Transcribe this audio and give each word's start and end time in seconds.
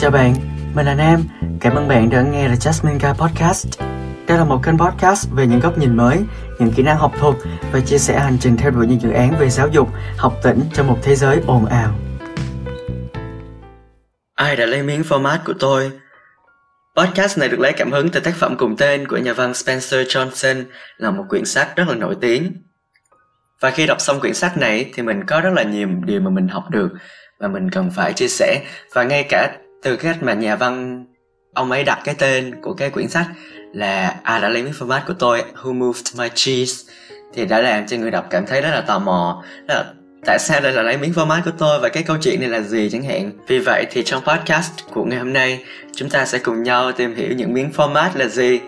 Chào 0.00 0.10
bạn, 0.10 0.34
mình 0.74 0.86
là 0.86 0.94
Nam. 0.94 1.24
Cảm 1.60 1.74
ơn 1.74 1.88
bạn 1.88 2.10
đã 2.10 2.22
nghe 2.22 2.48
The 2.48 2.54
Jasmine 2.54 2.98
Guy 2.98 3.18
Podcast. 3.18 3.80
Đây 4.26 4.38
là 4.38 4.44
một 4.44 4.60
kênh 4.64 4.78
podcast 4.78 5.28
về 5.30 5.46
những 5.46 5.60
góc 5.60 5.78
nhìn 5.78 5.96
mới, 5.96 6.18
những 6.58 6.72
kỹ 6.76 6.82
năng 6.82 6.96
học 6.96 7.12
thuật 7.18 7.34
và 7.72 7.80
chia 7.80 7.98
sẻ 7.98 8.18
hành 8.18 8.36
trình 8.40 8.56
theo 8.56 8.70
đuổi 8.70 8.86
những 8.86 9.00
dự 9.00 9.10
án 9.10 9.34
về 9.38 9.50
giáo 9.50 9.68
dục, 9.68 9.88
học 10.16 10.34
tỉnh 10.42 10.60
trong 10.74 10.86
một 10.86 10.98
thế 11.02 11.14
giới 11.14 11.40
ồn 11.46 11.66
ào. 11.66 11.94
Ai 14.34 14.56
đã 14.56 14.66
lấy 14.66 14.82
miếng 14.82 15.02
format 15.02 15.38
của 15.44 15.54
tôi? 15.60 15.90
Podcast 16.96 17.38
này 17.38 17.48
được 17.48 17.60
lấy 17.60 17.72
cảm 17.72 17.92
hứng 17.92 18.08
từ 18.08 18.20
tác 18.20 18.34
phẩm 18.34 18.56
cùng 18.58 18.76
tên 18.76 19.08
của 19.08 19.16
nhà 19.16 19.32
văn 19.32 19.54
Spencer 19.54 20.06
Johnson 20.08 20.64
là 20.96 21.10
một 21.10 21.24
quyển 21.28 21.44
sách 21.44 21.76
rất 21.76 21.88
là 21.88 21.94
nổi 21.94 22.16
tiếng. 22.20 22.52
Và 23.60 23.70
khi 23.70 23.86
đọc 23.86 24.00
xong 24.00 24.20
quyển 24.20 24.34
sách 24.34 24.56
này 24.58 24.90
thì 24.94 25.02
mình 25.02 25.24
có 25.26 25.40
rất 25.40 25.50
là 25.54 25.62
nhiều 25.62 25.88
điều 26.04 26.20
mà 26.20 26.30
mình 26.30 26.48
học 26.48 26.64
được 26.70 26.88
và 27.40 27.48
mình 27.48 27.70
cần 27.70 27.90
phải 27.90 28.12
chia 28.12 28.28
sẻ 28.28 28.62
và 28.94 29.02
ngay 29.02 29.26
cả 29.28 29.56
từ 29.82 29.96
cách 29.96 30.22
mà 30.22 30.34
nhà 30.34 30.56
văn 30.56 31.04
ông 31.54 31.70
ấy 31.70 31.84
đặt 31.84 31.98
cái 32.04 32.14
tên 32.18 32.54
của 32.62 32.74
cái 32.74 32.90
quyển 32.90 33.08
sách 33.08 33.26
là 33.72 34.16
à 34.22 34.38
đã 34.38 34.48
lấy 34.48 34.62
miếng 34.62 34.72
format 34.72 35.00
của 35.06 35.14
tôi, 35.18 35.44
Who 35.62 35.74
Moved 35.74 36.18
My 36.18 36.28
Cheese? 36.34 36.92
thì 37.34 37.46
đã 37.46 37.60
làm 37.60 37.86
cho 37.86 37.96
người 37.96 38.10
đọc 38.10 38.26
cảm 38.30 38.46
thấy 38.46 38.60
rất 38.60 38.70
là 38.70 38.80
tò 38.80 38.98
mò. 38.98 39.44
Rất 39.68 39.74
là, 39.74 39.84
tại 40.24 40.38
sao 40.38 40.60
đây 40.60 40.72
là 40.72 40.82
lấy 40.82 40.96
miếng 40.96 41.12
format 41.12 41.42
của 41.44 41.50
tôi 41.58 41.80
và 41.80 41.88
cái 41.88 42.02
câu 42.02 42.16
chuyện 42.20 42.40
này 42.40 42.48
là 42.48 42.60
gì? 42.60 42.90
chẳng 42.92 43.02
hạn. 43.02 43.32
Vì 43.46 43.58
vậy 43.58 43.86
thì 43.90 44.02
trong 44.02 44.22
podcast 44.24 44.72
của 44.92 45.04
ngày 45.04 45.18
hôm 45.18 45.32
nay, 45.32 45.64
chúng 45.96 46.10
ta 46.10 46.24
sẽ 46.24 46.38
cùng 46.38 46.62
nhau 46.62 46.92
tìm 46.92 47.14
hiểu 47.14 47.32
những 47.36 47.54
miếng 47.54 47.70
format 47.76 48.08
là 48.14 48.26
gì 48.26 48.60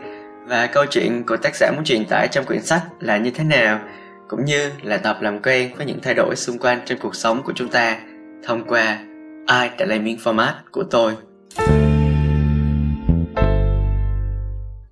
và 0.46 0.66
câu 0.66 0.84
chuyện 0.90 1.22
của 1.26 1.36
tác 1.36 1.56
giả 1.56 1.70
muốn 1.70 1.84
truyền 1.84 2.04
tải 2.04 2.28
trong 2.28 2.44
quyển 2.44 2.62
sách 2.62 2.82
là 3.00 3.16
như 3.16 3.30
thế 3.30 3.44
nào, 3.44 3.80
cũng 4.28 4.44
như 4.44 4.70
là 4.82 4.96
tập 4.96 5.18
làm 5.20 5.42
quen 5.42 5.70
với 5.76 5.86
những 5.86 6.00
thay 6.02 6.14
đổi 6.14 6.36
xung 6.36 6.58
quanh 6.58 6.80
trong 6.86 6.98
cuộc 6.98 7.14
sống 7.14 7.42
của 7.42 7.52
chúng 7.56 7.68
ta 7.68 7.96
thông 8.44 8.64
qua 8.64 8.98
ai 9.50 9.70
đã 9.78 9.86
lấy 9.86 9.98
miếng 9.98 10.16
format 10.24 10.52
của 10.70 10.82
tôi? 10.90 11.12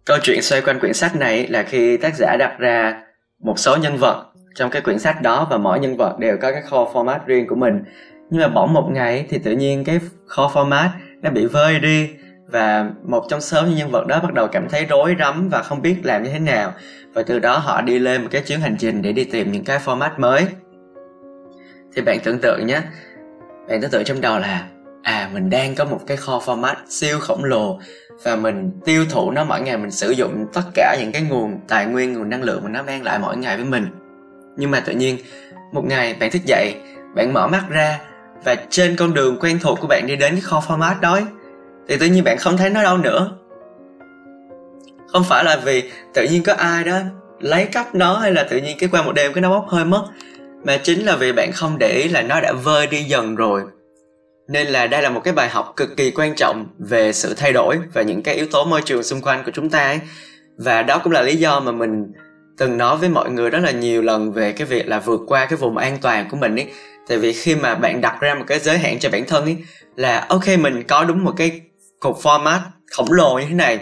Câu 0.05 0.19
chuyện 0.23 0.43
xoay 0.43 0.63
quanh 0.63 0.81
quyển 0.81 0.93
sách 0.93 1.17
này 1.17 1.47
là 1.47 1.63
khi 1.63 1.97
tác 1.97 2.15
giả 2.17 2.37
đặt 2.39 2.57
ra 2.59 3.03
một 3.43 3.59
số 3.59 3.77
nhân 3.77 3.97
vật 3.97 4.25
trong 4.55 4.71
cái 4.71 4.83
quyển 4.83 4.99
sách 4.99 5.23
đó 5.23 5.47
và 5.51 5.59
mỗi 5.59 5.81
nhân 5.81 5.97
vật 5.97 6.19
đều 6.19 6.37
có 6.43 6.53
cái 6.53 6.63
kho 6.63 6.91
format 6.93 7.19
riêng 7.27 7.47
của 7.47 7.55
mình. 7.55 7.83
Nhưng 8.31 8.43
mà 8.43 8.49
bỗng 8.49 8.73
một 8.73 8.89
ngày 8.93 9.27
thì 9.29 9.39
tự 9.39 9.53
nhiên 9.53 9.85
cái 9.85 10.01
kho 10.27 10.51
format 10.55 10.89
nó 11.23 11.31
bị 11.31 11.47
vơi 11.47 11.81
đi 11.81 12.11
và 12.47 12.91
một 13.05 13.25
trong 13.29 13.41
số 13.41 13.63
những 13.63 13.77
nhân 13.77 13.91
vật 13.91 14.07
đó 14.07 14.21
bắt 14.23 14.35
đầu 14.35 14.49
cảm 14.53 14.69
thấy 14.69 14.85
rối 14.85 15.17
rắm 15.19 15.49
và 15.49 15.63
không 15.63 15.83
biết 15.83 15.97
làm 16.03 16.23
như 16.23 16.31
thế 16.31 16.39
nào. 16.39 16.73
Và 17.13 17.23
từ 17.23 17.39
đó 17.39 17.59
họ 17.59 17.83
đi 17.83 17.99
lên 17.99 18.23
một 18.23 18.29
cái 18.31 18.43
chuyến 18.43 18.61
hành 18.61 18.77
trình 18.79 19.03
để 19.03 19.13
đi 19.13 19.25
tìm 19.25 19.53
những 19.53 19.65
cái 19.65 19.79
format 19.85 20.11
mới. 20.19 20.47
Thì 21.95 22.03
bạn 22.03 22.19
tưởng 22.25 22.39
tượng 22.43 22.67
nhé 22.67 22.81
bạn 23.69 23.81
tưởng 23.81 23.91
tượng 23.91 24.05
trong 24.05 24.21
đầu 24.21 24.39
là 24.39 24.67
à 25.03 25.31
mình 25.33 25.51
đang 25.51 25.75
có 25.75 25.85
một 25.85 26.01
cái 26.07 26.17
kho 26.17 26.43
format 26.47 26.75
siêu 26.89 27.19
khổng 27.21 27.45
lồ 27.45 27.81
và 28.23 28.37
mình 28.37 28.71
tiêu 28.85 29.05
thụ 29.11 29.31
nó 29.31 29.45
mỗi 29.45 29.61
ngày, 29.61 29.77
mình 29.77 29.91
sử 29.91 30.11
dụng 30.11 30.47
tất 30.53 30.63
cả 30.75 30.97
những 31.01 31.13
cái 31.13 31.23
nguồn 31.23 31.61
tài 31.69 31.87
nguyên, 31.87 32.13
nguồn 32.13 32.31
năng 32.31 32.43
lượng 32.43 32.61
mà 32.65 32.71
nó 32.71 32.83
mang 32.83 33.03
lại 33.03 33.19
mỗi 33.19 33.37
ngày 33.37 33.57
với 33.57 33.67
mình. 33.67 33.87
Nhưng 34.57 34.71
mà 34.71 34.81
tự 34.81 34.93
nhiên, 34.93 35.19
một 35.73 35.85
ngày 35.85 36.17
bạn 36.21 36.31
thức 36.31 36.45
dậy, 36.45 36.75
bạn 37.15 37.33
mở 37.33 37.47
mắt 37.47 37.65
ra 37.69 38.01
và 38.45 38.57
trên 38.71 38.97
con 38.97 39.15
đường 39.15 39.37
quen 39.41 39.59
thuộc 39.63 39.81
của 39.81 39.87
bạn 39.87 40.07
đi 40.07 40.17
đến 40.17 40.33
cái 40.33 40.41
kho 40.41 40.63
format 40.69 41.01
đó 41.01 41.21
thì 41.89 41.97
tự 41.97 42.07
nhiên 42.07 42.25
bạn 42.25 42.39
không 42.39 42.57
thấy 42.57 42.71
nó 42.71 42.83
đâu 42.83 42.97
nữa. 42.97 43.31
Không 45.09 45.25
phải 45.25 45.45
là 45.45 45.57
vì 45.65 45.91
tự 46.15 46.27
nhiên 46.31 46.43
có 46.43 46.53
ai 46.55 46.85
đó 46.85 46.99
lấy 47.41 47.65
cắp 47.65 47.95
nó 47.95 48.19
hay 48.19 48.33
là 48.33 48.45
tự 48.51 48.57
nhiên 48.57 48.77
cái 48.81 48.89
qua 48.93 49.03
một 49.03 49.13
đêm 49.13 49.33
cái 49.33 49.43
nó 49.43 49.51
bốc 49.51 49.69
hơi 49.69 49.85
mất 49.85 50.05
mà 50.65 50.77
chính 50.77 51.07
là 51.07 51.17
vì 51.17 51.33
bạn 51.33 51.53
không 51.53 51.77
để 51.79 52.01
ý 52.03 52.09
là 52.09 52.23
nó 52.23 52.41
đã 52.41 52.53
vơi 52.53 52.87
đi 52.87 53.03
dần 53.03 53.37
rồi. 53.37 53.63
Nên 54.49 54.67
là 54.67 54.87
đây 54.87 55.03
là 55.03 55.11
một 55.11 55.21
cái 55.25 55.35
bài 55.35 55.49
học 55.49 55.73
cực 55.77 55.97
kỳ 55.97 56.11
quan 56.11 56.35
trọng 56.35 56.67
về 56.79 57.13
sự 57.13 57.35
thay 57.37 57.53
đổi 57.53 57.79
và 57.93 58.03
những 58.03 58.23
cái 58.23 58.35
yếu 58.35 58.47
tố 58.47 58.65
môi 58.65 58.83
trường 58.83 59.03
xung 59.03 59.21
quanh 59.21 59.43
của 59.45 59.51
chúng 59.55 59.71
ta 59.71 59.79
ấy. 59.79 60.01
và 60.59 60.83
đó 60.83 61.01
cũng 61.05 61.13
là 61.13 61.23
lý 61.23 61.37
do 61.37 61.61
mà 61.61 61.73
mình 61.73 62.13
từng 62.59 62.79
nói 62.79 62.97
với 62.97 63.09
mọi 63.09 63.31
người 63.31 63.51
rất 63.51 63.59
là 63.59 63.71
nhiều 63.71 64.03
lần 64.03 64.33
về 64.33 64.53
cái 64.53 64.67
việc 64.67 64.89
là 64.89 64.99
vượt 64.99 65.21
qua 65.27 65.47
cái 65.47 65.57
vùng 65.57 65.77
an 65.77 65.99
toàn 66.03 66.29
của 66.31 66.37
mình 66.37 66.57
ấy. 66.57 66.67
Tại 67.09 67.19
vì 67.19 67.33
khi 67.33 67.55
mà 67.55 67.75
bạn 67.75 68.01
đặt 68.01 68.21
ra 68.21 68.35
một 68.35 68.45
cái 68.47 68.59
giới 68.59 68.79
hạn 68.79 68.99
cho 68.99 69.11
bản 69.11 69.25
thân 69.27 69.45
ấy, 69.45 69.57
là 69.97 70.27
ok, 70.29 70.49
mình 70.59 70.83
có 70.83 71.05
đúng 71.05 71.25
một 71.25 71.33
cái 71.37 71.61
cục 72.01 72.19
format 72.23 72.59
khổng 72.97 73.13
lồ 73.13 73.39
như 73.39 73.47
thế 73.49 73.55
này. 73.55 73.79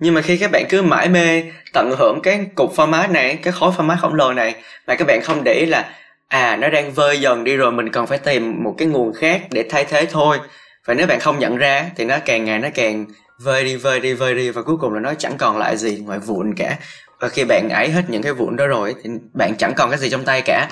Nhưng 0.00 0.14
mà 0.14 0.20
khi 0.20 0.36
các 0.36 0.50
bạn 0.50 0.64
cứ 0.68 0.82
mãi 0.82 1.08
mê 1.08 1.42
tận 1.72 1.94
hưởng 1.98 2.20
cái 2.22 2.46
cục 2.54 2.76
format 2.76 3.12
này, 3.12 3.38
cái 3.42 3.52
khối 3.52 3.70
format 3.76 3.96
khổng 4.00 4.14
lồ 4.14 4.32
này, 4.32 4.54
mà 4.86 4.94
các 4.94 5.06
bạn 5.08 5.20
không 5.22 5.44
để 5.44 5.52
ý 5.52 5.66
là 5.66 5.90
à 6.28 6.56
nó 6.56 6.68
đang 6.68 6.92
vơi 6.92 7.20
dần 7.20 7.44
đi 7.44 7.56
rồi, 7.56 7.72
mình 7.72 7.92
cần 7.92 8.06
phải 8.06 8.18
tìm 8.18 8.62
một 8.62 8.74
cái 8.78 8.88
nguồn 8.88 9.12
khác 9.12 9.42
để 9.50 9.64
thay 9.70 9.84
thế 9.84 10.06
thôi. 10.06 10.38
Và 10.86 10.94
nếu 10.94 11.06
bạn 11.06 11.20
không 11.20 11.38
nhận 11.38 11.56
ra, 11.56 11.90
thì 11.96 12.04
nó 12.04 12.18
càng 12.24 12.44
ngày 12.44 12.58
nó 12.58 12.68
càng 12.74 13.06
vơi 13.38 13.64
đi 13.64 13.76
vơi 13.76 14.00
đi 14.00 14.12
vơi 14.12 14.34
đi, 14.34 14.50
và 14.50 14.62
cuối 14.62 14.76
cùng 14.80 14.94
là 14.94 15.00
nó 15.00 15.14
chẳng 15.14 15.36
còn 15.38 15.58
lại 15.58 15.76
gì 15.76 16.02
ngoài 16.04 16.18
vụn 16.18 16.54
cả. 16.54 16.76
Và 17.20 17.28
khi 17.28 17.44
bạn 17.44 17.68
ấy 17.68 17.90
hết 17.90 18.02
những 18.08 18.22
cái 18.22 18.32
vụn 18.32 18.56
đó 18.56 18.66
rồi, 18.66 18.94
thì 19.02 19.10
bạn 19.34 19.56
chẳng 19.58 19.74
còn 19.76 19.90
cái 19.90 19.98
gì 19.98 20.10
trong 20.10 20.24
tay 20.24 20.42
cả. 20.42 20.68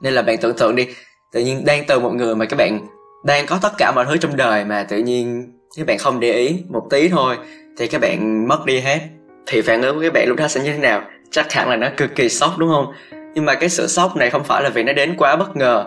Nên 0.00 0.12
là 0.12 0.22
bạn 0.22 0.36
tưởng 0.38 0.56
tượng 0.56 0.76
đi, 0.76 0.88
tự 1.32 1.40
nhiên 1.40 1.64
đang 1.64 1.84
từ 1.84 2.00
một 2.00 2.14
người 2.14 2.34
mà 2.34 2.44
các 2.44 2.56
bạn 2.56 2.80
đang 3.24 3.46
có 3.46 3.58
tất 3.62 3.72
cả 3.78 3.92
mọi 3.94 4.04
thứ 4.04 4.16
trong 4.16 4.36
đời 4.36 4.64
mà 4.64 4.82
tự 4.82 4.98
nhiên 4.98 5.52
các 5.76 5.86
bạn 5.86 5.98
không 5.98 6.20
để 6.20 6.32
ý 6.32 6.62
một 6.68 6.86
tí 6.90 7.08
thôi, 7.08 7.36
thì 7.78 7.86
các 7.86 8.00
bạn 8.00 8.48
mất 8.48 8.64
đi 8.66 8.80
hết. 8.80 9.00
Thì 9.46 9.62
phản 9.62 9.82
ứng 9.82 9.96
của 9.96 10.02
các 10.02 10.12
bạn 10.12 10.28
lúc 10.28 10.36
đó 10.36 10.48
sẽ 10.48 10.60
như 10.60 10.72
thế 10.72 10.78
nào? 10.78 11.02
Chắc 11.30 11.52
hẳn 11.52 11.68
là 11.68 11.76
nó 11.76 11.88
cực 11.96 12.14
kỳ 12.14 12.28
sốc, 12.28 12.58
đúng 12.58 12.70
không? 12.70 12.92
Nhưng 13.36 13.44
mà 13.44 13.54
cái 13.54 13.68
sự 13.68 13.86
sốc 13.86 14.16
này 14.16 14.30
không 14.30 14.44
phải 14.44 14.62
là 14.62 14.70
vì 14.70 14.82
nó 14.82 14.92
đến 14.92 15.14
quá 15.18 15.36
bất 15.36 15.56
ngờ, 15.56 15.86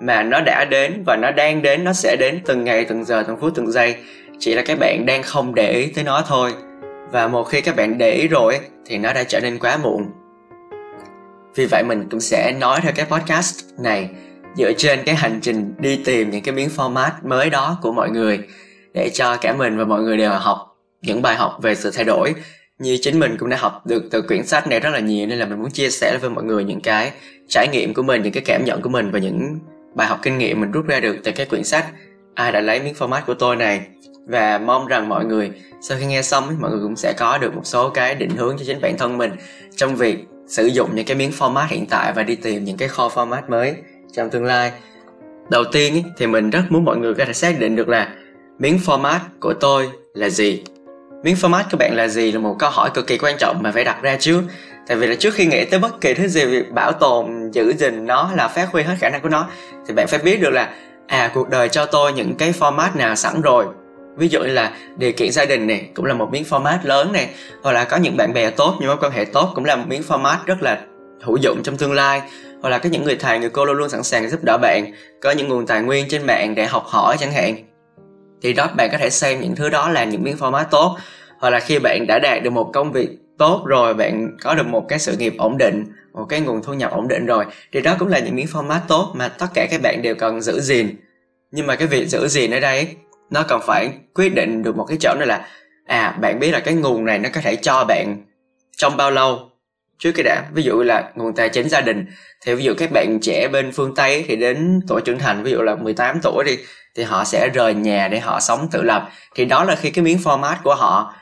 mà 0.00 0.22
nó 0.22 0.40
đã 0.40 0.64
đến 0.70 1.02
và 1.06 1.16
nó 1.16 1.30
đang 1.30 1.62
đến, 1.62 1.84
nó 1.84 1.92
sẽ 1.92 2.16
đến 2.16 2.40
từng 2.46 2.64
ngày, 2.64 2.84
từng 2.84 3.04
giờ, 3.04 3.24
từng 3.26 3.36
phút, 3.40 3.52
từng 3.54 3.72
giây. 3.72 3.96
Chỉ 4.38 4.54
là 4.54 4.62
các 4.66 4.78
bạn 4.78 5.06
đang 5.06 5.22
không 5.22 5.54
để 5.54 5.72
ý 5.72 5.86
tới 5.86 6.04
nó 6.04 6.22
thôi. 6.26 6.52
Và 7.12 7.28
một 7.28 7.42
khi 7.42 7.60
các 7.60 7.76
bạn 7.76 7.98
để 7.98 8.10
ý 8.10 8.28
rồi, 8.28 8.60
thì 8.86 8.98
nó 8.98 9.12
đã 9.12 9.24
trở 9.24 9.40
nên 9.40 9.58
quá 9.58 9.76
muộn. 9.82 10.06
Vì 11.54 11.66
vậy 11.66 11.82
mình 11.82 12.08
cũng 12.10 12.20
sẽ 12.20 12.52
nói 12.60 12.80
theo 12.82 12.92
cái 12.96 13.06
podcast 13.06 13.64
này, 13.78 14.08
dựa 14.56 14.72
trên 14.72 15.00
cái 15.06 15.14
hành 15.14 15.38
trình 15.42 15.74
đi 15.78 16.00
tìm 16.04 16.30
những 16.30 16.42
cái 16.42 16.54
miếng 16.54 16.68
format 16.76 17.10
mới 17.22 17.50
đó 17.50 17.78
của 17.82 17.92
mọi 17.92 18.10
người, 18.10 18.40
để 18.94 19.10
cho 19.14 19.36
cả 19.36 19.52
mình 19.52 19.78
và 19.78 19.84
mọi 19.84 20.02
người 20.02 20.16
đều 20.16 20.30
học 20.30 20.58
những 21.02 21.22
bài 21.22 21.36
học 21.36 21.58
về 21.62 21.74
sự 21.74 21.90
thay 21.94 22.04
đổi 22.04 22.34
như 22.80 22.98
chính 23.00 23.18
mình 23.18 23.36
cũng 23.38 23.48
đã 23.48 23.56
học 23.56 23.86
được 23.86 24.02
từ 24.10 24.22
quyển 24.22 24.46
sách 24.46 24.66
này 24.66 24.80
rất 24.80 24.90
là 24.90 24.98
nhiều, 24.98 25.26
nên 25.26 25.38
là 25.38 25.46
mình 25.46 25.58
muốn 25.58 25.70
chia 25.70 25.90
sẻ 25.90 26.18
với 26.20 26.30
mọi 26.30 26.44
người 26.44 26.64
những 26.64 26.80
cái 26.80 27.12
trải 27.48 27.68
nghiệm 27.72 27.94
của 27.94 28.02
mình, 28.02 28.22
những 28.22 28.32
cái 28.32 28.42
cảm 28.46 28.64
nhận 28.64 28.82
của 28.82 28.88
mình 28.88 29.10
và 29.10 29.18
những 29.18 29.58
bài 29.94 30.06
học 30.06 30.18
kinh 30.22 30.38
nghiệm 30.38 30.60
mình 30.60 30.70
rút 30.70 30.86
ra 30.86 31.00
được 31.00 31.16
từ 31.24 31.32
cái 31.32 31.46
quyển 31.46 31.64
sách 31.64 31.86
ai 32.34 32.52
đã 32.52 32.60
lấy 32.60 32.80
miếng 32.80 32.94
format 32.94 33.20
của 33.26 33.34
tôi 33.34 33.56
này. 33.56 33.80
Và 34.26 34.58
mong 34.58 34.86
rằng 34.86 35.08
mọi 35.08 35.24
người, 35.24 35.50
sau 35.80 35.98
khi 36.00 36.06
nghe 36.06 36.22
xong 36.22 36.56
mọi 36.60 36.70
người 36.70 36.80
cũng 36.82 36.96
sẽ 36.96 37.12
có 37.18 37.38
được 37.38 37.54
một 37.54 37.62
số 37.64 37.90
cái 37.90 38.14
định 38.14 38.30
hướng 38.30 38.56
cho 38.58 38.64
chính 38.66 38.80
bản 38.80 38.98
thân 38.98 39.18
mình 39.18 39.30
trong 39.76 39.96
việc 39.96 40.24
sử 40.46 40.66
dụng 40.66 40.90
những 40.94 41.06
cái 41.06 41.16
miếng 41.16 41.30
format 41.38 41.66
hiện 41.68 41.86
tại 41.86 42.12
và 42.12 42.22
đi 42.22 42.36
tìm 42.36 42.64
những 42.64 42.76
cái 42.76 42.88
kho 42.88 43.08
format 43.08 43.42
mới 43.48 43.74
trong 44.12 44.30
tương 44.30 44.44
lai. 44.44 44.72
Đầu 45.50 45.64
tiên 45.72 46.02
thì 46.18 46.26
mình 46.26 46.50
rất 46.50 46.62
muốn 46.70 46.84
mọi 46.84 46.96
người 46.96 47.14
có 47.14 47.24
thể 47.24 47.32
xác 47.32 47.60
định 47.60 47.76
được 47.76 47.88
là 47.88 48.14
miếng 48.58 48.78
format 48.86 49.18
của 49.40 49.54
tôi 49.60 49.88
là 50.14 50.28
gì 50.28 50.62
miếng 51.22 51.34
format 51.34 51.62
của 51.70 51.76
bạn 51.76 51.96
là 51.96 52.08
gì 52.08 52.32
là 52.32 52.38
một 52.38 52.56
câu 52.58 52.70
hỏi 52.70 52.90
cực 52.94 53.06
kỳ 53.06 53.18
quan 53.18 53.36
trọng 53.38 53.62
mà 53.62 53.72
phải 53.72 53.84
đặt 53.84 54.02
ra 54.02 54.16
trước 54.20 54.42
tại 54.90 54.96
vì 54.96 55.06
là 55.06 55.14
trước 55.14 55.34
khi 55.34 55.46
nghĩ 55.46 55.64
tới 55.64 55.80
bất 55.80 56.00
kỳ 56.00 56.14
thứ 56.14 56.28
gì, 56.28 56.44
việc 56.44 56.72
bảo 56.72 56.92
tồn, 56.92 57.50
giữ 57.52 57.72
gìn 57.78 58.06
nó 58.06 58.30
là 58.34 58.48
phát 58.48 58.68
huy 58.72 58.82
hết 58.82 58.94
khả 58.98 59.08
năng 59.08 59.20
của 59.20 59.28
nó, 59.28 59.46
thì 59.86 59.94
bạn 59.94 60.08
phải 60.08 60.18
biết 60.18 60.40
được 60.40 60.50
là 60.50 60.70
à 61.06 61.30
cuộc 61.34 61.48
đời 61.48 61.68
cho 61.68 61.86
tôi 61.86 62.12
những 62.12 62.34
cái 62.34 62.52
format 62.58 62.96
nào 62.96 63.14
sẵn 63.14 63.40
rồi. 63.40 63.66
Ví 64.16 64.28
dụ 64.28 64.40
như 64.40 64.52
là 64.52 64.72
điều 64.96 65.12
kiện 65.12 65.32
gia 65.32 65.44
đình 65.44 65.66
này 65.66 65.88
cũng 65.94 66.04
là 66.04 66.14
một 66.14 66.28
miếng 66.32 66.44
format 66.50 66.78
lớn 66.82 67.12
này 67.12 67.28
hoặc 67.62 67.72
là 67.72 67.84
có 67.84 67.96
những 67.96 68.16
bạn 68.16 68.32
bè 68.32 68.50
tốt, 68.50 68.76
những 68.80 68.88
mối 68.88 68.96
quan 69.00 69.12
hệ 69.12 69.24
tốt, 69.24 69.52
cũng 69.54 69.64
là 69.64 69.76
một 69.76 69.84
miếng 69.88 70.02
format 70.08 70.36
rất 70.46 70.62
là 70.62 70.80
hữu 71.22 71.36
dụng 71.36 71.62
trong 71.62 71.76
tương 71.76 71.92
lai. 71.92 72.22
Hoặc 72.62 72.70
là 72.70 72.78
có 72.78 72.88
những 72.88 73.04
người 73.04 73.16
thầy, 73.16 73.38
người 73.38 73.50
cô 73.50 73.64
luôn 73.64 73.76
luôn 73.76 73.88
sẵn 73.88 74.02
sàng 74.02 74.30
giúp 74.30 74.40
đỡ 74.42 74.58
bạn. 74.62 74.92
Có 75.20 75.30
những 75.30 75.48
nguồn 75.48 75.66
tài 75.66 75.82
nguyên 75.82 76.08
trên 76.08 76.26
mạng 76.26 76.54
để 76.54 76.66
học 76.66 76.84
hỏi 76.86 77.16
chẳng 77.20 77.32
hạn 77.32 77.69
thì 78.42 78.52
đó, 78.52 78.68
bạn 78.76 78.88
có 78.92 78.98
thể 78.98 79.10
xem 79.10 79.40
những 79.40 79.56
thứ 79.56 79.68
đó 79.68 79.88
là 79.88 80.04
những 80.04 80.22
miếng 80.22 80.36
format 80.36 80.64
tốt. 80.70 80.96
Hoặc 81.38 81.50
là 81.50 81.60
khi 81.60 81.78
bạn 81.78 82.06
đã 82.06 82.18
đạt 82.18 82.42
được 82.42 82.50
một 82.50 82.70
công 82.72 82.92
việc 82.92 83.08
tốt 83.38 83.62
rồi, 83.66 83.94
bạn 83.94 84.36
có 84.42 84.54
được 84.54 84.66
một 84.66 84.88
cái 84.88 84.98
sự 84.98 85.16
nghiệp 85.16 85.34
ổn 85.38 85.58
định, 85.58 85.84
một 86.12 86.24
cái 86.28 86.40
nguồn 86.40 86.62
thu 86.62 86.74
nhập 86.74 86.90
ổn 86.90 87.08
định 87.08 87.26
rồi, 87.26 87.44
thì 87.72 87.80
đó 87.80 87.96
cũng 87.98 88.08
là 88.08 88.18
những 88.18 88.36
miếng 88.36 88.46
format 88.46 88.80
tốt 88.88 89.12
mà 89.14 89.28
tất 89.28 89.46
cả 89.54 89.66
các 89.70 89.82
bạn 89.82 90.02
đều 90.02 90.14
cần 90.14 90.40
giữ 90.40 90.60
gìn. 90.60 90.96
Nhưng 91.50 91.66
mà 91.66 91.76
cái 91.76 91.88
việc 91.88 92.06
giữ 92.06 92.28
gìn 92.28 92.50
ở 92.50 92.60
đây 92.60 92.88
nó 93.30 93.42
cần 93.42 93.60
phải 93.66 93.92
quyết 94.14 94.34
định 94.34 94.62
được 94.62 94.76
một 94.76 94.84
cái 94.84 94.98
chỗ 95.00 95.14
này 95.18 95.26
là 95.26 95.46
à 95.86 96.16
bạn 96.20 96.38
biết 96.38 96.50
là 96.50 96.60
cái 96.60 96.74
nguồn 96.74 97.04
này 97.04 97.18
nó 97.18 97.28
có 97.32 97.40
thể 97.40 97.56
cho 97.56 97.84
bạn 97.84 98.16
trong 98.76 98.96
bao 98.96 99.10
lâu 99.10 99.49
trước 100.00 100.12
cái 100.12 100.24
đã. 100.24 100.42
Ví 100.52 100.62
dụ 100.62 100.82
là 100.82 101.10
nguồn 101.14 101.34
tài 101.34 101.48
chính 101.48 101.68
gia 101.68 101.80
đình. 101.80 102.06
Thì 102.46 102.54
ví 102.54 102.64
dụ 102.64 102.74
các 102.78 102.90
bạn 102.92 103.18
trẻ 103.22 103.48
bên 103.52 103.72
phương 103.72 103.94
tây 103.94 104.24
thì 104.28 104.36
đến 104.36 104.80
tuổi 104.88 105.00
trưởng 105.00 105.18
thành, 105.18 105.42
ví 105.42 105.50
dụ 105.50 105.62
là 105.62 105.74
18 105.74 106.20
tuổi 106.22 106.44
đi, 106.44 106.58
thì 106.96 107.02
họ 107.02 107.24
sẽ 107.24 107.48
rời 107.54 107.74
nhà 107.74 108.08
để 108.08 108.20
họ 108.20 108.40
sống 108.40 108.68
tự 108.70 108.82
lập. 108.82 109.08
Thì 109.34 109.44
đó 109.44 109.64
là 109.64 109.74
khi 109.74 109.90
cái 109.90 110.04
miếng 110.04 110.18
format 110.18 110.54
của 110.62 110.74
họ 110.74 111.14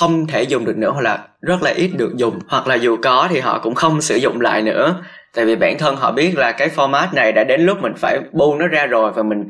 không 0.00 0.26
thể 0.26 0.42
dùng 0.42 0.64
được 0.64 0.76
nữa, 0.76 0.90
hoặc 0.90 1.02
là 1.02 1.18
rất 1.40 1.62
là 1.62 1.70
ít 1.70 1.90
được 1.96 2.12
dùng. 2.16 2.38
Hoặc 2.48 2.66
là 2.66 2.74
dù 2.74 2.96
có 3.02 3.28
thì 3.30 3.40
họ 3.40 3.58
cũng 3.62 3.74
không 3.74 4.00
sử 4.00 4.16
dụng 4.16 4.40
lại 4.40 4.62
nữa. 4.62 5.02
Tại 5.34 5.44
vì 5.44 5.56
bản 5.56 5.78
thân 5.78 5.96
họ 5.96 6.12
biết 6.12 6.36
là 6.36 6.52
cái 6.52 6.68
format 6.76 7.06
này 7.12 7.32
đã 7.32 7.44
đến 7.44 7.60
lúc 7.60 7.78
mình 7.82 7.92
phải 7.96 8.18
buông 8.32 8.58
nó 8.58 8.66
ra 8.66 8.86
rồi 8.86 9.12
và 9.12 9.22
mình 9.22 9.48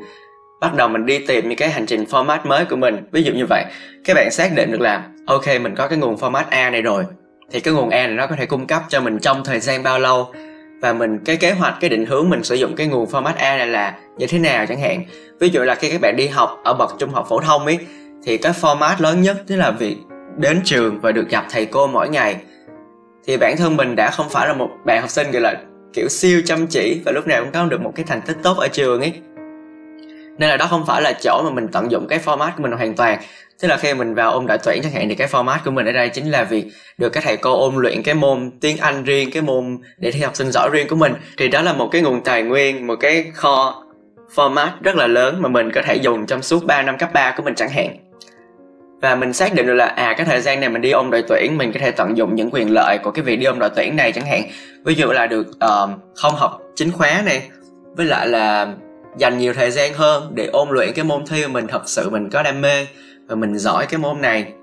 bắt 0.61 0.75
đầu 0.75 0.87
mình 0.87 1.05
đi 1.05 1.19
tìm 1.27 1.49
những 1.49 1.57
cái 1.57 1.69
hành 1.69 1.85
trình 1.85 2.03
format 2.03 2.39
mới 2.43 2.65
của 2.65 2.75
mình. 2.75 2.97
Ví 3.11 3.23
dụ 3.23 3.33
như 3.33 3.45
vậy. 3.49 3.65
Các 4.05 4.13
bạn 4.13 4.31
xác 4.31 4.49
định 4.55 4.71
được 4.71 4.81
là, 4.81 5.03
ok, 5.27 5.47
mình 5.61 5.75
có 5.75 5.87
cái 5.87 5.97
nguồn 5.97 6.15
format 6.15 6.43
a 6.49 6.69
này 6.69 6.81
rồi 6.81 7.03
thì 7.51 7.59
cái 7.59 7.73
nguồn 7.73 7.89
E 7.89 8.07
này 8.07 8.15
nó 8.15 8.27
có 8.27 8.35
thể 8.35 8.45
cung 8.45 8.67
cấp 8.67 8.81
cho 8.89 9.01
mình 9.01 9.19
trong 9.19 9.43
thời 9.43 9.59
gian 9.59 9.83
bao 9.83 9.99
lâu? 9.99 10.33
Và 10.81 10.93
mình, 10.93 11.19
cái 11.25 11.37
kế 11.37 11.51
hoạch, 11.51 11.73
cái 11.79 11.89
định 11.89 12.05
hướng 12.05 12.29
mình 12.29 12.43
sử 12.43 12.55
dụng 12.55 12.75
cái 12.75 12.87
nguồn 12.87 13.05
format 13.05 13.33
a 13.37 13.57
này 13.57 13.67
là 13.67 13.95
như 14.17 14.27
thế 14.27 14.39
nào 14.39 14.65
chẳng 14.65 14.79
hạn? 14.79 15.03
Ví 15.39 15.49
dụ 15.49 15.61
là 15.61 15.75
khi 15.75 15.89
các 15.89 16.01
bạn 16.01 16.15
đi 16.15 16.27
học 16.27 16.61
ở 16.63 16.73
bậc 16.73 16.95
trung 16.99 17.09
học 17.09 17.25
phổ 17.29 17.39
thông 17.39 17.65
ấy, 17.65 17.79
thì 18.23 18.37
cái 18.37 18.51
format 18.61 18.95
lớn 18.99 19.21
nhất 19.21 19.37
tức 19.47 19.55
là 19.55 19.71
việc 19.71 19.97
đến 20.37 20.61
trường 20.63 20.99
và 21.01 21.11
được 21.11 21.29
gặp 21.29 21.45
thầy 21.49 21.65
cô 21.65 21.87
mỗi 21.87 22.09
ngày. 22.09 22.35
Thì 23.27 23.37
bản 23.37 23.55
thân 23.57 23.77
mình 23.77 23.95
đã 23.95 24.11
không 24.11 24.29
phải 24.29 24.47
là 24.47 24.53
một 24.53 24.69
bạn 24.85 25.01
học 25.01 25.09
sinh, 25.09 25.31
gọi 25.31 25.41
là, 25.41 25.61
kiểu 25.93 26.07
siêu 26.09 26.41
chăm 26.45 26.67
chỉ 26.67 27.01
và 27.05 27.11
lúc 27.11 27.27
nào 27.27 27.43
cũng 27.43 27.51
có 27.51 27.65
được 27.65 27.81
một 27.81 27.91
cái 27.95 28.05
thành 28.07 28.21
tích 28.21 28.37
tốt 28.43 28.57
ở 28.57 28.67
trường 28.67 29.01
ấy. 29.01 29.13
Nên 30.37 30.49
là 30.49 30.57
đó 30.57 30.67
không 30.69 30.85
phải 30.85 31.01
là 31.01 31.13
chỗ 31.21 31.41
mà 31.43 31.49
mình 31.49 31.67
tận 31.67 31.91
dụng 31.91 32.07
cái 32.07 32.19
format 32.25 32.49
của 32.57 32.63
mình 32.63 32.71
hoàn 32.71 32.95
toàn 32.95 33.19
tức 33.61 33.67
là 33.67 33.77
khi 33.77 33.93
mình 33.93 34.15
vào 34.15 34.31
ôn 34.31 34.47
đại 34.47 34.57
tuyển 34.63 34.81
chẳng 34.83 34.91
hạn 34.91 35.09
thì 35.09 35.15
cái 35.15 35.27
format 35.27 35.57
của 35.65 35.71
mình 35.71 35.85
ở 35.85 35.91
đây 35.91 36.09
chính 36.09 36.31
là 36.31 36.43
việc 36.43 36.65
được 36.97 37.09
các 37.09 37.23
thầy 37.23 37.37
cô 37.37 37.59
ôn 37.59 37.75
luyện 37.75 38.03
cái 38.03 38.15
môn 38.15 38.51
tiếng 38.61 38.77
anh 38.77 39.03
riêng 39.03 39.31
cái 39.31 39.41
môn 39.41 39.77
để 39.97 40.11
thi 40.11 40.19
học 40.19 40.35
sinh 40.35 40.51
giỏi 40.51 40.69
riêng 40.73 40.87
của 40.87 40.95
mình. 40.95 41.13
Thì 41.37 41.47
đó 41.47 41.61
là 41.61 41.73
một 41.73 41.89
cái 41.91 42.01
nguồn 42.01 42.23
tài 42.23 42.43
nguyên 42.43 42.87
một 42.87 42.95
cái 42.99 43.31
kho 43.33 43.83
format 44.35 44.69
rất 44.81 44.95
là 44.95 45.07
lớn 45.07 45.41
mà 45.41 45.49
mình 45.49 45.71
có 45.71 45.81
thể 45.85 45.95
dùng 45.95 46.25
trong 46.25 46.41
suốt 46.41 46.65
3 46.65 46.81
năm 46.81 46.97
cấp 46.97 47.09
3 47.13 47.33
của 47.37 47.43
mình 47.43 47.55
chẳng 47.55 47.69
hạn. 47.69 47.97
Và 49.01 49.15
mình 49.15 49.33
xác 49.33 49.53
định 49.53 49.67
được 49.67 49.73
là 49.73 49.85
à 49.85 50.13
cái 50.17 50.25
thời 50.25 50.41
gian 50.41 50.59
này 50.59 50.69
mình 50.69 50.81
đi 50.81 50.91
ôn 50.91 51.09
đội 51.09 51.23
tuyển 51.29 51.57
mình 51.57 51.71
có 51.73 51.79
thể 51.79 51.91
tận 51.91 52.17
dụng 52.17 52.35
những 52.35 52.49
quyền 52.51 52.73
lợi 52.73 52.97
của 52.97 53.11
cái 53.11 53.25
việc 53.25 53.35
đi 53.35 53.45
ôn 53.45 53.59
đội 53.59 53.69
tuyển 53.75 53.95
này 53.95 54.11
chẳng 54.11 54.25
hạn. 54.25 54.41
Ví 54.85 54.93
dụ 54.93 55.11
là 55.11 55.27
được 55.27 55.47
uh, 55.47 55.89
không 56.15 56.35
học 56.35 56.61
chính 56.75 56.91
khóa 56.91 57.21
này 57.25 57.41
với 57.95 58.05
lại 58.05 58.27
là 58.27 58.67
dành 59.17 59.37
nhiều 59.37 59.53
thời 59.53 59.71
gian 59.71 59.93
hơn 59.93 60.31
để 60.35 60.45
ôn 60.45 60.69
luyện 60.69 60.93
cái 60.93 61.05
môn 61.05 61.25
thi 61.25 61.41
mà 61.41 61.47
mình 61.47 61.67
thật 61.67 61.89
sự 61.89 62.09
mình 62.09 62.29
có 62.29 62.43
đam 62.43 62.61
mê 62.61 62.85
và 63.27 63.35
mình 63.35 63.57
giỏi 63.57 63.85
cái 63.85 63.97
môn 63.97 64.21
này. 64.21 64.53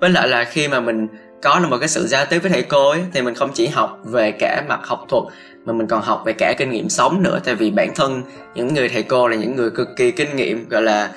Với 0.00 0.10
lại 0.10 0.28
là 0.28 0.44
khi 0.44 0.68
mà 0.68 0.80
mình 0.80 1.06
có 1.42 1.58
được 1.60 1.68
một 1.70 1.78
cái 1.78 1.88
sự 1.88 2.06
giao 2.06 2.26
tiếp 2.26 2.38
với 2.38 2.50
thầy 2.50 2.62
cô 2.62 2.90
ấy 2.90 3.00
thì 3.12 3.22
mình 3.22 3.34
không 3.34 3.50
chỉ 3.54 3.66
học 3.66 3.98
về 4.04 4.30
cả 4.30 4.64
mặt 4.68 4.80
học 4.82 5.04
thuật 5.08 5.24
mà 5.64 5.72
mình 5.72 5.86
còn 5.86 6.02
học 6.02 6.22
về 6.26 6.32
cả 6.32 6.54
kinh 6.58 6.70
nghiệm 6.70 6.88
sống 6.88 7.22
nữa. 7.22 7.40
Tại 7.44 7.54
vì 7.54 7.70
bản 7.70 7.94
thân 7.94 8.22
những 8.54 8.74
người 8.74 8.88
thầy 8.88 9.02
cô 9.02 9.28
là 9.28 9.36
những 9.36 9.56
người 9.56 9.70
cực 9.70 9.88
kỳ 9.96 10.10
kinh 10.10 10.36
nghiệm 10.36 10.68
gọi 10.68 10.82
là 10.82 11.10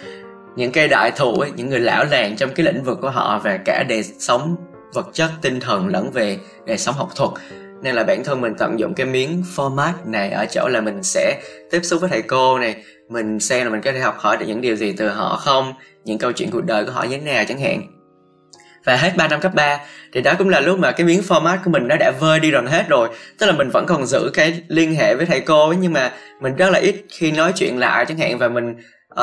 những 0.56 0.72
cây 0.72 0.88
đại 0.88 1.12
thụ 1.12 1.34
ấy, 1.40 1.52
những 1.56 1.70
người 1.70 1.80
lão 1.80 2.06
làng 2.12 2.36
trong 2.36 2.50
cái 2.56 2.66
lĩnh 2.66 2.84
vực 2.84 2.98
của 3.02 3.10
họ 3.10 3.40
về 3.40 3.60
cả 3.66 3.84
đời 3.90 4.04
sống 4.04 4.56
vật 4.94 5.08
chất 5.14 5.30
tinh 5.42 5.60
thần 5.60 5.88
lẫn 5.88 6.12
về 6.12 6.38
đời 6.66 6.78
sống 6.78 6.96
học 6.96 7.10
thuật. 7.16 7.32
Nên 7.82 7.96
là 7.96 8.04
bản 8.04 8.24
thân 8.24 8.42
mình 8.42 8.54
tận 8.58 8.80
dụng 8.80 8.94
cái 8.94 9.06
miếng 9.06 9.44
format 9.56 9.94
này 10.06 10.32
ở 10.32 10.46
chỗ 10.52 10.68
là 10.68 10.82
mình 10.82 11.04
sẽ 11.04 11.42
tiếp 11.72 11.80
xúc 11.84 12.02
với 12.02 12.10
thầy 12.10 12.22
cô 12.22 12.60
này 12.60 12.84
mình 13.12 13.40
xem 13.40 13.66
là 13.66 13.72
mình 13.72 13.82
có 13.82 13.92
thể 13.92 14.00
học 14.00 14.16
hỏi 14.20 14.38
được 14.38 14.46
những 14.48 14.62
điều 14.62 14.76
gì 14.76 14.94
từ 14.98 15.10
họ 15.10 15.36
không? 15.36 15.74
Những 16.04 16.18
câu 16.18 16.32
chuyện 16.32 16.52
cuộc 16.52 16.66
đời 16.66 16.86
của 16.86 16.92
họ 16.92 17.04
như 17.04 17.18
thế 17.18 17.24
nào 17.34 17.44
chẳng 17.48 17.60
hạn? 17.60 17.82
Và 18.86 18.96
hết 18.96 19.12
3 19.18 19.28
năm 19.28 19.40
cấp 19.40 19.54
3 19.56 19.80
thì 20.14 20.22
đó 20.22 20.34
cũng 20.38 20.50
là 20.50 20.60
lúc 20.60 20.80
mà 20.80 20.92
cái 20.92 21.08
miếng 21.08 21.22
format 21.28 21.58
của 21.66 21.72
mình 21.72 21.88
nó 21.88 21.96
đã 21.96 22.12
vơi 22.20 22.40
đi 22.40 22.52
gần 22.52 22.66
hết 22.66 22.86
rồi. 22.90 23.10
Tức 23.40 23.46
là 23.46 23.52
mình 23.52 23.70
vẫn 23.70 23.86
còn 23.86 24.06
giữ 24.06 24.32
cái 24.34 24.64
liên 24.68 24.96
hệ 24.96 25.16
với 25.16 25.26
thầy 25.26 25.40
cô 25.40 25.68
ấy, 25.68 25.78
nhưng 25.82 25.94
mà 25.94 26.12
mình 26.42 26.56
rất 26.56 26.70
là 26.70 26.80
ít 26.80 26.96
khi 27.10 27.32
nói 27.32 27.54
chuyện 27.56 27.78
lại 27.80 28.06
chẳng 28.06 28.18
hạn. 28.18 28.38
Và 28.38 28.50
mình 28.50 28.76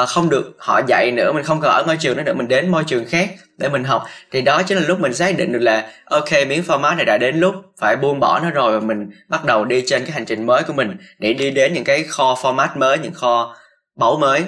uh, 0.03 0.09
không 0.09 0.29
được 0.29 0.57
họ 0.59 0.81
dạy 0.87 1.11
nữa 1.13 1.33
mình 1.33 1.45
không 1.45 1.61
còn 1.61 1.71
ở 1.71 1.85
ngôi 1.87 1.97
trường 1.97 2.17
đó 2.17 2.23
nữa 2.23 2.35
mình 2.35 2.49
đến 2.49 2.69
môi 2.69 2.85
trường 2.85 3.05
khác 3.05 3.31
để 3.59 3.69
mình 3.69 3.85
học. 3.85 4.05
Thì 4.31 4.41
đó 4.41 4.63
chính 4.63 4.79
là 4.79 4.85
lúc 4.89 5.01
mình 5.01 5.15
xác 5.15 5.37
định 5.37 5.53
được 5.53 5.63
là 5.63 5.91
ok 6.05 6.33
miếng 6.49 6.63
format 6.67 6.97
này 6.97 7.05
đã 7.05 7.19
đến 7.19 7.41
lúc 7.41 7.55
phải 7.81 7.97
buông 7.97 8.21
bỏ 8.21 8.41
nó 8.41 8.51
rồi 8.51 8.81
và 8.81 8.87
mình 8.87 9.11
bắt 9.29 9.45
đầu 9.45 9.65
đi 9.65 9.83
trên 9.87 10.03
cái 10.03 10.11
hành 10.11 10.25
trình 10.25 10.47
mới 10.47 10.63
của 10.63 10.73
mình 10.73 10.97
để 11.19 11.33
đi 11.33 11.51
đến 11.51 11.73
những 11.75 11.85
cái 11.85 12.03
kho 12.03 12.35
format 12.43 12.69
mới 12.75 12.99
những 12.99 13.15
kho 13.15 13.55
mẫu 13.99 14.19
mới. 14.19 14.45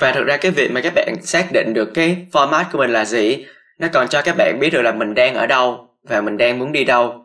Và 0.00 0.12
thực 0.12 0.26
ra 0.26 0.36
cái 0.36 0.50
việc 0.50 0.70
mà 0.70 0.80
các 0.80 0.92
bạn 0.94 1.14
xác 1.22 1.52
định 1.52 1.74
được 1.74 1.90
cái 1.94 2.26
format 2.32 2.64
của 2.72 2.78
mình 2.78 2.90
là 2.90 3.04
gì, 3.04 3.46
nó 3.78 3.88
còn 3.92 4.08
cho 4.08 4.22
các 4.22 4.36
bạn 4.38 4.58
biết 4.60 4.70
được 4.70 4.82
là 4.82 4.92
mình 4.92 5.14
đang 5.14 5.34
ở 5.34 5.46
đâu 5.46 5.88
và 6.08 6.20
mình 6.20 6.36
đang 6.36 6.58
muốn 6.58 6.72
đi 6.72 6.84
đâu. 6.84 7.24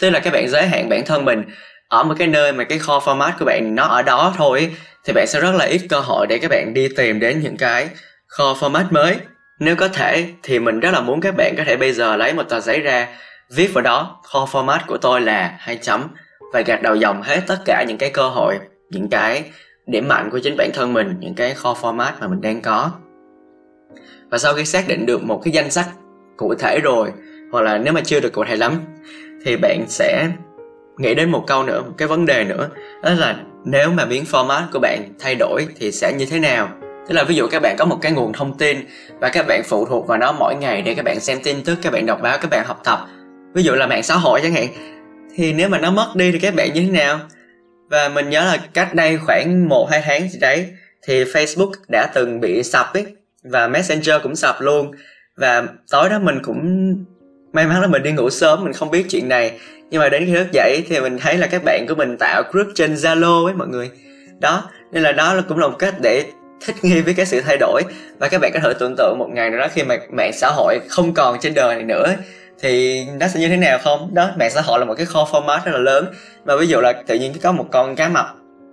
Tức 0.00 0.10
là 0.10 0.20
các 0.20 0.32
bạn 0.32 0.48
giới 0.48 0.66
hạn 0.66 0.88
bản 0.88 1.04
thân 1.06 1.24
mình 1.24 1.44
ở 1.88 2.02
một 2.02 2.14
cái 2.18 2.28
nơi 2.28 2.52
mà 2.52 2.64
cái 2.64 2.78
kho 2.78 2.98
format 2.98 3.32
của 3.38 3.44
bạn 3.44 3.74
nó 3.74 3.84
ở 3.84 4.02
đó 4.02 4.34
thôi, 4.36 4.76
thì 5.04 5.12
bạn 5.12 5.26
sẽ 5.26 5.40
rất 5.40 5.54
là 5.54 5.64
ít 5.64 5.80
cơ 5.88 6.00
hội 6.00 6.26
để 6.26 6.38
các 6.38 6.50
bạn 6.50 6.74
đi 6.74 6.88
tìm 6.96 7.20
đến 7.20 7.40
những 7.40 7.56
cái 7.56 7.88
kho 8.26 8.56
format 8.60 8.84
mới. 8.90 9.16
Nếu 9.60 9.76
có 9.76 9.88
thể 9.88 10.26
thì 10.42 10.58
mình 10.58 10.80
rất 10.80 10.90
là 10.90 11.00
muốn 11.00 11.20
các 11.20 11.34
bạn 11.36 11.54
có 11.56 11.64
thể 11.66 11.76
bây 11.76 11.92
giờ 11.92 12.16
lấy 12.16 12.32
một 12.32 12.42
tờ 12.48 12.60
giấy 12.60 12.80
ra, 12.80 13.08
viết 13.50 13.70
vào 13.74 13.82
đó, 13.82 14.20
kho 14.22 14.48
format 14.52 14.78
của 14.86 14.98
tôi 14.98 15.20
là 15.20 15.54
hai 15.58 15.76
chấm 15.76 16.08
và 16.52 16.60
gạch 16.60 16.82
đầu 16.82 16.94
dòng 16.94 17.22
hết 17.22 17.40
tất 17.46 17.58
cả 17.64 17.84
những 17.88 17.98
cái 17.98 18.10
cơ 18.10 18.28
hội, 18.28 18.58
những 18.90 19.08
cái 19.10 19.44
điểm 19.86 20.08
mạnh 20.08 20.28
của 20.32 20.38
chính 20.38 20.56
bản 20.56 20.70
thân 20.74 20.92
mình, 20.92 21.16
những 21.20 21.34
cái 21.34 21.54
kho 21.54 21.76
format 21.80 22.12
mà 22.20 22.26
mình 22.26 22.40
đang 22.40 22.62
có. 22.62 22.90
Và 24.30 24.38
sau 24.38 24.54
khi 24.54 24.64
xác 24.64 24.88
định 24.88 25.06
được 25.06 25.22
một 25.22 25.40
cái 25.44 25.52
danh 25.52 25.70
sách 25.70 25.88
cụ 26.36 26.54
thể 26.58 26.80
rồi, 26.82 27.12
hoặc 27.52 27.60
là 27.60 27.78
nếu 27.78 27.92
mà 27.92 28.00
chưa 28.04 28.20
được 28.20 28.32
cụ 28.32 28.44
thể 28.44 28.56
lắm, 28.56 28.80
thì 29.44 29.56
bạn 29.56 29.84
sẽ 29.88 30.28
nghĩ 30.98 31.14
đến 31.14 31.30
một 31.30 31.44
câu 31.46 31.62
nữa, 31.62 31.82
một 31.82 31.92
cái 31.98 32.08
vấn 32.08 32.26
đề 32.26 32.44
nữa. 32.44 32.68
Đó 33.02 33.10
là 33.10 33.36
nếu 33.64 33.90
mà 33.90 34.04
biến 34.04 34.24
format 34.30 34.62
của 34.72 34.78
bạn 34.78 35.02
thay 35.18 35.34
đổi 35.34 35.66
thì 35.76 35.92
sẽ 35.92 36.12
như 36.12 36.26
thế 36.26 36.38
nào? 36.38 36.68
Tức 37.08 37.14
là 37.14 37.24
ví 37.24 37.34
dụ 37.34 37.46
các 37.50 37.62
bạn 37.62 37.76
có 37.78 37.84
một 37.84 37.98
cái 38.02 38.12
nguồn 38.12 38.32
thông 38.32 38.58
tin 38.58 38.78
và 39.20 39.28
các 39.28 39.46
bạn 39.48 39.62
phụ 39.64 39.86
thuộc 39.86 40.06
vào 40.06 40.18
nó 40.18 40.32
mỗi 40.32 40.54
ngày 40.54 40.82
để 40.82 40.94
các 40.94 41.04
bạn 41.04 41.20
xem 41.20 41.38
tin 41.44 41.64
tức, 41.64 41.78
các 41.82 41.92
bạn 41.92 42.06
đọc 42.06 42.18
báo, 42.22 42.38
các 42.40 42.50
bạn 42.50 42.64
học 42.66 42.80
tập. 42.84 43.06
Ví 43.54 43.62
dụ 43.62 43.72
là 43.72 43.86
mạng 43.86 44.02
xã 44.02 44.16
hội 44.16 44.40
chẳng 44.42 44.52
hạn. 44.52 44.66
Thì 45.34 45.52
nếu 45.52 45.68
mà 45.68 45.78
nó 45.78 45.90
mất 45.90 46.12
đi 46.14 46.32
thì 46.32 46.38
các 46.38 46.54
bạn 46.54 46.72
như 46.74 46.80
thế 46.80 46.90
nào? 46.90 47.18
Và 47.94 48.08
mình 48.08 48.30
nhớ 48.30 48.44
là 48.44 48.58
cách 48.74 48.94
đây 48.94 49.18
khoảng 49.18 49.68
một, 49.68 49.88
hai 49.90 50.02
tháng 50.04 50.28
gì 50.28 50.38
đấy, 50.38 50.66
thì 51.06 51.24
Facebook 51.24 51.72
đã 51.92 52.06
từng 52.14 52.40
bị 52.40 52.62
sập 52.62 52.94
ấy, 52.94 53.06
và 53.44 53.68
Messenger 53.68 54.22
cũng 54.22 54.36
sập 54.36 54.60
luôn. 54.60 54.90
Và 55.36 55.64
tối 55.90 56.08
đó 56.08 56.18
mình 56.18 56.38
cũng 56.42 56.94
may 57.52 57.66
mắn 57.66 57.80
là 57.80 57.86
mình 57.86 58.02
đi 58.02 58.12
ngủ 58.12 58.30
sớm, 58.30 58.64
mình 58.64 58.72
không 58.72 58.90
biết 58.90 59.06
chuyện 59.08 59.28
này. 59.28 59.58
Nhưng 59.90 60.00
mà 60.00 60.08
đến 60.08 60.26
khi 60.26 60.32
thức 60.34 60.52
dậy 60.52 60.84
thì 60.88 61.00
mình 61.00 61.18
thấy 61.18 61.38
là 61.38 61.46
các 61.46 61.62
bạn 61.64 61.86
của 61.88 61.94
mình 61.94 62.16
tạo 62.18 62.42
group 62.52 62.66
trên 62.74 62.94
Zalo 62.94 63.44
ấy 63.44 63.54
mọi 63.54 63.68
người. 63.68 63.90
Đó, 64.40 64.70
nên 64.92 65.02
là 65.02 65.12
đó 65.12 65.34
là 65.34 65.42
cũng 65.48 65.58
là 65.58 65.68
một 65.68 65.76
cách 65.78 65.94
để 66.02 66.24
thích 66.66 66.76
nghi 66.82 67.00
với 67.00 67.14
cái 67.14 67.26
sự 67.26 67.40
thay 67.40 67.56
đổi. 67.56 67.82
Và 68.18 68.28
các 68.28 68.40
bạn 68.40 68.50
có 68.54 68.60
thể 68.62 68.72
tưởng 68.78 68.94
tượng 68.96 69.18
một 69.18 69.28
ngày 69.32 69.50
nào 69.50 69.60
đó 69.60 69.68
khi 69.74 69.82
mà 69.82 69.96
mạng 70.10 70.32
xã 70.34 70.48
hội 70.48 70.80
không 70.88 71.14
còn 71.14 71.38
trên 71.40 71.54
đời 71.54 71.74
này 71.74 71.84
nữa 71.84 72.14
thì 72.64 73.04
nó 73.20 73.28
sẽ 73.28 73.40
như 73.40 73.48
thế 73.48 73.56
nào 73.56 73.78
không? 73.78 74.14
Đó, 74.14 74.30
mạng 74.38 74.50
xã 74.50 74.60
hội 74.60 74.78
là 74.78 74.84
một 74.84 74.94
cái 74.96 75.06
kho 75.06 75.28
format 75.32 75.60
rất 75.64 75.72
là 75.72 75.78
lớn. 75.78 76.06
Mà 76.44 76.56
ví 76.56 76.66
dụ 76.66 76.80
là 76.80 76.92
tự 77.06 77.14
nhiên 77.14 77.32
có 77.42 77.52
một 77.52 77.66
con 77.72 77.96
cá 77.96 78.08
mập 78.08 78.26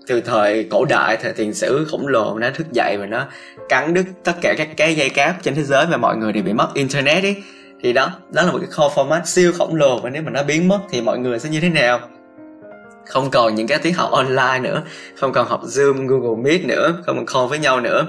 từ 0.07 0.21
thời 0.21 0.67
cổ 0.71 0.85
đại, 0.85 1.17
thời 1.21 1.33
tiền 1.33 1.53
sử 1.53 1.87
khổng 1.91 2.07
lồ, 2.07 2.37
nó 2.39 2.49
thức 2.53 2.67
dậy 2.71 2.97
và 2.99 3.05
nó 3.05 3.25
cắn 3.69 3.93
đứt 3.93 4.05
tất 4.23 4.33
cả 4.41 4.53
các 4.57 4.67
cái 4.77 4.95
dây 4.95 5.09
cáp 5.09 5.43
trên 5.43 5.55
thế 5.55 5.63
giới 5.63 5.85
và 5.85 5.97
mọi 5.97 6.17
người 6.17 6.33
đều 6.33 6.43
bị 6.43 6.53
mất 6.53 6.67
internet 6.73 7.23
ấy. 7.23 7.35
Thì 7.83 7.93
đó 7.93 8.11
đó 8.29 8.43
là 8.43 8.51
một 8.51 8.57
cái 8.61 8.69
kho 8.71 8.91
format 8.95 9.21
siêu 9.25 9.51
khổng 9.57 9.75
lồ 9.75 9.99
và 9.99 10.09
nếu 10.09 10.21
mà 10.23 10.31
nó 10.31 10.43
biến 10.43 10.67
mất 10.67 10.79
thì 10.91 11.01
mọi 11.01 11.17
người 11.17 11.39
sẽ 11.39 11.49
như 11.49 11.59
thế 11.59 11.69
nào? 11.69 11.99
Không 13.05 13.29
còn 13.31 13.55
những 13.55 13.67
cái 13.67 13.77
tiết 13.77 13.91
học 13.91 14.11
online 14.11 14.59
nữa, 14.61 14.81
không 15.15 15.33
còn 15.33 15.47
học 15.47 15.61
zoom, 15.63 16.07
google 16.07 16.51
meet 16.51 16.65
nữa, 16.65 16.95
không 17.05 17.15
còn 17.15 17.25
call 17.25 17.47
với 17.49 17.59
nhau 17.59 17.79
nữa, 17.79 18.05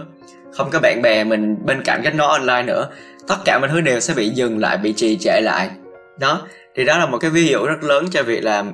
không 0.52 0.70
có 0.70 0.78
bạn 0.78 1.02
bè 1.02 1.24
mình 1.24 1.66
bên 1.66 1.82
cạnh 1.82 2.00
kết 2.04 2.14
nối 2.14 2.28
online 2.28 2.62
nữa 2.62 2.88
tất 3.28 3.36
cả 3.44 3.58
mọi 3.58 3.68
thứ 3.68 3.80
đều 3.80 4.00
sẽ 4.00 4.14
bị 4.14 4.28
dừng 4.28 4.58
lại 4.58 4.78
bị 4.78 4.92
trì 4.92 5.18
trệ 5.20 5.40
lại. 5.40 5.70
Đó 6.20 6.42
thì 6.74 6.84
đó 6.84 6.98
là 6.98 7.06
một 7.06 7.18
cái 7.18 7.30
ví 7.30 7.46
dụ 7.46 7.66
rất 7.66 7.82
lớn 7.82 8.04
cho 8.10 8.22
việc 8.22 8.44
là 8.44 8.64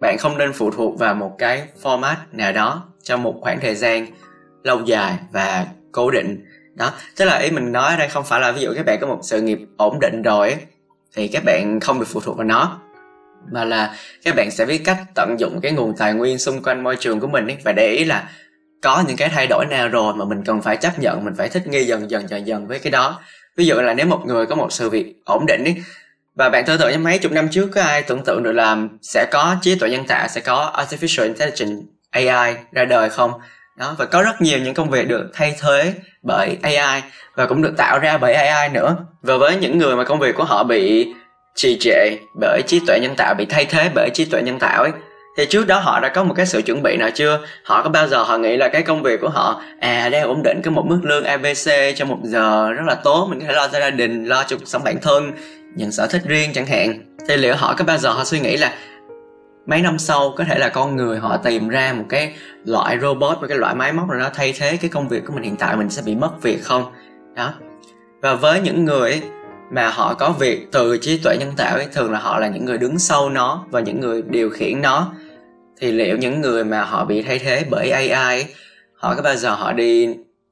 bạn 0.00 0.18
không 0.18 0.38
nên 0.38 0.52
phụ 0.52 0.70
thuộc 0.70 0.98
vào 0.98 1.14
một 1.14 1.34
cái 1.38 1.62
format 1.82 2.14
nào 2.32 2.52
đó 2.52 2.84
trong 3.02 3.22
một 3.22 3.34
khoảng 3.40 3.60
thời 3.60 3.74
gian 3.74 4.06
lâu 4.64 4.80
dài 4.84 5.18
và 5.32 5.66
cố 5.92 6.10
định. 6.10 6.44
Đó 6.74 6.92
tức 7.16 7.24
là 7.24 7.38
ý 7.38 7.50
mình 7.50 7.72
nói 7.72 7.90
ở 7.90 7.96
đây 7.96 8.08
không 8.08 8.24
phải 8.24 8.40
là 8.40 8.52
ví 8.52 8.60
dụ 8.60 8.72
các 8.76 8.86
bạn 8.86 8.98
có 9.00 9.06
một 9.06 9.20
sự 9.22 9.40
nghiệp 9.40 9.58
ổn 9.76 9.98
định 10.00 10.22
rồi 10.22 10.56
thì 11.16 11.28
các 11.28 11.44
bạn 11.44 11.80
không 11.80 12.00
được 12.00 12.06
phụ 12.08 12.20
thuộc 12.20 12.36
vào 12.36 12.46
nó 12.46 12.78
mà 13.50 13.64
là 13.64 13.94
các 14.24 14.34
bạn 14.36 14.50
sẽ 14.50 14.64
biết 14.64 14.78
cách 14.84 14.98
tận 15.14 15.36
dụng 15.38 15.60
cái 15.62 15.72
nguồn 15.72 15.96
tài 15.96 16.14
nguyên 16.14 16.38
xung 16.38 16.62
quanh 16.62 16.84
môi 16.84 16.96
trường 16.96 17.20
của 17.20 17.26
mình 17.26 17.46
ấy, 17.46 17.56
và 17.64 17.72
để 17.72 17.92
ý 17.92 18.04
là 18.04 18.30
có 18.82 19.04
những 19.08 19.16
cái 19.16 19.28
thay 19.28 19.46
đổi 19.46 19.66
nào 19.66 19.88
rồi 19.88 20.14
mà 20.14 20.24
mình 20.24 20.44
cần 20.44 20.62
phải 20.62 20.76
chấp 20.76 20.98
nhận 20.98 21.24
mình 21.24 21.34
phải 21.34 21.48
thích 21.48 21.66
nghi 21.66 21.84
dần 21.84 22.10
dần 22.10 22.28
dần 22.28 22.46
dần 22.46 22.66
với 22.66 22.78
cái 22.78 22.90
đó 22.90 23.20
ví 23.56 23.66
dụ 23.66 23.74
là 23.74 23.94
nếu 23.94 24.06
một 24.06 24.20
người 24.26 24.46
có 24.46 24.54
một 24.54 24.72
sự 24.72 24.90
việc 24.90 25.14
ổn 25.24 25.46
định 25.46 25.64
đi, 25.64 25.74
và 26.34 26.48
bạn 26.48 26.64
tưởng 26.66 26.78
tượng 26.78 26.90
như 26.90 26.98
mấy 26.98 27.18
chục 27.18 27.32
năm 27.32 27.48
trước, 27.50 27.68
có 27.74 27.82
ai 27.82 28.02
tưởng 28.02 28.24
tượng 28.24 28.42
được 28.42 28.52
là 28.52 28.76
sẽ 29.02 29.26
có 29.32 29.56
trí 29.62 29.74
tuệ 29.74 29.90
nhân 29.90 30.06
tạo, 30.06 30.28
sẽ 30.28 30.40
có 30.40 30.72
artificial 30.76 31.22
intelligence 31.22 31.82
AI 32.10 32.54
ra 32.72 32.84
đời 32.84 33.10
không? 33.10 33.32
Đó, 33.76 33.94
và 33.98 34.04
có 34.04 34.22
rất 34.22 34.40
nhiều 34.40 34.58
những 34.58 34.74
công 34.74 34.90
việc 34.90 35.08
được 35.08 35.30
thay 35.34 35.54
thế 35.60 35.94
bởi 36.22 36.56
AI 36.62 37.02
và 37.34 37.46
cũng 37.46 37.62
được 37.62 37.74
tạo 37.76 37.98
ra 37.98 38.18
bởi 38.18 38.34
AI 38.34 38.68
nữa. 38.68 38.96
Và 39.22 39.36
với 39.36 39.56
những 39.56 39.78
người 39.78 39.96
mà 39.96 40.04
công 40.04 40.18
việc 40.18 40.34
của 40.34 40.44
họ 40.44 40.64
bị 40.64 41.12
trì 41.54 41.78
trệ 41.80 42.16
bởi 42.40 42.62
trí 42.66 42.80
tuệ 42.86 42.98
nhân 43.00 43.14
tạo, 43.16 43.34
bị 43.34 43.44
thay 43.44 43.64
thế 43.64 43.90
bởi 43.94 44.10
trí 44.14 44.24
tuệ 44.24 44.42
nhân 44.42 44.58
tạo 44.58 44.82
ấy 44.82 44.92
thì 45.36 45.46
trước 45.46 45.66
đó 45.66 45.78
họ 45.78 46.00
đã 46.00 46.08
có 46.08 46.24
một 46.24 46.34
cái 46.36 46.46
sự 46.46 46.62
chuẩn 46.62 46.82
bị 46.82 46.96
nào 46.96 47.10
chưa? 47.14 47.40
Họ 47.64 47.82
có 47.82 47.90
bao 47.90 48.08
giờ 48.08 48.22
họ 48.22 48.38
nghĩ 48.38 48.56
là 48.56 48.68
cái 48.68 48.82
công 48.82 49.02
việc 49.02 49.20
của 49.20 49.28
họ 49.28 49.62
à 49.80 50.08
đây 50.08 50.20
ổn 50.20 50.42
định 50.44 50.60
cái 50.62 50.70
một 50.70 50.86
mức 50.86 51.00
lương 51.02 51.24
abc 51.24 51.70
trong 51.96 52.08
một 52.08 52.18
giờ 52.22 52.72
rất 52.72 52.84
là 52.86 52.94
tốt, 52.94 53.26
mình 53.30 53.40
có 53.40 53.46
thể 53.46 53.52
lo 53.52 53.68
cho 53.68 53.80
gia 53.80 53.90
đình, 53.90 54.24
lo 54.24 54.44
cho 54.48 54.56
cuộc 54.56 54.68
sống 54.68 54.84
bản 54.84 54.96
thân 55.02 55.32
những 55.74 55.92
sở 55.92 56.06
thích 56.06 56.22
riêng 56.24 56.50
chẳng 56.54 56.66
hạn. 56.66 57.16
Thì 57.28 57.36
liệu 57.36 57.54
họ 57.56 57.74
có 57.78 57.84
bao 57.84 57.98
giờ 57.98 58.12
họ 58.12 58.24
suy 58.24 58.40
nghĩ 58.40 58.56
là 58.56 58.74
mấy 59.66 59.80
năm 59.80 59.98
sau 59.98 60.34
có 60.36 60.44
thể 60.44 60.58
là 60.58 60.68
con 60.68 60.96
người 60.96 61.18
họ 61.18 61.36
tìm 61.36 61.68
ra 61.68 61.92
một 61.92 62.04
cái 62.08 62.34
loại 62.64 62.98
robot 62.98 63.40
một 63.40 63.46
cái 63.48 63.58
loại 63.58 63.74
máy 63.74 63.92
móc 63.92 64.08
nào 64.08 64.18
đó 64.18 64.30
thay 64.34 64.54
thế 64.58 64.76
cái 64.76 64.90
công 64.90 65.08
việc 65.08 65.22
của 65.26 65.32
mình 65.32 65.42
hiện 65.42 65.56
tại 65.56 65.76
mình 65.76 65.90
sẽ 65.90 66.02
bị 66.06 66.14
mất 66.14 66.42
việc 66.42 66.58
không? 66.62 66.92
Đó. 67.36 67.54
Và 68.20 68.34
với 68.34 68.60
những 68.60 68.84
người 68.84 69.22
mà 69.72 69.88
họ 69.88 70.14
có 70.14 70.30
việc 70.30 70.72
từ 70.72 70.96
trí 70.96 71.18
tuệ 71.18 71.36
nhân 71.40 71.52
tạo 71.56 71.76
ấy, 71.76 71.86
thường 71.92 72.12
là 72.12 72.18
họ 72.18 72.38
là 72.38 72.48
những 72.48 72.64
người 72.64 72.78
đứng 72.78 72.98
sau 72.98 73.30
nó 73.30 73.64
và 73.70 73.80
những 73.80 74.00
người 74.00 74.22
điều 74.22 74.50
khiển 74.50 74.82
nó. 74.82 75.12
Thì 75.80 75.92
liệu 75.92 76.16
những 76.16 76.40
người 76.40 76.64
mà 76.64 76.82
họ 76.82 77.04
bị 77.04 77.22
thay 77.22 77.38
thế 77.38 77.64
bởi 77.70 77.90
AI 77.90 78.08
ấy, 78.08 78.46
họ 78.94 79.14
có 79.14 79.22
bao 79.22 79.36
giờ 79.36 79.54
họ 79.54 79.72
đi 79.72 80.08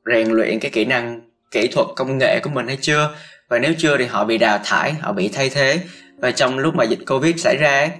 rèn 0.06 0.28
luyện 0.28 0.60
cái 0.60 0.70
kỹ 0.70 0.84
năng 0.84 1.20
kỹ 1.50 1.68
thuật 1.68 1.86
công 1.96 2.18
nghệ 2.18 2.40
của 2.40 2.50
mình 2.50 2.66
hay 2.66 2.78
chưa? 2.80 3.10
Và 3.48 3.58
nếu 3.58 3.72
chưa 3.78 3.98
thì 3.98 4.04
họ 4.04 4.24
bị 4.24 4.38
đào 4.38 4.58
thải 4.64 4.92
họ 4.92 5.12
bị 5.12 5.28
thay 5.28 5.50
thế. 5.50 5.80
Và 6.18 6.30
trong 6.30 6.58
lúc 6.58 6.74
mà 6.74 6.84
dịch 6.84 7.00
covid 7.06 7.40
xảy 7.40 7.56
ra 7.56 7.78
ấy, 7.78 7.90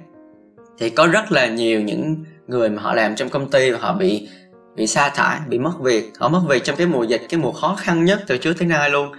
thì 0.79 0.91
có 0.91 1.07
rất 1.07 1.33
là 1.33 1.47
nhiều 1.47 1.81
những 1.81 2.25
người 2.47 2.69
mà 2.69 2.83
họ 2.83 2.95
làm 2.95 3.17
trong 3.17 3.29
công 3.29 3.51
ty 3.51 3.71
và 3.71 3.79
họ 3.79 3.93
bị 3.93 4.29
bị 4.77 4.87
sa 4.87 5.09
thải 5.09 5.39
bị 5.49 5.59
mất 5.59 5.73
việc. 5.81 6.13
Họ 6.19 6.29
mất 6.29 6.41
việc 6.49 6.65
trong 6.65 6.77
cái 6.77 6.87
mùa 6.87 7.05
dịch 7.05 7.23
cái 7.29 7.41
mùa 7.41 7.53
khó 7.53 7.77
khăn 7.81 8.05
nhất 8.05 8.21
từ 8.27 8.39
trước 8.39 8.53
tới 8.59 8.69
nay 8.69 8.91
luôn 8.91 9.13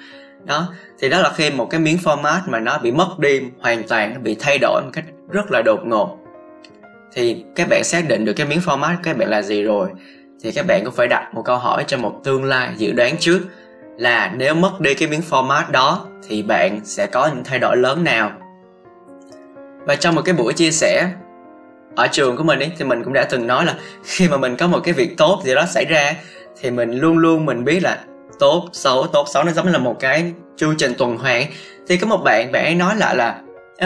đó, 0.46 0.68
thì 1.00 1.10
đó 1.10 1.22
là 1.22 1.32
khi 1.36 1.52
một 1.52 1.70
cái 1.70 1.80
miếng 1.80 1.98
format 2.04 2.40
mà 2.48 2.60
nó 2.60 2.78
bị 2.78 2.92
mất 2.92 3.20
đi, 3.20 3.42
hoàn 3.60 3.84
toàn 3.88 4.14
nó 4.14 4.20
bị 4.20 4.36
thay 4.40 4.58
đổi 4.58 4.82
một 4.82 4.90
cách 4.94 5.06
rất 5.30 5.52
là 5.52 5.62
đột 5.66 5.80
ngột. 5.86 6.18
Thì 7.14 7.46
các 7.56 7.68
bạn 7.70 7.84
xác 7.84 8.08
định 8.08 8.26
được 8.26 8.34
cái 8.34 8.48
miếng 8.48 8.60
format 8.60 8.96
các 9.04 9.18
bạn 9.18 9.30
là 9.30 9.42
gì 9.42 9.64
rồi, 9.64 9.90
thì 10.44 10.52
các 10.52 10.66
bạn 10.68 10.82
cũng 10.86 10.94
phải 10.94 11.08
đặt 11.08 11.34
một 11.34 11.42
câu 11.46 11.58
hỏi 11.58 11.84
cho 11.88 11.98
một 11.98 12.22
tương 12.24 12.44
lai 12.44 12.70
dự 12.78 12.92
đoán 12.92 13.18
trước 13.18 13.40
là 13.98 14.32
nếu 14.36 14.56
mất 14.56 14.80
đi 14.80 14.94
cái 14.94 15.08
miếng 15.08 15.22
format 15.30 15.72
đó 15.72 16.08
thì 16.28 16.44
bạn 16.44 16.80
sẽ 16.84 17.08
có 17.08 17.30
những 17.34 17.44
thay 17.44 17.60
đổi 17.60 17.78
lớn 17.78 18.04
nào. 18.04 18.32
Và 19.86 19.96
trong 19.96 20.16
một 20.16 20.22
cái 20.26 20.36
buổi 20.36 20.54
chia 20.54 20.72
sẻ 20.72 21.12
ở 21.96 22.08
trường 22.12 22.38
của 22.38 22.44
mình 22.44 22.60
ấy, 22.60 22.72
thì 22.78 22.86
mình 22.86 23.04
cũng 23.04 23.14
đã 23.14 23.24
từng 23.24 23.48
nói 23.48 23.66
là 23.66 23.76
khi 24.04 24.28
mà 24.28 24.38
mình 24.38 24.56
có 24.56 24.68
một 24.68 24.80
cái 24.84 24.94
việc 24.94 25.18
tốt 25.18 25.42
gì 25.44 25.56
đó 25.56 25.66
xảy 25.70 25.86
ra 25.86 26.14
thì 26.60 26.72
mình 26.72 26.92
luôn 26.92 27.18
luôn 27.18 27.46
mình 27.46 27.66
biết 27.66 27.84
là 27.84 28.00
tốt 28.42 28.70
xấu 28.74 29.08
tốt 29.08 29.28
xấu 29.34 29.44
nó 29.44 29.52
giống 29.52 29.66
như 29.66 29.72
là 29.72 29.80
một 29.80 29.96
cái 30.00 30.34
chu 30.58 30.74
trình 30.78 30.94
tuần 30.98 31.18
hoàn. 31.18 31.46
Thì 31.88 31.98
có 31.98 32.08
một 32.08 32.22
bạn 32.24 32.52
bạn 32.52 32.66
ấy 32.66 32.76
nói 32.76 32.96
lại 32.96 33.16
là 33.16 33.42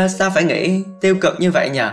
sao 0.08 0.32
phải 0.36 0.44
nghĩ 0.44 0.84
tiêu 1.02 1.16
cực 1.22 1.40
như 1.40 1.52
vậy 1.52 1.70
nhờ 1.70 1.92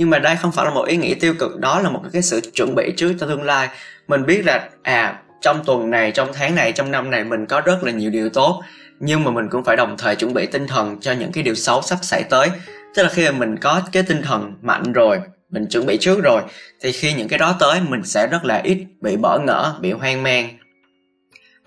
nhưng 0.00 0.10
mà 0.10 0.18
đây 0.18 0.36
không 0.36 0.52
phải 0.52 0.64
là 0.64 0.70
một 0.70 0.82
ý 0.82 0.96
nghĩ 0.96 1.14
tiêu 1.14 1.34
cực, 1.38 1.58
đó 1.58 1.80
là 1.80 1.90
một 1.90 2.00
cái 2.12 2.22
sự 2.22 2.40
chuẩn 2.54 2.74
bị 2.74 2.92
trước 2.96 3.12
cho 3.20 3.26
tương 3.26 3.42
lai. 3.42 3.68
Mình 4.08 4.26
biết 4.26 4.44
là 4.44 4.68
à 4.82 5.22
trong 5.40 5.64
tuần 5.64 5.90
này, 5.90 6.12
trong 6.12 6.28
tháng 6.32 6.54
này, 6.54 6.72
trong 6.72 6.90
năm 6.90 7.10
này 7.10 7.24
mình 7.24 7.46
có 7.46 7.60
rất 7.60 7.84
là 7.84 7.92
nhiều 7.92 8.10
điều 8.10 8.28
tốt, 8.28 8.62
nhưng 9.00 9.24
mà 9.24 9.30
mình 9.30 9.48
cũng 9.50 9.64
phải 9.64 9.76
đồng 9.76 9.96
thời 9.98 10.16
chuẩn 10.16 10.34
bị 10.34 10.46
tinh 10.46 10.66
thần 10.66 11.00
cho 11.00 11.12
những 11.12 11.32
cái 11.32 11.44
điều 11.44 11.54
xấu 11.54 11.82
sắp 11.82 11.98
xảy 12.02 12.22
tới. 12.22 12.50
Tức 12.94 13.02
là 13.02 13.08
khi 13.08 13.24
mà 13.24 13.38
mình 13.38 13.56
có 13.56 13.82
cái 13.92 14.02
tinh 14.02 14.22
thần 14.22 14.52
mạnh 14.62 14.92
rồi, 14.92 15.20
mình 15.50 15.66
chuẩn 15.66 15.86
bị 15.86 15.96
trước 15.96 16.22
rồi, 16.22 16.42
thì 16.80 16.92
khi 16.92 17.12
những 17.12 17.28
cái 17.28 17.38
đó 17.38 17.56
tới, 17.60 17.80
mình 17.88 18.04
sẽ 18.04 18.26
rất 18.26 18.44
là 18.44 18.60
ít 18.64 18.78
bị 19.00 19.16
bỡ 19.16 19.38
ngỡ, 19.38 19.74
bị 19.80 19.92
hoang 19.92 20.22
mang 20.22 20.48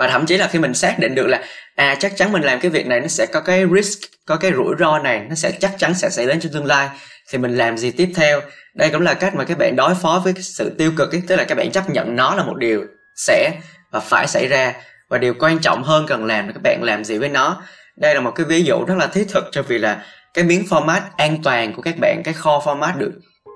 và 0.04 0.10
thậm 0.10 0.26
chí 0.26 0.38
là 0.38 0.48
khi 0.48 0.60
mình 0.60 0.74
xác 0.74 1.00
định 1.00 1.16
được 1.16 1.28
là 1.28 1.42
à 1.76 1.96
chắc 2.00 2.18
chắn 2.18 2.32
mình 2.32 2.42
làm 2.42 2.60
cái 2.60 2.72
việc 2.72 2.88
này 2.88 3.00
nó 3.00 3.08
sẽ 3.08 3.26
có 3.26 3.42
cái 3.42 3.66
risk, 3.76 4.00
có 4.26 4.36
cái 4.36 4.52
rủi 4.56 4.76
ro 4.80 5.00
này, 5.00 5.22
nó 5.30 5.36
sẽ 5.36 5.52
chắc 5.52 5.72
chắn 5.78 5.94
sẽ 5.94 6.10
xảy 6.10 6.26
đến 6.26 6.40
trong 6.40 6.52
tương 6.52 6.66
lai, 6.66 6.90
thì 7.30 7.38
mình 7.38 7.58
làm 7.58 7.78
gì 7.78 7.92
tiếp 7.92 8.10
theo? 8.16 8.42
Đây 8.76 8.90
cũng 8.90 9.02
là 9.02 9.14
cách 9.14 9.36
mà 9.36 9.44
các 9.44 9.58
bạn 9.58 9.76
đối 9.76 9.96
phó 9.96 10.22
với 10.24 10.34
cái 10.34 10.44
sự 10.44 10.76
tiêu 10.78 10.92
cực 10.98 11.12
ấy, 11.12 11.22
tức 11.28 11.36
là 11.36 11.44
các 11.44 11.56
bạn 11.56 11.72
chấp 11.72 11.90
nhận 11.90 12.16
nó 12.16 12.36
là 12.36 12.44
một 12.44 12.58
điều 12.58 12.84
sẽ 13.16 13.52
và 13.92 14.00
phải 14.00 14.28
xảy 14.28 14.48
ra. 14.48 14.74
Và 15.10 15.18
điều 15.18 15.34
quan 15.40 15.60
trọng 15.60 15.84
hơn 15.84 16.06
cần 16.08 16.26
làm 16.26 16.48
là 16.48 16.54
các 16.54 16.62
bạn 16.64 16.80
làm 16.84 17.04
gì 17.04 17.18
với 17.18 17.30
nó. 17.30 17.62
Đây 17.98 18.16
là 18.16 18.22
một 18.22 18.32
cái 18.32 18.46
ví 18.46 18.64
dụ 18.64 18.86
rất 18.88 18.96
là 18.98 19.08
thiết 19.08 19.26
thực 19.30 19.44
cho 19.52 19.62
vì 19.62 19.78
là 19.78 20.02
cái 20.34 20.44
miếng 20.44 20.66
format 20.70 21.02
an 21.18 21.38
toàn 21.44 21.74
của 21.74 21.82
các 21.82 21.96
bạn, 22.02 22.22
cái 22.24 22.34
kho 22.34 22.62
format 22.66 22.98
được 22.98 23.12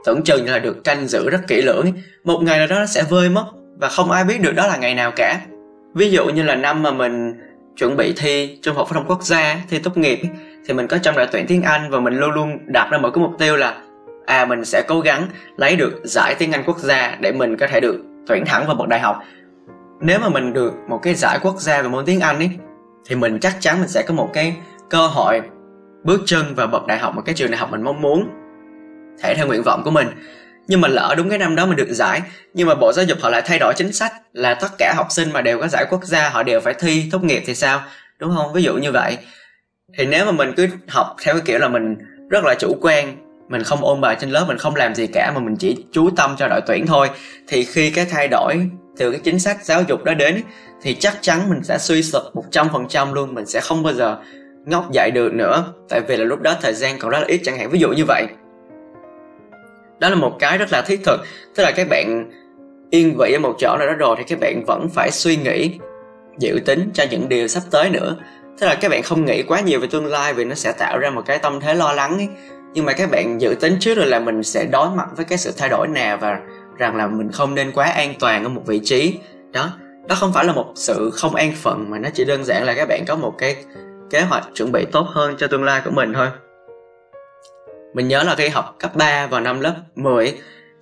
tưởng 0.05 0.23
chừng 0.23 0.45
như 0.45 0.51
là 0.51 0.59
được 0.59 0.83
canh 0.83 1.07
giữ 1.07 1.29
rất 1.29 1.39
kỹ 1.47 1.61
lưỡng. 1.61 1.93
Một 2.23 2.39
ngày 2.43 2.57
nào 2.57 2.67
đó 2.67 2.79
nó 2.79 2.85
sẽ 2.85 3.03
vơi 3.03 3.29
mất 3.29 3.45
và 3.79 3.89
không 3.89 4.11
ai 4.11 4.23
biết 4.23 4.41
được 4.41 4.51
đó 4.55 4.67
là 4.67 4.77
ngày 4.77 4.93
nào 4.95 5.11
cả 5.15 5.39
ví 5.97 6.11
dụ 6.11 6.25
như 6.25 6.43
là 6.43 6.55
năm 6.55 6.83
mà 6.83 6.91
mình 6.91 7.33
chuẩn 7.75 7.97
bị 7.97 8.13
thi 8.17 8.59
trung 8.61 8.75
học 8.75 8.87
phổ 8.87 8.93
thông 8.93 9.05
quốc 9.07 9.23
gia, 9.23 9.57
thi 9.69 9.79
tốt 9.79 9.97
nghiệp, 9.97 10.19
thì 10.65 10.73
mình 10.73 10.87
có 10.87 10.97
trong 10.97 11.15
đội 11.15 11.27
tuyển 11.31 11.45
tiếng 11.47 11.61
Anh 11.61 11.89
và 11.89 11.99
mình 11.99 12.17
luôn 12.17 12.31
luôn 12.31 12.57
đặt 12.65 12.89
ra 12.91 12.97
một 12.97 13.09
cái 13.13 13.23
mục 13.23 13.31
tiêu 13.39 13.55
là 13.55 13.81
à 14.25 14.45
mình 14.45 14.65
sẽ 14.65 14.83
cố 14.87 14.99
gắng 14.99 15.27
lấy 15.57 15.75
được 15.75 16.01
giải 16.03 16.35
tiếng 16.39 16.51
Anh 16.51 16.63
quốc 16.65 16.77
gia 16.77 17.17
để 17.19 17.31
mình 17.31 17.57
có 17.57 17.67
thể 17.67 17.79
được 17.79 17.95
tuyển 18.27 18.45
thẳng 18.45 18.65
vào 18.67 18.75
bậc 18.75 18.87
đại 18.87 18.99
học. 18.99 19.23
Nếu 19.99 20.19
mà 20.19 20.29
mình 20.29 20.53
được 20.53 20.73
một 20.87 20.99
cái 21.03 21.13
giải 21.13 21.39
quốc 21.41 21.59
gia 21.59 21.81
về 21.81 21.89
môn 21.89 22.05
tiếng 22.05 22.19
Anh 22.19 22.37
ấy, 22.37 22.49
thì 23.05 23.15
mình 23.15 23.39
chắc 23.39 23.57
chắn 23.59 23.79
mình 23.79 23.87
sẽ 23.87 24.03
có 24.07 24.13
một 24.13 24.29
cái 24.33 24.55
cơ 24.89 25.07
hội 25.07 25.41
bước 26.03 26.21
chân 26.25 26.55
vào 26.55 26.67
bậc 26.67 26.87
đại 26.87 26.97
học, 26.97 27.15
một 27.15 27.21
cái 27.25 27.35
trường 27.35 27.51
đại 27.51 27.57
học 27.57 27.71
mình 27.71 27.81
mong 27.81 28.01
muốn, 28.01 28.29
thể 29.23 29.33
theo 29.35 29.47
nguyện 29.47 29.61
vọng 29.65 29.81
của 29.85 29.91
mình 29.91 30.07
nhưng 30.67 30.81
mà 30.81 30.87
lỡ 30.87 31.13
đúng 31.17 31.29
cái 31.29 31.39
năm 31.39 31.55
đó 31.55 31.65
mình 31.65 31.75
được 31.75 31.87
giải, 31.89 32.21
nhưng 32.53 32.67
mà 32.67 32.75
bộ 32.75 32.93
giáo 32.93 33.05
dục 33.05 33.17
họ 33.21 33.29
lại 33.29 33.41
thay 33.45 33.59
đổi 33.59 33.73
chính 33.73 33.93
sách, 33.93 34.13
là 34.33 34.53
tất 34.53 34.67
cả 34.77 34.93
học 34.97 35.07
sinh 35.09 35.31
mà 35.33 35.41
đều 35.41 35.59
có 35.59 35.67
giải 35.67 35.85
quốc 35.89 36.03
gia, 36.03 36.29
họ 36.29 36.43
đều 36.43 36.59
phải 36.59 36.73
thi 36.73 37.03
tốt 37.11 37.23
nghiệp 37.23 37.43
thì 37.45 37.55
sao? 37.55 37.81
Đúng 38.19 38.35
không? 38.35 38.53
Ví 38.53 38.63
dụ 38.63 38.77
như 38.77 38.91
vậy. 38.91 39.17
Thì 39.97 40.05
nếu 40.05 40.25
mà 40.25 40.31
mình 40.31 40.53
cứ 40.57 40.67
học 40.87 41.15
theo 41.23 41.33
cái 41.33 41.43
kiểu 41.45 41.59
là 41.59 41.67
mình 41.67 41.95
rất 42.29 42.43
là 42.43 42.55
chủ 42.59 42.77
quan, 42.81 43.17
mình 43.49 43.63
không 43.63 43.85
ôn 43.85 44.01
bài 44.01 44.17
trên 44.19 44.29
lớp, 44.29 44.45
mình 44.47 44.57
không 44.57 44.75
làm 44.75 44.95
gì 44.95 45.07
cả, 45.07 45.31
mà 45.35 45.39
mình 45.39 45.55
chỉ 45.55 45.77
chú 45.91 46.09
tâm 46.09 46.35
cho 46.37 46.47
đội 46.47 46.61
tuyển 46.67 46.87
thôi, 46.87 47.09
thì 47.47 47.63
khi 47.63 47.89
cái 47.89 48.05
thay 48.05 48.27
đổi 48.27 48.69
từ 48.97 49.11
cái 49.11 49.19
chính 49.23 49.39
sách 49.39 49.65
giáo 49.65 49.83
dục 49.87 50.03
đó 50.03 50.13
đến, 50.13 50.41
thì 50.81 50.93
chắc 50.93 51.17
chắn 51.21 51.49
mình 51.49 51.63
sẽ 51.63 51.77
suy 51.77 52.03
sụp 52.03 52.23
một 52.33 52.43
trăm 52.51 52.69
phần 52.73 52.87
trăm 52.87 53.13
luôn, 53.13 53.33
mình 53.33 53.45
sẽ 53.45 53.59
không 53.59 53.83
bao 53.83 53.93
giờ 53.93 54.17
ngóc 54.65 54.91
dậy 54.91 55.11
được 55.11 55.33
nữa. 55.33 55.63
Tại 55.89 56.01
vì 56.07 56.17
là 56.17 56.25
lúc 56.25 56.41
đó 56.41 56.55
thời 56.61 56.73
gian 56.73 56.99
còn 56.99 57.11
rất 57.11 57.19
là 57.19 57.25
ít 57.27 57.41
chẳng 57.43 57.57
hạn. 57.57 57.69
Ví 57.69 57.79
dụ 57.79 57.89
như 57.89 58.05
vậy 58.07 58.27
đó 59.99 60.09
là 60.09 60.15
một 60.15 60.35
cái 60.39 60.57
rất 60.57 60.71
là 60.71 60.81
thiết 60.81 60.99
thực. 61.05 61.17
Tức 61.55 61.63
là 61.63 61.71
các 61.71 61.87
bạn 61.89 62.31
yên 62.89 63.17
vị 63.17 63.33
ở 63.33 63.39
một 63.39 63.55
chỗ 63.59 63.75
nào 63.79 63.87
đó 63.87 63.93
rồi 63.93 64.15
thì 64.17 64.23
các 64.27 64.39
bạn 64.39 64.63
vẫn 64.67 64.89
phải 64.93 65.11
suy 65.11 65.35
nghĩ, 65.35 65.79
dự 66.39 66.59
tính 66.65 66.89
cho 66.93 67.03
những 67.11 67.29
điều 67.29 67.47
sắp 67.47 67.63
tới 67.71 67.89
nữa. 67.89 68.15
Tức 68.59 68.67
là 68.67 68.75
các 68.75 68.91
bạn 68.91 69.03
không 69.03 69.25
nghĩ 69.25 69.43
quá 69.43 69.59
nhiều 69.59 69.79
về 69.79 69.87
tương 69.91 70.05
lai 70.05 70.33
vì 70.33 70.45
nó 70.45 70.55
sẽ 70.55 70.71
tạo 70.71 70.97
ra 70.97 71.09
một 71.09 71.21
cái 71.25 71.37
tâm 71.37 71.59
thế 71.59 71.73
lo 71.73 71.93
lắng 71.93 72.17
ấy. 72.17 72.27
nhưng 72.73 72.85
mà 72.85 72.93
các 72.93 73.11
bạn 73.11 73.41
dự 73.41 73.55
tính 73.59 73.77
trước 73.79 73.95
rồi 73.97 74.05
là 74.05 74.19
mình 74.19 74.43
sẽ 74.43 74.65
đối 74.71 74.89
mặt 74.89 75.07
với 75.15 75.25
cái 75.25 75.37
sự 75.37 75.51
thay 75.57 75.69
đổi 75.69 75.87
nào 75.87 76.17
và 76.17 76.39
rằng 76.77 76.95
là 76.95 77.07
mình 77.07 77.31
không 77.31 77.55
nên 77.55 77.71
quá 77.71 77.85
an 77.85 78.13
toàn 78.19 78.43
ở 78.43 78.49
một 78.49 78.61
vị 78.65 78.81
trí. 78.83 79.19
Đó 79.51 79.71
đó 80.07 80.15
không 80.15 80.33
phải 80.33 80.45
là 80.45 80.53
một 80.53 80.71
sự 80.75 81.09
không 81.13 81.35
an 81.35 81.51
phận 81.55 81.89
mà 81.89 81.99
nó 81.99 82.09
chỉ 82.13 82.25
đơn 82.25 82.43
giản 82.43 82.63
là 82.63 82.73
các 82.73 82.87
bạn 82.89 83.05
có 83.07 83.15
một 83.15 83.35
cái 83.37 83.55
kế 84.09 84.21
hoạch 84.21 84.43
chuẩn 84.53 84.71
bị 84.71 84.85
tốt 84.91 85.07
hơn 85.09 85.35
cho 85.37 85.47
tương 85.47 85.63
lai 85.63 85.81
của 85.85 85.91
mình 85.91 86.13
thôi 86.13 86.27
mình 87.93 88.07
nhớ 88.07 88.23
là 88.23 88.35
khi 88.35 88.47
học 88.47 88.75
cấp 88.79 88.95
3 88.95 89.27
vào 89.27 89.41
năm 89.41 89.59
lớp 89.59 89.75
10 89.95 90.33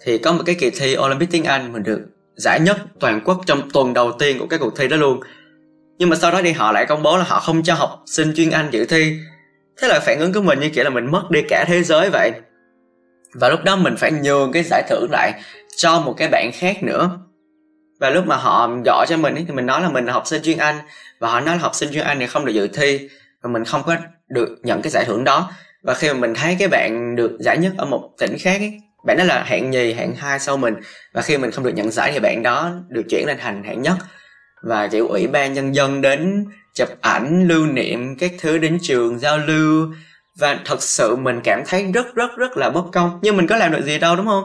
thì 0.02 0.18
có 0.18 0.34
một 0.34 0.44
cái 0.46 0.56
kỳ 0.60 0.70
thi 0.70 0.98
Olympic 0.98 1.32
tiếng 1.32 1.44
Anh 1.44 1.74
mình 1.74 1.84
được 1.84 2.02
giải 2.36 2.60
nhất 2.60 2.78
toàn 3.00 3.22
quốc 3.26 3.42
trong 3.46 3.70
tuần 3.72 3.94
đầu 3.94 4.12
tiên 4.12 4.40
của 4.40 4.48
cái 4.48 4.60
cuộc 4.60 4.78
thi 4.78 4.88
đó 4.88 4.98
luôn. 4.98 5.20
Nhưng 5.98 6.10
mà 6.10 6.16
sau 6.16 6.32
đó 6.32 6.42
thì 6.44 6.52
họ 6.52 6.72
lại 6.72 6.86
công 6.86 7.04
bố 7.04 7.18
là 7.18 7.24
họ 7.24 7.40
không 7.40 7.64
cho 7.64 7.74
học 7.74 8.04
sinh 8.06 8.34
chuyên 8.36 8.50
Anh 8.50 8.70
dự 8.72 8.86
thi. 8.86 9.18
Thế 9.82 9.88
là 9.88 10.00
phản 10.00 10.20
ứng 10.20 10.34
của 10.34 10.42
mình 10.42 10.60
như 10.60 10.70
kiểu 10.70 10.84
là 10.84 10.90
mình 10.90 11.12
mất 11.12 11.24
đi 11.30 11.42
cả 11.50 11.66
thế 11.68 11.84
giới 11.84 12.10
vậy. 12.10 12.32
Và 13.34 13.50
lúc 13.50 13.60
đó 13.64 13.76
mình 13.76 13.96
phải 13.98 14.12
nhường 14.12 14.52
cái 14.52 14.64
giải 14.64 14.84
thưởng 14.90 15.08
lại 15.12 15.42
cho 15.76 16.00
một 16.00 16.14
cái 16.18 16.28
bạn 16.28 16.52
khác 16.54 16.84
nữa. 16.84 17.10
Và 18.00 18.10
lúc 18.10 18.28
mà 18.28 18.36
họ 18.36 18.70
gọi 18.86 19.06
cho 19.10 19.18
mình 19.18 19.36
thì 19.36 19.54
mình 19.54 19.66
nói 19.66 19.82
là 19.82 19.90
mình 19.90 20.06
là 20.06 20.14
học 20.14 20.28
sinh 20.28 20.42
chuyên 20.42 20.58
Anh. 20.58 20.76
Và 21.20 21.30
họ 21.30 21.40
nói 21.40 21.56
là 21.56 21.62
học 21.62 21.76
sinh 21.76 21.90
chuyên 21.94 22.04
Anh 22.04 22.20
thì 22.20 22.28
không 22.28 22.46
được 22.46 22.54
dự 22.54 22.68
thi. 22.68 23.10
Và 23.42 23.50
mình 23.50 23.66
không 23.66 23.84
có 23.86 23.96
được 24.30 24.58
nhận 24.64 24.82
cái 24.82 24.92
giải 24.92 25.06
thưởng 25.06 25.24
đó 25.24 25.52
và 25.86 25.94
khi 25.94 26.08
mà 26.08 26.13
mình 26.13 26.34
thấy 26.34 26.56
cái 26.60 26.68
bạn 26.68 27.15
được 27.15 27.38
giải 27.39 27.58
nhất 27.58 27.74
ở 27.77 27.86
một 27.86 28.10
tỉnh 28.18 28.36
khác 28.39 28.58
ấy, 28.60 28.80
bạn 29.06 29.18
đó 29.18 29.24
là 29.24 29.44
hạng 29.44 29.72
nhì 29.72 29.94
hạng 29.94 30.15
hai 30.15 30.39
sau 30.39 30.58
mình. 30.58 30.75
Và 31.13 31.22
khi 31.22 31.38
mình 31.38 31.51
không 31.51 31.63
được 31.63 31.74
nhận 31.75 31.92
giải 31.92 32.12
thì 32.12 32.20
bạn 32.20 32.44
đó 32.44 32.72
được 32.88 33.01
chuyển 33.10 33.27
lên 33.27 33.38
thành 33.39 33.63
hạng 33.63 33.82
nhất. 33.82 33.96
Và 34.63 34.88
kiểu 34.88 35.08
ủy 35.08 35.27
ban 35.27 35.54
nhân 35.54 35.75
dân 35.75 36.01
đến 36.01 36.46
chụp 36.74 36.88
ảnh 37.01 37.48
lưu 37.48 37.65
niệm 37.65 38.15
các 38.20 38.32
thứ 38.39 38.58
đến 38.58 38.77
trường 38.82 39.20
giao 39.20 39.38
lưu. 39.38 39.94
Và 40.39 40.60
thật 40.65 40.82
sự 40.82 41.15
mình 41.15 41.39
cảm 41.44 41.63
thấy 41.68 41.92
rất 41.94 42.15
rất 42.15 42.38
rất 42.38 42.58
là 42.58 42.70
bất 42.70 42.84
công. 42.94 43.20
Nhưng 43.22 43.38
mình 43.38 43.48
có 43.48 43.56
làm 43.56 43.72
được 43.72 43.82
gì 43.86 44.00
đâu 44.00 44.15
đúng 44.15 44.25
không? 44.25 44.44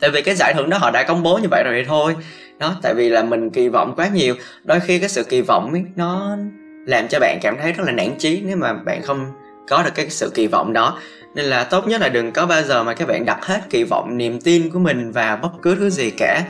Tại 0.00 0.10
vì 0.10 0.22
cái 0.22 0.34
giải 0.34 0.54
thưởng 0.54 0.70
đó 0.70 0.78
họ 0.78 0.90
đã 0.90 1.02
công 1.02 1.22
bố 1.22 1.38
như 1.38 1.48
vậy 1.50 1.62
rồi 1.64 1.74
thì 1.76 1.84
thôi. 1.88 2.16
Đó 2.58 2.76
tại 2.82 2.94
vì 2.94 3.08
là 3.08 3.22
mình 3.22 3.50
kỳ 3.50 3.68
vọng 3.68 3.94
quá 3.96 4.08
nhiều. 4.08 4.34
Đôi 4.64 4.80
khi 4.80 4.98
cái 4.98 5.08
sự 5.08 5.24
kỳ 5.24 5.40
vọng 5.40 5.72
ấy 5.72 5.84
nó 5.96 6.36
làm 6.86 7.08
cho 7.08 7.18
bạn 7.20 7.38
cảm 7.42 7.56
thấy 7.62 7.72
rất 7.72 7.84
là 7.86 7.92
nản 7.92 8.10
chí 8.18 8.42
nếu 8.44 8.56
mà 8.56 8.72
bạn 8.72 9.02
không 9.02 9.32
có 9.68 9.82
được 9.82 9.90
cái 9.94 10.10
sự 10.10 10.30
kỳ 10.34 10.46
vọng 10.46 10.72
đó. 10.72 10.98
Nên 11.34 11.44
là 11.44 11.64
tốt 11.64 11.88
nhất 11.88 12.00
là 12.00 12.08
đừng 12.08 12.32
có 12.32 12.46
bao 12.46 12.62
giờ 12.62 12.84
mà 12.84 12.94
các 12.94 13.08
bạn 13.08 13.24
đặt 13.24 13.44
hết 13.44 13.60
kỳ 13.70 13.84
vọng, 13.84 14.16
niềm 14.16 14.40
tin 14.40 14.70
của 14.70 14.78
mình 14.78 15.12
vào 15.12 15.36
bất 15.36 15.50
cứ 15.62 15.74
thứ 15.74 15.90
gì 15.90 16.10
cả. 16.10 16.42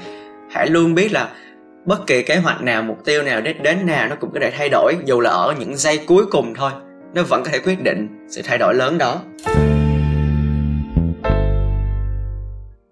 Hãy 0.50 0.66
luôn 0.66 0.94
biết 0.94 1.12
là 1.12 1.28
bất 1.84 2.06
kỳ 2.06 2.22
kế 2.22 2.36
hoạch 2.36 2.62
nào, 2.62 2.82
mục 2.82 3.04
tiêu 3.04 3.22
nào 3.22 3.40
đến 3.40 3.56
đến 3.62 3.86
nào 3.86 4.08
nó 4.08 4.16
cũng 4.16 4.30
có 4.34 4.40
thể 4.40 4.50
thay 4.50 4.68
đổi, 4.68 4.94
dù 5.04 5.20
là 5.20 5.30
ở 5.30 5.54
những 5.58 5.76
giây 5.76 6.00
cuối 6.06 6.26
cùng 6.30 6.54
thôi. 6.54 6.70
Nó 7.14 7.22
vẫn 7.22 7.42
có 7.44 7.50
thể 7.52 7.58
quyết 7.58 7.82
định 7.82 8.26
sự 8.28 8.42
thay 8.44 8.58
đổi 8.58 8.74
lớn 8.74 8.98
đó. 8.98 9.20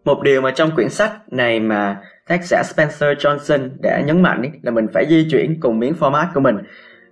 Một 0.05 0.23
điều 0.23 0.41
mà 0.41 0.51
trong 0.51 0.71
quyển 0.75 0.89
sách 0.89 1.13
này 1.33 1.61
mà 1.61 1.97
tác 2.29 2.45
giả 2.45 2.63
Spencer 2.63 3.19
Johnson 3.19 3.69
đã 3.81 4.01
nhấn 4.07 4.23
mạnh 4.23 4.43
là 4.63 4.71
mình 4.71 4.87
phải 4.95 5.07
di 5.09 5.29
chuyển 5.31 5.61
cùng 5.61 5.79
miếng 5.79 5.95
format 6.01 6.27
của 6.35 6.41
mình. 6.41 6.57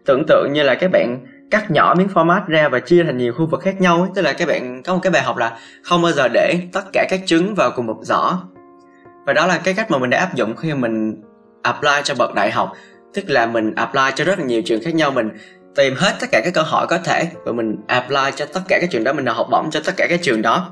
Tưởng 0.06 0.22
tượng 0.28 0.52
như 0.52 0.62
là 0.62 0.74
các 0.74 0.90
bạn 0.92 1.26
cắt 1.50 1.70
nhỏ 1.70 1.94
miếng 1.98 2.08
format 2.14 2.40
ra 2.46 2.68
và 2.68 2.80
chia 2.80 3.04
thành 3.04 3.16
nhiều 3.16 3.32
khu 3.32 3.46
vực 3.46 3.60
khác 3.60 3.80
nhau 3.80 4.00
ấy. 4.00 4.10
tức 4.14 4.22
là 4.22 4.32
các 4.32 4.48
bạn, 4.48 4.82
có 4.82 4.94
một 4.94 5.00
cái 5.02 5.10
bài 5.10 5.22
học 5.22 5.36
là 5.36 5.58
không 5.82 6.02
bao 6.02 6.12
giờ 6.12 6.28
để 6.28 6.58
tất 6.72 6.84
cả 6.92 7.06
các 7.10 7.20
trứng 7.26 7.54
vào 7.54 7.70
cùng 7.70 7.86
một 7.86 7.98
giỏ. 8.02 8.40
Và 9.26 9.32
đó 9.32 9.46
là 9.46 9.60
cái 9.64 9.74
cách 9.74 9.90
mà 9.90 9.98
mình 9.98 10.10
đã 10.10 10.18
áp 10.18 10.34
dụng 10.34 10.56
khi 10.56 10.74
mình 10.74 11.22
apply 11.62 11.90
cho 12.04 12.14
bậc 12.18 12.34
đại 12.34 12.50
học. 12.50 12.72
Tức 13.14 13.24
là 13.26 13.46
mình 13.46 13.74
apply 13.74 14.02
cho 14.14 14.24
rất 14.24 14.38
là 14.38 14.44
nhiều 14.44 14.62
trường 14.64 14.82
khác 14.84 14.94
nhau, 14.94 15.10
mình 15.10 15.28
tìm 15.74 15.94
hết 15.96 16.12
tất 16.20 16.26
cả 16.32 16.40
các 16.44 16.54
cơ 16.54 16.62
hội 16.62 16.86
có 16.86 16.98
thể 16.98 17.28
và 17.44 17.52
mình 17.52 17.76
apply 17.86 18.30
cho 18.36 18.46
tất 18.46 18.60
cả 18.68 18.78
các 18.80 18.90
trường 18.90 19.04
đó, 19.04 19.12
mình 19.12 19.26
học 19.26 19.46
bổng 19.50 19.70
cho 19.70 19.80
tất 19.84 19.96
cả 19.96 20.06
các 20.10 20.22
trường 20.22 20.42
đó. 20.42 20.70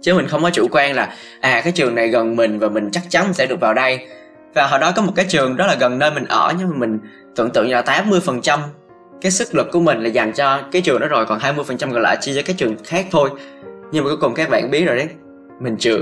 Chứ 0.00 0.14
mình 0.14 0.26
không 0.26 0.42
có 0.42 0.50
chủ 0.50 0.66
quan 0.70 0.94
là 0.94 1.14
à 1.40 1.60
cái 1.64 1.72
trường 1.72 1.94
này 1.94 2.08
gần 2.08 2.36
mình 2.36 2.58
và 2.58 2.68
mình 2.68 2.88
chắc 2.92 3.02
chắn 3.08 3.34
sẽ 3.34 3.46
được 3.46 3.60
vào 3.60 3.74
đây. 3.74 4.06
Và 4.54 4.66
hồi 4.66 4.80
đó 4.80 4.92
có 4.96 5.02
một 5.02 5.12
cái 5.16 5.26
trường 5.28 5.56
đó 5.56 5.66
là 5.66 5.76
gần 5.80 5.98
nơi 5.98 6.10
mình 6.10 6.24
ở, 6.24 6.52
nhưng 6.58 6.68
mà 6.68 6.76
mình 6.76 6.98
tưởng 7.36 7.50
tượng 7.50 7.66
như 7.68 7.74
là 7.74 7.82
80 7.82 8.20
phần 8.20 8.40
trăm 8.40 8.60
cái 9.20 9.32
sức 9.32 9.54
lực 9.54 9.66
của 9.72 9.80
mình 9.80 10.02
là 10.02 10.08
dành 10.08 10.32
cho 10.32 10.62
cái 10.72 10.82
trường 10.82 11.00
đó 11.00 11.06
rồi, 11.06 11.26
còn 11.26 11.38
20 11.38 11.64
phần 11.68 11.78
trăm 11.78 11.92
còn 11.92 12.02
lại 12.02 12.16
chia 12.20 12.34
cho 12.34 12.42
cái 12.44 12.56
trường 12.58 12.76
khác 12.84 13.06
thôi. 13.10 13.30
Nhưng 13.92 14.04
mà 14.04 14.10
cuối 14.10 14.16
cùng 14.16 14.34
các 14.34 14.50
bạn 14.50 14.70
biết 14.70 14.84
rồi 14.84 14.96
đấy, 14.96 15.08
mình 15.60 15.76
trượt. 15.76 16.00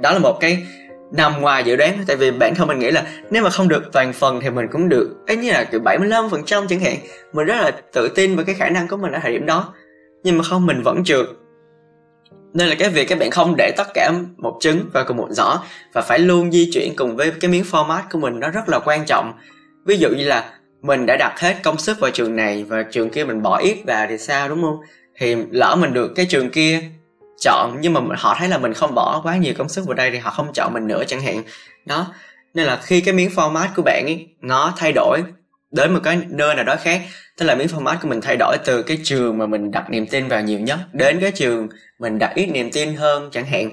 Đó 0.00 0.12
là 0.12 0.18
một 0.18 0.38
cái 0.40 0.66
nằm 1.12 1.40
ngoài 1.40 1.64
dự 1.64 1.76
đoán, 1.76 1.98
tại 2.06 2.16
vì 2.16 2.30
bản 2.30 2.54
thân 2.54 2.68
mình 2.68 2.78
nghĩ 2.78 2.90
là 2.90 3.04
nếu 3.30 3.42
mà 3.42 3.50
không 3.50 3.68
được 3.68 3.92
toàn 3.92 4.12
phần 4.12 4.40
thì 4.40 4.50
mình 4.50 4.66
cũng 4.72 4.88
được 4.88 5.16
ấy 5.26 5.36
như 5.36 5.52
là 5.52 5.64
kiểu 5.64 5.80
75 5.80 6.30
phần 6.30 6.44
trăm 6.44 6.68
chẳng 6.68 6.80
hạn. 6.80 6.94
Mình 7.32 7.46
rất 7.46 7.56
là 7.56 7.70
tự 7.92 8.08
tin 8.14 8.36
vào 8.36 8.44
cái 8.44 8.54
khả 8.54 8.68
năng 8.68 8.88
của 8.88 8.96
mình 8.96 9.12
ở 9.12 9.18
thời 9.22 9.32
điểm 9.32 9.46
đó, 9.46 9.74
nhưng 10.24 10.38
mà 10.38 10.44
không, 10.44 10.66
mình 10.66 10.82
vẫn 10.82 11.04
trượt. 11.04 11.26
Nên 12.52 12.68
là 12.68 12.74
cái 12.78 12.90
việc 12.90 13.08
các 13.08 13.18
bạn 13.18 13.30
không 13.30 13.54
để 13.58 13.72
tất 13.76 13.86
cả 13.94 14.12
một 14.36 14.56
trứng 14.60 14.90
vào 14.92 15.04
cùng 15.06 15.16
một 15.16 15.28
giỏ 15.30 15.58
và 15.92 16.00
phải 16.00 16.18
luôn 16.18 16.52
di 16.52 16.70
chuyển 16.72 16.96
cùng 16.96 17.16
với 17.16 17.32
cái 17.40 17.50
miếng 17.50 17.64
format 17.70 18.00
của 18.10 18.18
mình 18.18 18.40
nó 18.40 18.48
rất 18.48 18.68
là 18.68 18.78
quan 18.78 19.04
trọng. 19.06 19.32
Ví 19.86 19.96
dụ 19.96 20.08
như 20.08 20.24
là 20.26 20.59
mình 20.82 21.06
đã 21.06 21.16
đặt 21.16 21.40
hết 21.40 21.56
công 21.62 21.78
sức 21.78 22.00
vào 22.00 22.10
trường 22.10 22.36
này 22.36 22.64
và 22.64 22.82
trường 22.82 23.10
kia 23.10 23.24
mình 23.24 23.42
bỏ 23.42 23.58
ít 23.58 23.76
vào 23.86 24.06
thì 24.08 24.18
sao, 24.18 24.48
đúng 24.48 24.62
không? 24.62 24.80
Thì 25.18 25.36
lỡ 25.50 25.76
mình 25.80 25.92
được 25.92 26.12
cái 26.16 26.26
trường 26.26 26.50
kia 26.50 26.80
chọn, 27.40 27.76
nhưng 27.80 27.92
mà 27.92 28.00
họ 28.16 28.36
thấy 28.38 28.48
là 28.48 28.58
mình 28.58 28.74
không 28.74 28.94
bỏ 28.94 29.20
quá 29.24 29.36
nhiều 29.36 29.54
công 29.58 29.68
sức 29.68 29.86
vào 29.86 29.94
đây 29.94 30.10
thì 30.10 30.18
họ 30.18 30.30
không 30.30 30.52
chọn 30.54 30.74
mình 30.74 30.86
nữa 30.86 31.02
chẳng 31.06 31.22
hạn. 31.22 31.42
Đó. 31.86 32.06
Nên 32.54 32.66
là 32.66 32.76
khi 32.82 33.00
cái 33.00 33.14
miếng 33.14 33.30
format 33.30 33.66
của 33.76 33.82
bạn 33.82 34.04
ấy, 34.06 34.28
nó 34.40 34.72
thay 34.76 34.92
đổi 34.92 35.22
đến 35.70 35.94
một 35.94 36.00
cái 36.04 36.18
nơi 36.28 36.54
nào 36.54 36.64
đó 36.64 36.76
khác, 36.76 37.00
tức 37.38 37.46
là 37.46 37.54
miếng 37.54 37.66
format 37.66 37.96
của 38.02 38.08
mình 38.08 38.20
thay 38.20 38.36
đổi 38.36 38.56
từ 38.64 38.82
cái 38.82 38.98
trường 39.04 39.38
mà 39.38 39.46
mình 39.46 39.70
đặt 39.70 39.90
niềm 39.90 40.06
tin 40.06 40.28
vào 40.28 40.42
nhiều 40.42 40.60
nhất 40.60 40.78
đến 40.92 41.18
cái 41.20 41.32
trường 41.32 41.68
mình 41.98 42.18
đặt 42.18 42.32
ít 42.34 42.46
niềm 42.46 42.70
tin 42.72 42.94
hơn 42.94 43.28
chẳng 43.32 43.46
hạn, 43.46 43.70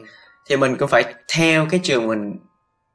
thì 0.49 0.57
mình 0.57 0.75
cũng 0.77 0.89
phải 0.89 1.03
theo 1.35 1.67
cái 1.69 1.79
trường 1.83 2.07
mình 2.07 2.33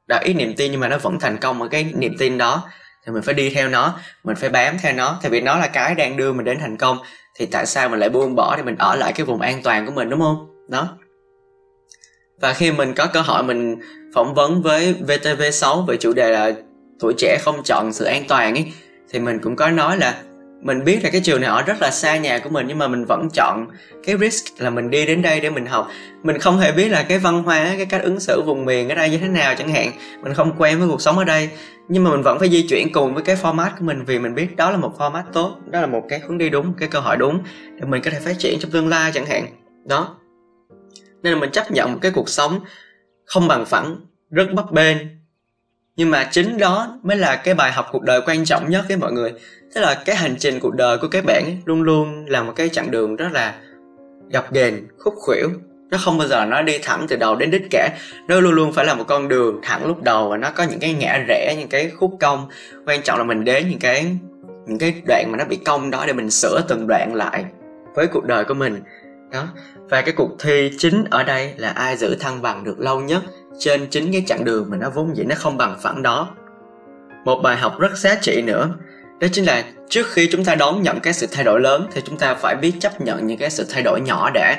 đặt 0.07 0.21
ít 0.23 0.33
niềm 0.33 0.53
tin 0.57 0.71
nhưng 0.71 0.79
mà 0.79 0.87
nó 0.87 0.97
vẫn 0.97 1.19
thành 1.19 1.37
công 1.37 1.61
ở 1.61 1.67
cái 1.67 1.85
niềm 1.93 2.17
tin 2.17 2.37
đó 2.37 2.69
thì 3.05 3.11
mình 3.11 3.23
phải 3.23 3.33
đi 3.33 3.49
theo 3.49 3.69
nó, 3.69 3.99
mình 4.23 4.35
phải 4.35 4.49
bám 4.49 4.77
theo 4.81 4.93
nó. 4.93 5.19
Tại 5.21 5.31
vì 5.31 5.41
nó 5.41 5.57
là 5.57 5.67
cái 5.67 5.95
đang 5.95 6.17
đưa 6.17 6.33
mình 6.33 6.45
đến 6.45 6.57
thành 6.59 6.77
công, 6.77 6.97
thì 7.35 7.45
tại 7.45 7.65
sao 7.65 7.89
mình 7.89 7.99
lại 7.99 8.09
buông 8.09 8.35
bỏ 8.35 8.53
thì 8.57 8.63
mình 8.63 8.75
ở 8.77 8.95
lại 8.95 9.13
cái 9.13 9.25
vùng 9.25 9.41
an 9.41 9.61
toàn 9.63 9.85
của 9.85 9.91
mình, 9.91 10.09
đúng 10.09 10.19
không? 10.19 10.67
Đó. 10.69 10.97
Và 12.41 12.53
khi 12.53 12.71
mình 12.71 12.93
có 12.93 13.07
cơ 13.13 13.21
hội 13.21 13.43
mình 13.43 13.79
phỏng 14.15 14.33
vấn 14.33 14.61
với 14.61 14.95
VTV6 15.07 15.85
về 15.85 15.97
chủ 15.97 16.13
đề 16.13 16.29
là 16.29 16.51
tuổi 16.99 17.13
trẻ 17.17 17.37
không 17.41 17.63
chọn 17.63 17.93
sự 17.93 18.05
an 18.05 18.23
toàn 18.27 18.55
ấy, 18.55 18.71
thì 19.09 19.19
mình 19.19 19.39
cũng 19.43 19.55
có 19.55 19.69
nói 19.69 19.97
là 19.97 20.21
mình 20.63 20.83
biết 20.83 21.03
là 21.03 21.09
cái 21.09 21.21
trường 21.21 21.41
này 21.41 21.49
ở 21.49 21.61
rất 21.61 21.81
là 21.81 21.91
xa 21.91 22.17
nhà 22.17 22.39
của 22.39 22.49
mình 22.49 22.65
nhưng 22.67 22.77
mà 22.77 22.87
mình 22.87 23.05
vẫn 23.05 23.27
chọn 23.33 23.67
cái 24.03 24.17
risk 24.17 24.61
là 24.61 24.69
mình 24.69 24.89
đi 24.89 25.05
đến 25.05 25.21
đây 25.21 25.39
để 25.39 25.49
mình 25.49 25.65
học. 25.65 25.87
Mình 26.23 26.39
không 26.39 26.57
hề 26.57 26.71
biết 26.71 26.89
là 26.89 27.03
cái 27.03 27.17
văn 27.17 27.43
hóa, 27.43 27.73
cái 27.77 27.85
cách 27.85 28.03
ứng 28.03 28.19
xử 28.19 28.41
vùng 28.45 28.65
miền 28.65 28.89
ở 28.89 28.95
đây 28.95 29.09
như 29.09 29.17
thế 29.17 29.27
nào 29.27 29.55
chẳng 29.57 29.69
hạn. 29.69 29.91
Mình 30.23 30.33
không 30.33 30.55
quen 30.57 30.79
với 30.79 30.87
cuộc 30.87 31.01
sống 31.01 31.17
ở 31.17 31.23
đây. 31.23 31.49
Nhưng 31.87 32.03
mà 32.03 32.11
mình 32.11 32.21
vẫn 32.21 32.39
phải 32.39 32.49
di 32.49 32.67
chuyển 32.67 32.91
cùng 32.91 33.13
với 33.13 33.23
cái 33.23 33.35
format 33.35 33.69
của 33.79 33.85
mình 33.85 34.03
vì 34.05 34.19
mình 34.19 34.35
biết 34.35 34.55
đó 34.55 34.71
là 34.71 34.77
một 34.77 34.97
format 34.97 35.23
tốt, 35.33 35.57
đó 35.69 35.81
là 35.81 35.87
một 35.87 36.03
cái 36.09 36.19
hướng 36.19 36.37
đi 36.37 36.49
đúng, 36.49 36.73
cái 36.79 36.89
cơ 36.89 36.99
hội 36.99 37.17
đúng 37.17 37.43
để 37.75 37.87
mình 37.87 38.01
có 38.01 38.11
thể 38.11 38.19
phát 38.19 38.39
triển 38.39 38.59
trong 38.59 38.71
tương 38.71 38.87
lai 38.87 39.11
chẳng 39.13 39.25
hạn. 39.25 39.45
Đó. 39.85 40.15
Nên 41.23 41.33
là 41.33 41.39
mình 41.39 41.51
chấp 41.51 41.71
nhận 41.71 41.91
một 41.91 41.99
cái 42.01 42.11
cuộc 42.15 42.29
sống 42.29 42.59
không 43.25 43.47
bằng 43.47 43.65
phẳng, 43.65 43.95
rất 44.31 44.47
bấp 44.53 44.71
bênh 44.71 44.97
nhưng 45.95 46.11
mà 46.11 46.29
chính 46.31 46.57
đó 46.57 46.99
mới 47.03 47.17
là 47.17 47.35
cái 47.35 47.53
bài 47.53 47.71
học 47.71 47.87
cuộc 47.91 48.03
đời 48.03 48.21
quan 48.25 48.45
trọng 48.45 48.69
nhất 48.69 48.85
với 48.87 48.97
mọi 48.97 49.11
người. 49.11 49.33
Tức 49.75 49.81
là 49.81 50.01
cái 50.05 50.15
hành 50.15 50.35
trình 50.39 50.59
cuộc 50.59 50.73
đời 50.75 50.97
của 50.97 51.07
các 51.07 51.25
bạn 51.25 51.43
ấy, 51.45 51.57
luôn 51.65 51.81
luôn 51.81 52.25
là 52.25 52.43
một 52.43 52.53
cái 52.55 52.69
chặng 52.69 52.91
đường 52.91 53.15
rất 53.15 53.27
là 53.31 53.55
gập 54.31 54.53
ghềnh 54.53 54.73
khúc 54.97 55.13
khuỷu. 55.17 55.49
Nó 55.91 55.97
không 55.97 56.17
bao 56.17 56.27
giờ 56.27 56.45
nó 56.45 56.61
đi 56.61 56.77
thẳng 56.77 57.05
từ 57.09 57.15
đầu 57.15 57.35
đến 57.35 57.51
đích 57.51 57.67
cả. 57.71 57.89
Nó 58.27 58.39
luôn 58.39 58.53
luôn 58.53 58.73
phải 58.73 58.85
là 58.85 58.93
một 58.95 59.03
con 59.07 59.27
đường 59.27 59.59
thẳng 59.63 59.87
lúc 59.87 60.03
đầu 60.03 60.29
và 60.29 60.37
nó 60.37 60.49
có 60.55 60.63
những 60.63 60.79
cái 60.79 60.93
ngã 60.93 61.17
rẽ 61.27 61.55
những 61.59 61.69
cái 61.69 61.89
khúc 61.89 62.17
cong. 62.19 62.49
Quan 62.85 63.01
trọng 63.01 63.17
là 63.17 63.23
mình 63.23 63.43
đến 63.43 63.69
những 63.69 63.79
cái 63.79 64.05
những 64.67 64.79
cái 64.79 65.01
đoạn 65.07 65.31
mà 65.31 65.37
nó 65.37 65.45
bị 65.45 65.55
cong 65.55 65.91
đó 65.91 66.03
để 66.07 66.13
mình 66.13 66.29
sửa 66.29 66.61
từng 66.67 66.87
đoạn 66.87 67.15
lại 67.15 67.45
với 67.95 68.07
cuộc 68.07 68.25
đời 68.25 68.43
của 68.43 68.53
mình. 68.53 68.81
Đó. 69.31 69.47
Và 69.89 70.01
cái 70.01 70.13
cuộc 70.17 70.29
thi 70.39 70.71
chính 70.77 71.05
ở 71.11 71.23
đây 71.23 71.53
là 71.57 71.69
ai 71.69 71.97
giữ 71.97 72.15
thăng 72.15 72.41
bằng 72.41 72.63
được 72.63 72.79
lâu 72.79 72.99
nhất? 72.99 73.21
Trên 73.59 73.87
chính 73.87 74.11
cái 74.11 74.23
chặng 74.27 74.45
đường 74.45 74.69
mà 74.69 74.77
nó 74.77 74.89
vốn 74.89 75.17
dĩ 75.17 75.23
nó 75.23 75.35
không 75.35 75.57
bằng 75.57 75.77
phẳng 75.81 76.03
đó. 76.03 76.29
Một 77.25 77.41
bài 77.43 77.57
học 77.57 77.79
rất 77.79 77.97
giá 77.97 78.15
trị 78.21 78.41
nữa, 78.41 78.69
đó 79.19 79.27
chính 79.31 79.45
là 79.45 79.63
trước 79.89 80.07
khi 80.07 80.29
chúng 80.31 80.45
ta 80.45 80.55
đón 80.55 80.81
nhận 80.81 80.99
cái 80.99 81.13
sự 81.13 81.27
thay 81.31 81.43
đổi 81.43 81.59
lớn 81.61 81.87
thì 81.93 82.01
chúng 82.05 82.17
ta 82.17 82.33
phải 82.33 82.55
biết 82.55 82.73
chấp 82.79 83.01
nhận 83.01 83.27
những 83.27 83.37
cái 83.37 83.49
sự 83.49 83.65
thay 83.69 83.83
đổi 83.83 84.01
nhỏ 84.01 84.29
để 84.33 84.55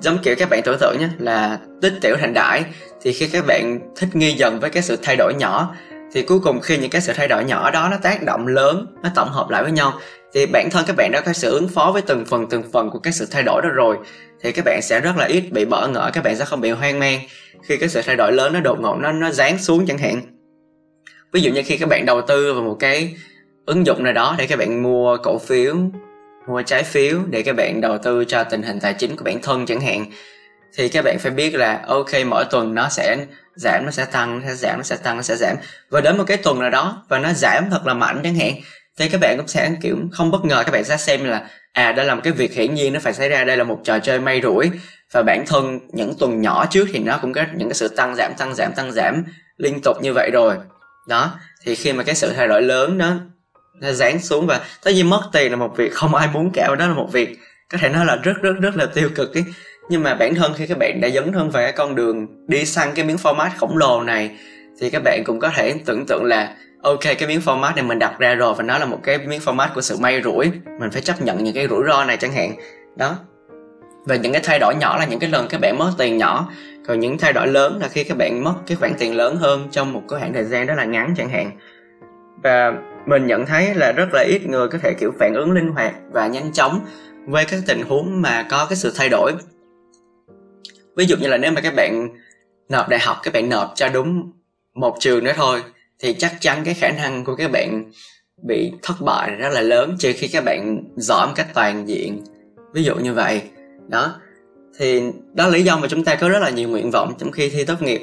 giống 0.00 0.18
kiểu 0.22 0.34
các 0.38 0.50
bạn 0.50 0.60
tưởng 0.64 0.78
tượng 0.80 0.96
nhé, 0.98 1.08
là 1.18 1.58
tích 1.82 1.92
tiểu 2.00 2.16
thành 2.20 2.34
đại 2.34 2.64
thì 3.02 3.12
khi 3.12 3.28
các 3.28 3.46
bạn 3.46 3.80
thích 3.96 4.08
nghi 4.12 4.32
dần 4.32 4.60
với 4.60 4.70
cái 4.70 4.82
sự 4.82 4.96
thay 5.02 5.16
đổi 5.16 5.34
nhỏ 5.38 5.74
thì 6.12 6.22
cuối 6.22 6.40
cùng 6.40 6.60
khi 6.60 6.78
những 6.78 6.90
cái 6.90 7.00
sự 7.00 7.12
thay 7.16 7.28
đổi 7.28 7.44
nhỏ 7.44 7.70
đó 7.70 7.88
nó 7.90 7.96
tác 8.02 8.22
động 8.22 8.46
lớn, 8.46 8.86
nó 9.02 9.10
tổng 9.14 9.28
hợp 9.28 9.50
lại 9.50 9.62
với 9.62 9.72
nhau, 9.72 9.92
thì 10.32 10.46
bản 10.46 10.68
thân 10.70 10.84
các 10.86 10.96
bạn 10.96 11.12
đã 11.12 11.20
có 11.20 11.32
sự 11.32 11.52
ứng 11.52 11.68
phó 11.68 11.90
với 11.92 12.02
từng 12.02 12.24
phần 12.24 12.46
từng 12.50 12.62
phần 12.72 12.90
của 12.90 12.98
cái 12.98 13.12
sự 13.12 13.26
thay 13.30 13.42
đổi 13.42 13.62
đó 13.62 13.68
rồi, 13.68 13.96
thì 14.42 14.52
các 14.52 14.64
bạn 14.64 14.82
sẽ 14.82 15.00
rất 15.00 15.16
là 15.16 15.24
ít 15.24 15.44
bị 15.50 15.64
bỡ 15.64 15.88
ngỡ, 15.88 16.10
các 16.12 16.24
bạn 16.24 16.36
sẽ 16.36 16.44
không 16.44 16.60
bị 16.60 16.70
hoang 16.70 16.98
mang 16.98 17.20
khi 17.62 17.76
cái 17.76 17.88
sự 17.88 18.00
thay 18.06 18.16
đổi 18.16 18.32
lớn 18.32 18.52
nó 18.52 18.60
đột 18.60 18.80
ngột, 18.80 18.96
nó 19.00 19.12
nó 19.12 19.30
giáng 19.30 19.58
xuống 19.58 19.86
chẳng 19.86 19.98
hạn. 19.98 20.20
Ví 21.32 21.40
dụ 21.40 21.52
như 21.52 21.62
khi 21.66 21.76
các 21.76 21.88
bạn 21.88 22.06
đầu 22.06 22.20
tư 22.20 22.54
vào 22.54 22.62
một 22.62 22.76
cái 22.80 23.16
ứng 23.66 23.86
dụng 23.86 24.04
nào 24.04 24.12
đó 24.12 24.34
để 24.38 24.46
các 24.46 24.58
bạn 24.58 24.82
mua 24.82 25.16
cổ 25.16 25.38
phiếu, 25.38 25.76
mua 26.48 26.62
trái 26.62 26.82
phiếu 26.82 27.18
để 27.30 27.42
các 27.42 27.56
bạn 27.56 27.80
đầu 27.80 27.98
tư 27.98 28.24
cho 28.24 28.44
tình 28.44 28.62
hình 28.62 28.80
tài 28.80 28.94
chính 28.94 29.16
của 29.16 29.24
bản 29.24 29.42
thân 29.42 29.66
chẳng 29.66 29.80
hạn, 29.80 30.04
thì 30.76 30.88
các 30.88 31.04
bạn 31.04 31.18
phải 31.18 31.30
biết 31.30 31.54
là, 31.54 31.84
ok, 31.86 32.10
mỗi 32.26 32.44
tuần 32.50 32.74
nó 32.74 32.88
sẽ 32.88 33.16
giảm 33.58 33.84
nó 33.84 33.90
sẽ 33.90 34.04
tăng, 34.04 34.40
nó 34.40 34.46
sẽ 34.46 34.54
giảm, 34.54 34.76
nó 34.76 34.82
sẽ 34.82 34.96
tăng, 34.96 35.16
nó 35.16 35.22
sẽ 35.22 35.36
giảm. 35.36 35.56
Và 35.90 36.00
đến 36.00 36.18
một 36.18 36.24
cái 36.26 36.36
tuần 36.36 36.58
nào 36.58 36.70
đó 36.70 37.04
và 37.08 37.18
nó 37.18 37.32
giảm 37.32 37.70
thật 37.70 37.86
là 37.86 37.94
mạnh 37.94 38.20
chẳng 38.24 38.34
hạn, 38.34 38.52
thì 38.98 39.08
các 39.08 39.20
bạn 39.20 39.36
cũng 39.36 39.48
sẽ, 39.48 39.70
kiểu, 39.82 39.96
không 40.12 40.30
bất 40.30 40.44
ngờ 40.44 40.62
các 40.66 40.72
bạn 40.72 40.84
sẽ 40.84 40.96
xem 40.96 41.24
là 41.24 41.46
à 41.72 41.92
đây 41.92 42.06
là 42.06 42.14
một 42.14 42.20
cái 42.24 42.32
việc 42.32 42.52
hiển 42.52 42.74
nhiên 42.74 42.92
nó 42.92 43.00
phải 43.00 43.12
xảy 43.12 43.28
ra, 43.28 43.44
đây 43.44 43.56
là 43.56 43.64
một 43.64 43.80
trò 43.84 43.98
chơi 43.98 44.20
may 44.20 44.40
rủi. 44.42 44.70
Và 45.12 45.22
bản 45.22 45.46
thân 45.46 45.80
những 45.92 46.14
tuần 46.18 46.40
nhỏ 46.40 46.66
trước 46.70 46.88
thì 46.92 46.98
nó 46.98 47.18
cũng 47.22 47.32
có 47.32 47.44
những 47.56 47.68
cái 47.68 47.74
sự 47.74 47.88
tăng 47.88 48.14
giảm 48.16 48.32
tăng 48.38 48.54
giảm 48.54 48.72
tăng 48.72 48.92
giảm 48.92 49.24
liên 49.56 49.80
tục 49.82 49.96
như 50.02 50.12
vậy 50.12 50.30
rồi. 50.32 50.56
Đó, 51.08 51.34
thì 51.64 51.74
khi 51.74 51.92
mà 51.92 52.04
cái 52.04 52.14
sự 52.14 52.32
thay 52.32 52.48
đổi 52.48 52.62
lớn 52.62 52.98
nó 52.98 53.14
nó 53.80 53.92
dán 53.92 54.20
xuống 54.20 54.46
và 54.46 54.60
tất 54.84 54.90
nhiên 54.94 55.10
mất 55.10 55.22
tiền 55.32 55.50
là 55.50 55.56
một 55.56 55.76
việc, 55.76 55.94
không 55.94 56.14
ai 56.14 56.28
muốn 56.32 56.50
cả 56.54 56.66
và 56.70 56.76
đó 56.76 56.86
là 56.86 56.94
một 56.94 57.08
việc 57.12 57.38
có 57.72 57.78
thể 57.80 57.88
nói 57.88 58.06
là 58.06 58.16
rất 58.16 58.32
rất 58.42 58.52
rất 58.60 58.76
là 58.76 58.86
tiêu 58.86 59.10
cực 59.14 59.34
ấy 59.34 59.44
nhưng 59.88 60.02
mà 60.02 60.14
bản 60.14 60.34
thân 60.34 60.52
khi 60.56 60.66
các 60.66 60.78
bạn 60.78 61.00
đã 61.00 61.08
dấn 61.08 61.32
thân 61.32 61.50
vào 61.50 61.62
cái 61.62 61.72
con 61.72 61.94
đường 61.94 62.26
đi 62.46 62.64
săn 62.64 62.88
cái 62.94 63.04
miếng 63.04 63.16
format 63.16 63.50
khổng 63.56 63.76
lồ 63.76 64.02
này, 64.02 64.30
thì 64.80 64.90
các 64.90 65.02
bạn 65.04 65.22
cũng 65.24 65.40
có 65.40 65.50
thể 65.56 65.74
tưởng 65.84 66.06
tượng 66.06 66.24
là, 66.24 66.54
ok, 66.82 67.00
cái 67.02 67.28
miếng 67.28 67.40
format 67.44 67.74
này 67.74 67.84
mình 67.84 67.98
đặt 67.98 68.18
ra 68.18 68.34
rồi 68.34 68.54
và 68.54 68.62
nó 68.62 68.78
là 68.78 68.84
một 68.84 68.98
cái 69.02 69.18
miếng 69.18 69.40
format 69.40 69.68
của 69.74 69.80
sự 69.80 69.96
may 70.00 70.22
rủi. 70.22 70.50
Mình 70.80 70.90
phải 70.90 71.02
chấp 71.02 71.22
nhận 71.22 71.44
những 71.44 71.54
cái 71.54 71.68
rủi 71.68 71.82
ro 71.88 72.04
này 72.04 72.16
chẳng 72.16 72.32
hạn. 72.32 72.52
Đó. 72.96 73.16
Và 74.04 74.16
những 74.16 74.32
cái 74.32 74.42
thay 74.44 74.58
đổi 74.58 74.74
nhỏ 74.74 74.96
là 74.98 75.04
những 75.04 75.18
cái 75.18 75.30
lần 75.30 75.46
các 75.48 75.60
bạn 75.60 75.78
mất 75.78 75.92
tiền 75.98 76.16
nhỏ. 76.16 76.50
Còn 76.86 77.00
những 77.00 77.18
thay 77.18 77.32
đổi 77.32 77.46
lớn 77.46 77.78
là 77.80 77.88
khi 77.88 78.04
các 78.04 78.16
bạn 78.18 78.44
mất 78.44 78.54
cái 78.66 78.76
khoản 78.76 78.94
tiền 78.98 79.16
lớn 79.16 79.36
hơn 79.36 79.68
trong 79.70 79.92
một 79.92 80.02
cái 80.08 80.20
khoảng 80.20 80.32
thời 80.32 80.44
gian 80.44 80.66
rất 80.66 80.74
là 80.76 80.84
ngắn 80.84 81.14
chẳng 81.16 81.28
hạn. 81.28 81.50
Và 82.42 82.72
mình 83.06 83.26
nhận 83.26 83.46
thấy 83.46 83.74
là 83.74 83.92
rất 83.92 84.08
là 84.12 84.22
ít 84.22 84.46
người 84.46 84.68
có 84.68 84.78
thể 84.82 84.94
kiểu 84.94 85.12
phản 85.18 85.34
ứng 85.34 85.52
linh 85.52 85.68
hoạt 85.68 85.94
và 86.12 86.26
nhanh 86.26 86.52
chóng 86.52 86.80
với 87.26 87.44
các 87.44 87.60
tình 87.66 87.82
huống 87.82 88.22
mà 88.22 88.46
có 88.50 88.66
cái 88.68 88.76
sự 88.76 88.92
thay 88.96 89.08
đổi 89.08 89.32
ví 90.98 91.06
dụ 91.06 91.16
như 91.16 91.28
là 91.28 91.36
nếu 91.36 91.52
mà 91.52 91.60
các 91.60 91.74
bạn 91.76 92.08
nộp 92.68 92.88
đại 92.88 93.00
học, 93.00 93.16
các 93.22 93.32
bạn 93.34 93.48
nộp 93.48 93.72
cho 93.74 93.88
đúng 93.88 94.32
một 94.74 94.96
trường 95.00 95.24
nữa 95.24 95.32
thôi, 95.36 95.62
thì 95.98 96.14
chắc 96.14 96.32
chắn 96.40 96.62
cái 96.64 96.74
khả 96.74 96.90
năng 96.90 97.24
của 97.24 97.36
các 97.36 97.50
bạn 97.50 97.90
bị 98.46 98.72
thất 98.82 98.94
bại 99.00 99.30
rất 99.30 99.48
là 99.52 99.60
lớn 99.60 99.96
trừ 99.98 100.12
khi 100.16 100.28
các 100.28 100.44
bạn 100.44 100.84
giỏi 100.96 101.26
một 101.26 101.32
cách 101.36 101.46
toàn 101.54 101.88
diện. 101.88 102.24
Ví 102.74 102.82
dụ 102.82 102.94
như 102.94 103.14
vậy. 103.14 103.42
Đó. 103.88 104.14
Thì 104.78 105.02
đó 105.34 105.44
là 105.44 105.50
lý 105.50 105.62
do 105.62 105.76
mà 105.76 105.88
chúng 105.88 106.04
ta 106.04 106.14
có 106.14 106.28
rất 106.28 106.38
là 106.38 106.50
nhiều 106.50 106.68
nguyện 106.68 106.90
vọng 106.90 107.14
trong 107.18 107.32
khi 107.32 107.50
thi 107.50 107.64
tốt 107.64 107.82
nghiệp 107.82 108.00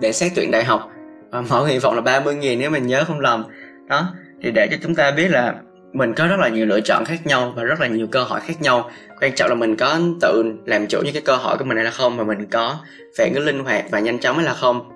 để 0.00 0.12
xét 0.12 0.32
tuyển 0.34 0.50
đại 0.50 0.64
học. 0.64 0.90
Và 1.30 1.42
mỗi 1.50 1.62
nguyện 1.62 1.80
vọng 1.80 1.94
là 1.94 2.00
30 2.00 2.34
nghìn 2.34 2.58
nếu 2.58 2.70
mình 2.70 2.86
nhớ 2.86 3.04
không 3.06 3.20
lầm. 3.20 3.44
Đó. 3.88 4.14
Thì 4.42 4.50
để 4.50 4.68
cho 4.70 4.76
chúng 4.82 4.94
ta 4.94 5.10
biết 5.10 5.28
là 5.28 5.54
mình 5.96 6.14
có 6.14 6.26
rất 6.26 6.38
là 6.38 6.48
nhiều 6.48 6.66
lựa 6.66 6.80
chọn 6.80 7.04
khác 7.04 7.26
nhau 7.26 7.52
và 7.56 7.64
rất 7.64 7.80
là 7.80 7.86
nhiều 7.86 8.06
cơ 8.06 8.22
hội 8.22 8.40
khác 8.40 8.62
nhau. 8.62 8.90
Quan 9.20 9.32
trọng 9.34 9.48
là 9.48 9.54
mình 9.54 9.76
có 9.76 9.98
tự 10.20 10.44
làm 10.64 10.86
chủ 10.86 11.00
những 11.04 11.12
cái 11.12 11.22
cơ 11.22 11.36
hội 11.36 11.56
của 11.58 11.64
mình 11.64 11.76
hay 11.76 11.84
là 11.84 11.90
không 11.90 12.16
và 12.16 12.24
mình 12.24 12.46
có 12.46 12.76
phản 13.18 13.34
ứng 13.34 13.46
linh 13.46 13.64
hoạt 13.64 13.84
và 13.90 13.98
nhanh 13.98 14.18
chóng 14.18 14.36
hay 14.36 14.44
là 14.44 14.54
không. 14.54 14.90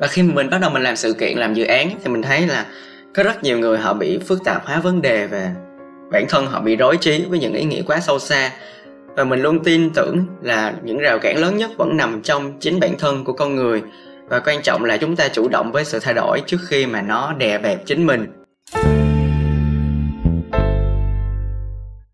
Và 0.00 0.06
khi 0.06 0.22
mình 0.22 0.50
bắt 0.50 0.58
đầu 0.60 0.70
mình 0.70 0.82
làm 0.82 0.96
sự 0.96 1.12
kiện, 1.12 1.38
làm 1.38 1.54
dự 1.54 1.64
án 1.64 1.90
thì 2.04 2.10
mình 2.10 2.22
thấy 2.22 2.46
là 2.46 2.66
có 3.14 3.22
rất 3.22 3.42
nhiều 3.42 3.58
người 3.58 3.78
họ 3.78 3.94
bị 3.94 4.18
phức 4.18 4.44
tạp 4.44 4.66
hóa 4.66 4.80
vấn 4.80 5.02
đề 5.02 5.26
và 5.26 5.50
bản 6.12 6.24
thân 6.28 6.46
họ 6.46 6.60
bị 6.60 6.76
rối 6.76 6.96
trí 6.96 7.24
với 7.28 7.38
những 7.38 7.52
ý 7.52 7.64
nghĩa 7.64 7.82
quá 7.82 8.00
sâu 8.00 8.18
xa. 8.18 8.50
Và 9.16 9.24
mình 9.24 9.42
luôn 9.42 9.64
tin 9.64 9.90
tưởng 9.90 10.26
là 10.42 10.74
những 10.82 10.98
rào 10.98 11.18
cản 11.18 11.38
lớn 11.38 11.56
nhất 11.56 11.70
vẫn 11.78 11.96
nằm 11.96 12.22
trong 12.22 12.58
chính 12.60 12.80
bản 12.80 12.98
thân 12.98 13.24
của 13.24 13.32
con 13.32 13.56
người. 13.56 13.82
Và 14.28 14.38
quan 14.38 14.62
trọng 14.62 14.84
là 14.84 14.96
chúng 14.96 15.16
ta 15.16 15.28
chủ 15.28 15.48
động 15.48 15.72
với 15.72 15.84
sự 15.84 15.98
thay 16.02 16.14
đổi 16.14 16.42
trước 16.46 16.58
khi 16.68 16.86
mà 16.86 17.02
nó 17.02 17.32
đè 17.32 17.58
bẹp 17.58 17.86
chính 17.86 18.06
mình 18.06 18.26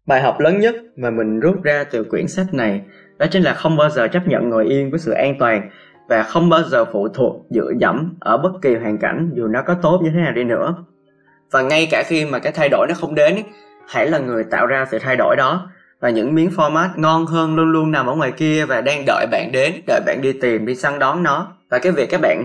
bài 0.07 0.23
học 0.23 0.41
lớn 0.41 0.61
nhất 0.61 0.75
mà 0.97 1.11
mình 1.11 1.41
rút 1.41 1.63
ra 1.63 1.85
từ 1.85 2.05
quyển 2.05 2.29
sách 2.29 2.55
này 2.55 2.83
đó 3.19 3.27
chính 3.31 3.43
là 3.43 3.55
không 3.55 3.77
bao 3.77 3.91
giờ 3.91 4.09
chấp 4.09 4.29
nhận 4.29 4.49
ngồi 4.51 4.67
yên 4.67 4.91
với 4.91 4.99
sự 4.99 5.13
an 5.13 5.35
toàn 5.39 5.71
và 6.09 6.23
không 6.23 6.49
bao 6.49 6.63
giờ 6.63 6.85
phụ 6.85 7.09
thuộc, 7.09 7.47
dựa 7.51 7.73
dẫm 7.81 8.15
ở 8.21 8.37
bất 8.37 8.53
kỳ 8.63 8.75
hoàn 8.75 8.99
cảnh 8.99 9.31
dù 9.35 9.47
nó 9.47 9.63
có 9.63 9.75
tốt 9.75 10.01
như 10.03 10.11
thế 10.11 10.21
nào 10.21 10.33
đi 10.33 10.45
nữa. 10.45 10.75
Và 11.51 11.63
ngay 11.63 11.89
cả 11.91 12.03
khi 12.07 12.25
mà 12.25 12.39
cái 12.39 12.53
thay 12.53 12.69
đổi 12.69 12.87
nó 12.89 12.95
không 12.95 13.15
đến, 13.15 13.37
hãy 13.89 14.07
là 14.11 14.19
người 14.19 14.45
tạo 14.45 14.67
ra 14.67 14.87
sự 14.91 14.99
thay 14.99 15.17
đổi 15.17 15.37
đó 15.37 15.71
và 16.01 16.11
những 16.11 16.35
miếng 16.35 16.51
format 16.57 16.89
ngon 16.97 17.27
hơn 17.27 17.57
luôn 17.57 17.73
luôn 17.73 17.91
nằm 17.91 18.07
ở 18.07 18.15
ngoài 18.15 18.33
kia 18.33 18.65
và 18.65 18.81
đang 18.81 19.05
đợi 19.07 19.27
bạn 19.31 19.53
đến, 19.53 19.73
đợi 19.87 20.01
bạn 20.07 20.21
đi 20.23 20.33
tìm, 20.33 20.67
đi 20.67 20.75
săn 20.75 20.99
đón 20.99 21.23
nó. 21.23 21.57
Và 21.71 21.79
cái 21.79 21.93
việc 21.93 22.11
các 22.11 22.21
bạn 22.21 22.45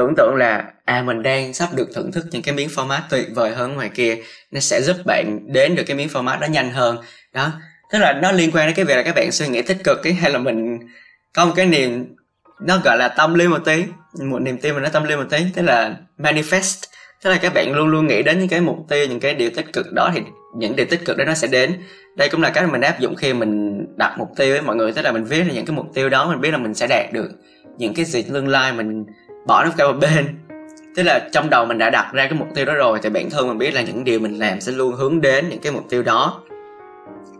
tưởng 0.00 0.14
tượng 0.16 0.34
là 0.34 0.64
à 0.84 1.02
mình 1.02 1.22
đang 1.22 1.54
sắp 1.54 1.68
được 1.74 1.88
thưởng 1.94 2.12
thức 2.12 2.26
những 2.30 2.42
cái 2.42 2.54
miếng 2.54 2.68
format 2.68 3.00
tuyệt 3.10 3.26
vời 3.34 3.54
hơn 3.54 3.74
ngoài 3.74 3.90
kia. 3.94 4.16
Nó 4.50 4.60
sẽ 4.60 4.82
giúp 4.82 4.96
bạn 5.06 5.38
đến 5.46 5.74
được 5.74 5.82
cái 5.86 5.96
miếng 5.96 6.08
format 6.08 6.40
đó 6.40 6.46
nhanh 6.46 6.70
hơn. 6.70 6.98
Đó. 7.32 7.52
Tức 7.92 7.98
là 7.98 8.12
nó 8.22 8.32
liên 8.32 8.50
quan 8.52 8.66
đến 8.66 8.76
cái 8.76 8.84
việc 8.84 8.96
là 8.96 9.02
các 9.02 9.14
bạn 9.14 9.32
suy 9.32 9.48
nghĩ 9.48 9.62
tích 9.62 9.76
cực 9.84 10.04
ấy, 10.04 10.12
hay 10.12 10.30
là 10.30 10.38
mình 10.38 10.78
có 11.34 11.46
một 11.46 11.52
cái 11.56 11.66
niềm, 11.66 12.14
nó 12.60 12.80
gọi 12.84 12.96
là 12.98 13.08
tâm 13.08 13.34
lý 13.34 13.48
một 13.48 13.64
tí, 13.64 13.84
một 14.20 14.38
niềm 14.38 14.58
tin 14.58 14.74
mà 14.74 14.80
nó 14.80 14.88
tâm 14.88 15.04
lý 15.04 15.16
một 15.16 15.26
tí, 15.30 15.38
tức 15.54 15.62
là 15.62 15.96
manifest. 16.18 16.84
Tức 17.24 17.30
là 17.30 17.38
các 17.42 17.54
bạn 17.54 17.72
luôn 17.72 17.88
luôn 17.88 18.06
nghĩ 18.06 18.22
đến 18.22 18.38
những 18.38 18.48
cái 18.48 18.60
mục 18.60 18.78
tiêu, 18.88 19.06
những 19.06 19.20
cái 19.20 19.34
điều 19.34 19.50
tích 19.50 19.72
cực 19.72 19.92
đó 19.92 20.10
thì 20.14 20.20
những 20.56 20.76
điều 20.76 20.86
tích 20.86 21.04
cực 21.04 21.16
đó 21.16 21.24
nó 21.24 21.34
sẽ 21.34 21.48
đến. 21.48 21.82
Đây 22.16 22.28
cũng 22.28 22.42
là 22.42 22.50
cái 22.50 22.66
mà 22.66 22.72
mình 22.72 22.80
áp 22.80 23.00
dụng 23.00 23.16
khi 23.16 23.34
mình 23.34 23.86
đặt 23.96 24.14
mục 24.18 24.28
tiêu 24.36 24.52
với 24.52 24.62
mọi 24.62 24.76
người. 24.76 24.92
Tức 24.92 25.02
là 25.02 25.12
mình 25.12 25.24
viết 25.24 25.42
ra 25.42 25.52
những 25.54 25.66
cái 25.66 25.76
mục 25.76 25.86
tiêu 25.94 26.08
đó, 26.08 26.28
mình 26.30 26.40
biết 26.40 26.50
là 26.50 26.58
mình 26.58 26.74
sẽ 26.74 26.86
đạt 26.86 27.12
được 27.12 27.30
những 27.78 27.94
cái 27.94 28.04
gì 28.04 28.22
tương 28.22 28.48
lai 28.48 28.72
mình 28.72 29.04
bỏ 29.46 29.64
nó 29.64 29.70
qua 29.76 29.86
một 29.86 29.98
bên. 30.00 30.38
Tức 30.96 31.02
là 31.02 31.28
trong 31.32 31.50
đầu 31.50 31.66
mình 31.66 31.78
đã 31.78 31.90
đặt 31.90 32.12
ra 32.12 32.26
cái 32.26 32.38
mục 32.38 32.48
tiêu 32.54 32.64
đó 32.64 32.74
rồi, 32.74 32.98
thì 33.02 33.10
bản 33.10 33.30
thân 33.30 33.48
mình 33.48 33.58
biết 33.58 33.74
là 33.74 33.82
những 33.82 34.04
điều 34.04 34.20
mình 34.20 34.38
làm 34.38 34.60
sẽ 34.60 34.72
luôn 34.72 34.94
hướng 34.94 35.20
đến 35.20 35.48
những 35.48 35.60
cái 35.60 35.72
mục 35.72 35.84
tiêu 35.88 36.02
đó. 36.02 36.40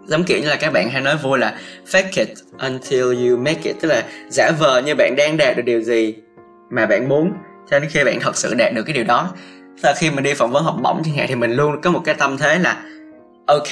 Giống 0.06 0.24
kiểu 0.24 0.38
như 0.40 0.48
là 0.48 0.56
các 0.56 0.72
bạn 0.72 0.90
hay 0.90 1.02
nói 1.02 1.16
vui 1.16 1.38
là 1.38 1.58
fake 1.86 2.10
it 2.16 2.28
until 2.58 3.02
you 3.02 3.36
make 3.36 3.60
it 3.64 3.76
tức 3.80 3.88
là 3.88 4.04
giả 4.28 4.50
vờ 4.58 4.80
như 4.80 4.94
bạn 4.94 5.14
đang 5.16 5.36
đạt 5.36 5.56
được 5.56 5.62
điều 5.62 5.80
gì 5.80 6.14
mà 6.70 6.86
bạn 6.86 7.08
muốn, 7.08 7.32
cho 7.70 7.78
đến 7.78 7.88
khi 7.92 8.04
bạn 8.04 8.20
thật 8.20 8.36
sự 8.36 8.54
đạt 8.54 8.74
được 8.74 8.82
cái 8.82 8.94
điều 8.94 9.04
đó. 9.04 9.28
Là 9.82 9.94
khi 9.98 10.10
mình 10.10 10.24
đi 10.24 10.34
phỏng 10.34 10.50
vấn 10.50 10.64
học 10.64 10.76
bổng 10.82 11.02
chẳng 11.04 11.14
hạn, 11.14 11.26
thì 11.28 11.34
mình 11.34 11.52
luôn 11.52 11.80
có 11.80 11.90
một 11.90 12.00
cái 12.04 12.14
tâm 12.14 12.36
thế 12.38 12.58
là, 12.58 12.82
ok, 13.46 13.68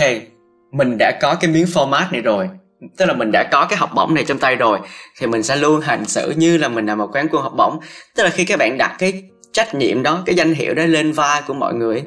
mình 0.73 0.97
đã 0.99 1.19
có 1.23 1.35
cái 1.41 1.51
miếng 1.51 1.67
format 1.67 2.05
này 2.13 2.21
rồi 2.21 2.49
tức 2.97 3.07
là 3.07 3.15
mình 3.15 3.31
đã 3.33 3.49
có 3.53 3.67
cái 3.71 3.77
học 3.77 3.91
bổng 3.95 4.15
này 4.15 4.25
trong 4.25 4.39
tay 4.39 4.57
rồi, 4.57 4.79
thì 5.19 5.27
mình 5.27 5.43
sẽ 5.43 5.57
luôn 5.57 5.81
hành 5.81 6.05
xử 6.05 6.33
như 6.37 6.57
là 6.57 6.69
mình 6.69 6.87
là 6.87 6.95
một 6.95 7.11
quán 7.13 7.27
quân 7.31 7.43
học 7.43 7.53
bổng. 7.57 7.81
Tức 8.17 8.23
là 8.23 8.31
khi 8.31 8.45
các 8.45 8.59
bạn 8.59 8.79
đặt 8.79 8.97
cái 8.99 9.23
trách 9.53 9.75
nhiệm 9.75 10.03
đó, 10.03 10.23
cái 10.27 10.35
danh 10.35 10.55
hiệu 10.55 10.75
đó 10.75 10.87
lên 10.87 11.13
vai 11.13 11.43
của 11.47 11.55
mọi 11.55 11.75
người, 11.75 12.03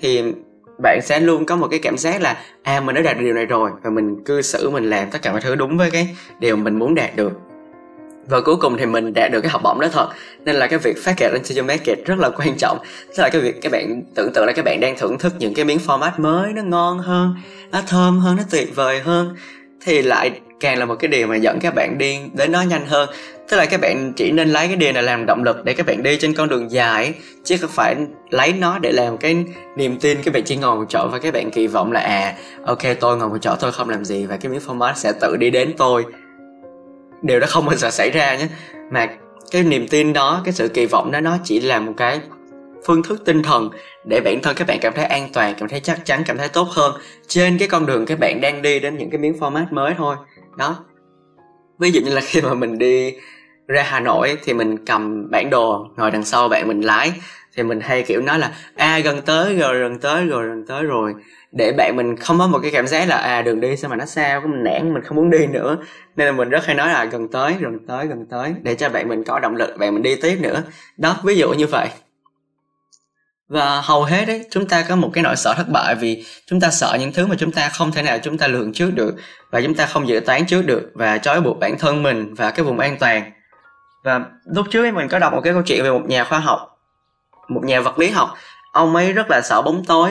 thì 0.00 0.22
bạn 0.82 1.00
sẽ 1.02 1.20
luôn 1.20 1.46
có 1.46 1.56
một 1.56 1.68
cái 1.70 1.78
cảm 1.78 1.98
giác 1.98 2.22
là 2.22 2.36
à 2.62 2.80
mình 2.80 2.94
đã 2.94 3.02
đạt 3.02 3.16
được 3.16 3.24
điều 3.24 3.34
này 3.34 3.46
rồi, 3.46 3.70
và 3.82 3.90
mình 3.90 4.24
cư 4.24 4.42
xử, 4.42 4.70
mình 4.70 4.90
làm 4.90 5.10
tất 5.10 5.22
cả 5.22 5.32
mọi 5.32 5.40
thứ 5.40 5.54
đúng 5.54 5.78
với 5.78 5.90
cái 5.90 6.16
điều 6.38 6.56
mình 6.56 6.78
muốn 6.78 6.94
đạt 6.94 7.16
được. 7.16 7.32
Và 8.28 8.40
cuối 8.40 8.56
cùng 8.56 8.78
thì 8.78 8.86
mình 8.86 9.14
đạt 9.14 9.32
được 9.32 9.40
cái 9.40 9.50
học 9.50 9.62
bổng 9.64 9.80
đó 9.80 9.88
thật. 9.92 10.08
Nên 10.44 10.56
là 10.56 10.66
cái 10.66 10.78
việc 10.78 10.96
phát 11.04 11.14
kẹt 11.16 11.32
lên 11.32 11.42
your 11.56 11.68
market 11.68 11.98
rất 12.06 12.18
là 12.18 12.30
quan 12.30 12.54
trọng. 12.58 12.78
Tức 13.08 13.22
là 13.22 13.28
cái 13.28 13.40
việc 13.40 13.62
các 13.62 13.72
bạn 13.72 14.02
tưởng 14.14 14.32
tượng 14.34 14.46
là 14.46 14.52
các 14.52 14.64
bạn 14.64 14.80
đang 14.80 14.98
thưởng 14.98 15.18
thức 15.18 15.34
những 15.38 15.54
cái 15.54 15.64
miếng 15.64 15.78
format 15.86 16.10
mới, 16.16 16.52
nó 16.52 16.62
ngon 16.62 16.98
hơn, 16.98 17.34
nó 17.72 17.80
thơm 17.86 18.18
hơn, 18.18 18.36
nó 18.36 18.42
tuyệt 18.50 18.76
vời 18.76 19.00
hơn 19.00 19.34
thì 19.84 20.02
lại 20.02 20.30
càng 20.60 20.78
là 20.78 20.84
một 20.84 20.94
cái 20.94 21.08
điều 21.08 21.26
mà 21.26 21.36
dẫn 21.36 21.58
các 21.60 21.74
bạn 21.74 21.98
đi 21.98 22.18
đến 22.32 22.52
nó 22.52 22.62
nhanh 22.62 22.86
hơn. 22.86 23.08
Tức 23.48 23.56
là 23.56 23.66
các 23.66 23.80
bạn 23.80 24.12
chỉ 24.16 24.30
nên 24.30 24.48
lấy 24.48 24.66
cái 24.66 24.76
điều 24.76 24.92
này 24.92 25.02
làm 25.02 25.26
động 25.26 25.44
lực 25.44 25.64
để 25.64 25.74
các 25.74 25.86
bạn 25.86 26.02
đi 26.02 26.16
trên 26.20 26.34
con 26.34 26.48
đường 26.48 26.70
dài, 26.70 27.14
chứ 27.44 27.56
không 27.56 27.70
phải 27.70 27.96
lấy 28.30 28.52
nó 28.52 28.78
để 28.78 28.92
làm 28.92 29.16
cái 29.16 29.44
niềm 29.76 29.98
tin 30.00 30.22
các 30.22 30.34
bạn 30.34 30.42
chỉ 30.44 30.56
ngồi 30.56 30.76
một 30.76 30.84
chỗ 30.88 31.08
và 31.12 31.18
các 31.18 31.34
bạn 31.34 31.50
kỳ 31.50 31.66
vọng 31.66 31.92
là 31.92 32.00
à 32.00 32.34
ok, 32.64 32.82
tôi 33.00 33.16
ngồi 33.16 33.28
một 33.28 33.38
chỗ, 33.40 33.56
tôi 33.60 33.72
không 33.72 33.88
làm 33.88 34.04
gì 34.04 34.26
và 34.26 34.36
cái 34.36 34.52
miếng 34.52 34.60
format 34.66 34.92
sẽ 34.94 35.12
tự 35.20 35.36
đi 35.36 35.50
đến 35.50 35.74
tôi. 35.76 36.04
Điều 37.22 37.40
đó 37.40 37.46
không 37.50 37.66
bao 37.66 37.76
giờ 37.76 37.90
xảy 37.90 38.10
ra 38.10 38.36
nhé. 38.36 38.46
Mà 38.90 39.08
cái 39.50 39.62
niềm 39.62 39.88
tin 39.88 40.12
đó, 40.12 40.42
cái 40.44 40.52
sự 40.54 40.68
kỳ 40.68 40.86
vọng 40.86 41.12
đó, 41.12 41.20
nó 41.20 41.38
chỉ 41.44 41.60
là 41.60 41.80
một 41.80 41.92
cái 41.96 42.20
phương 42.86 43.02
thức 43.02 43.22
tinh 43.24 43.42
thần 43.42 43.70
để 44.08 44.20
bản 44.24 44.38
thân 44.42 44.56
các 44.56 44.66
bạn 44.66 44.78
cảm 44.80 44.92
thấy 44.96 45.04
an 45.04 45.28
toàn 45.32 45.54
cảm 45.58 45.68
thấy 45.68 45.80
chắc 45.80 46.04
chắn 46.04 46.22
cảm 46.26 46.38
thấy 46.38 46.48
tốt 46.48 46.68
hơn 46.70 47.00
trên 47.28 47.58
cái 47.58 47.68
con 47.68 47.86
đường 47.86 48.06
các 48.06 48.18
bạn 48.18 48.40
đang 48.40 48.62
đi 48.62 48.80
đến 48.80 48.98
những 48.98 49.10
cái 49.10 49.18
miếng 49.18 49.38
format 49.40 49.66
mới 49.70 49.94
thôi. 49.98 50.16
Đó. 50.56 50.76
Ví 51.78 51.90
dụ 51.90 52.00
như 52.00 52.14
là 52.14 52.20
khi 52.20 52.40
mà 52.40 52.54
mình 52.54 52.78
đi 52.78 53.14
ra 53.68 53.82
hà 53.82 54.00
nội 54.00 54.38
thì 54.44 54.52
mình 54.52 54.84
cầm 54.86 55.30
bản 55.30 55.50
đồ 55.50 55.86
ngồi 55.96 56.10
đằng 56.10 56.24
sau 56.24 56.48
bạn 56.48 56.68
mình 56.68 56.80
lái 56.80 57.12
thì 57.56 57.62
mình 57.62 57.80
hay 57.80 58.02
kiểu 58.02 58.20
nói 58.20 58.38
là 58.38 58.52
a 58.76 58.86
à, 58.86 58.98
gần 58.98 59.22
tới 59.22 59.56
rồi 59.56 59.78
gần 59.78 59.98
tới 59.98 60.26
rồi 60.26 60.48
gần 60.48 60.64
tới 60.66 60.82
rồi. 60.82 61.14
Để 61.52 61.72
bạn 61.72 61.96
mình 61.96 62.16
không 62.16 62.38
có 62.38 62.46
một 62.46 62.58
cái 62.62 62.70
cảm 62.70 62.86
giác 62.86 63.08
là 63.08 63.16
à 63.16 63.42
đường 63.42 63.60
đi 63.60 63.76
sao 63.76 63.90
mà 63.90 63.96
nó 63.96 64.04
xa, 64.04 64.40
có 64.42 64.48
mình 64.48 64.64
nản 64.64 64.94
mình 64.94 65.02
không 65.02 65.16
muốn 65.16 65.30
đi 65.30 65.46
nữa. 65.46 65.76
Nên 66.16 66.26
là 66.26 66.32
mình 66.32 66.48
rất 66.48 66.66
hay 66.66 66.74
nói 66.74 66.88
là 66.88 67.04
gần 67.04 67.28
tới 67.28 67.54
gần 67.60 67.78
tới 67.86 68.06
gần 68.06 68.26
tới. 68.30 68.54
Để 68.62 68.74
cho 68.74 68.88
bạn 68.88 69.08
mình 69.08 69.24
có 69.24 69.38
động 69.38 69.56
lực 69.56 69.76
bạn 69.78 69.94
mình 69.94 70.02
đi 70.02 70.16
tiếp 70.16 70.36
nữa. 70.40 70.62
Đó 70.96 71.16
ví 71.24 71.36
dụ 71.36 71.52
như 71.52 71.66
vậy 71.66 71.88
và 73.48 73.80
hầu 73.80 74.04
hết 74.04 74.24
đấy 74.26 74.44
chúng 74.50 74.68
ta 74.68 74.84
có 74.88 74.96
một 74.96 75.10
cái 75.12 75.24
nỗi 75.24 75.36
sợ 75.36 75.54
thất 75.56 75.68
bại 75.68 75.94
vì 75.94 76.24
chúng 76.46 76.60
ta 76.60 76.70
sợ 76.70 76.96
những 77.00 77.12
thứ 77.12 77.26
mà 77.26 77.34
chúng 77.38 77.52
ta 77.52 77.68
không 77.68 77.92
thể 77.92 78.02
nào 78.02 78.18
chúng 78.22 78.38
ta 78.38 78.46
lường 78.46 78.72
trước 78.72 78.94
được 78.94 79.14
và 79.50 79.60
chúng 79.60 79.74
ta 79.74 79.86
không 79.86 80.08
dự 80.08 80.20
toán 80.20 80.46
trước 80.46 80.62
được 80.66 80.90
và 80.94 81.18
trói 81.18 81.40
buộc 81.40 81.58
bản 81.58 81.78
thân 81.78 82.02
mình 82.02 82.34
và 82.34 82.50
cái 82.50 82.64
vùng 82.64 82.78
an 82.78 82.96
toàn. 83.00 83.32
Và 84.04 84.20
lúc 84.44 84.66
trước 84.70 84.82
ấy, 84.84 84.92
mình 84.92 85.08
có 85.08 85.18
đọc 85.18 85.32
một 85.32 85.40
cái 85.44 85.52
câu 85.52 85.62
chuyện 85.62 85.84
về 85.84 85.90
một 85.90 86.02
nhà 86.06 86.24
khoa 86.24 86.38
học, 86.38 86.78
một 87.48 87.64
nhà 87.64 87.80
vật 87.80 87.98
lý 87.98 88.10
học. 88.10 88.34
Ông 88.72 88.96
ấy 88.96 89.12
rất 89.12 89.30
là 89.30 89.40
sợ 89.40 89.62
bóng 89.62 89.84
tối. 89.84 90.10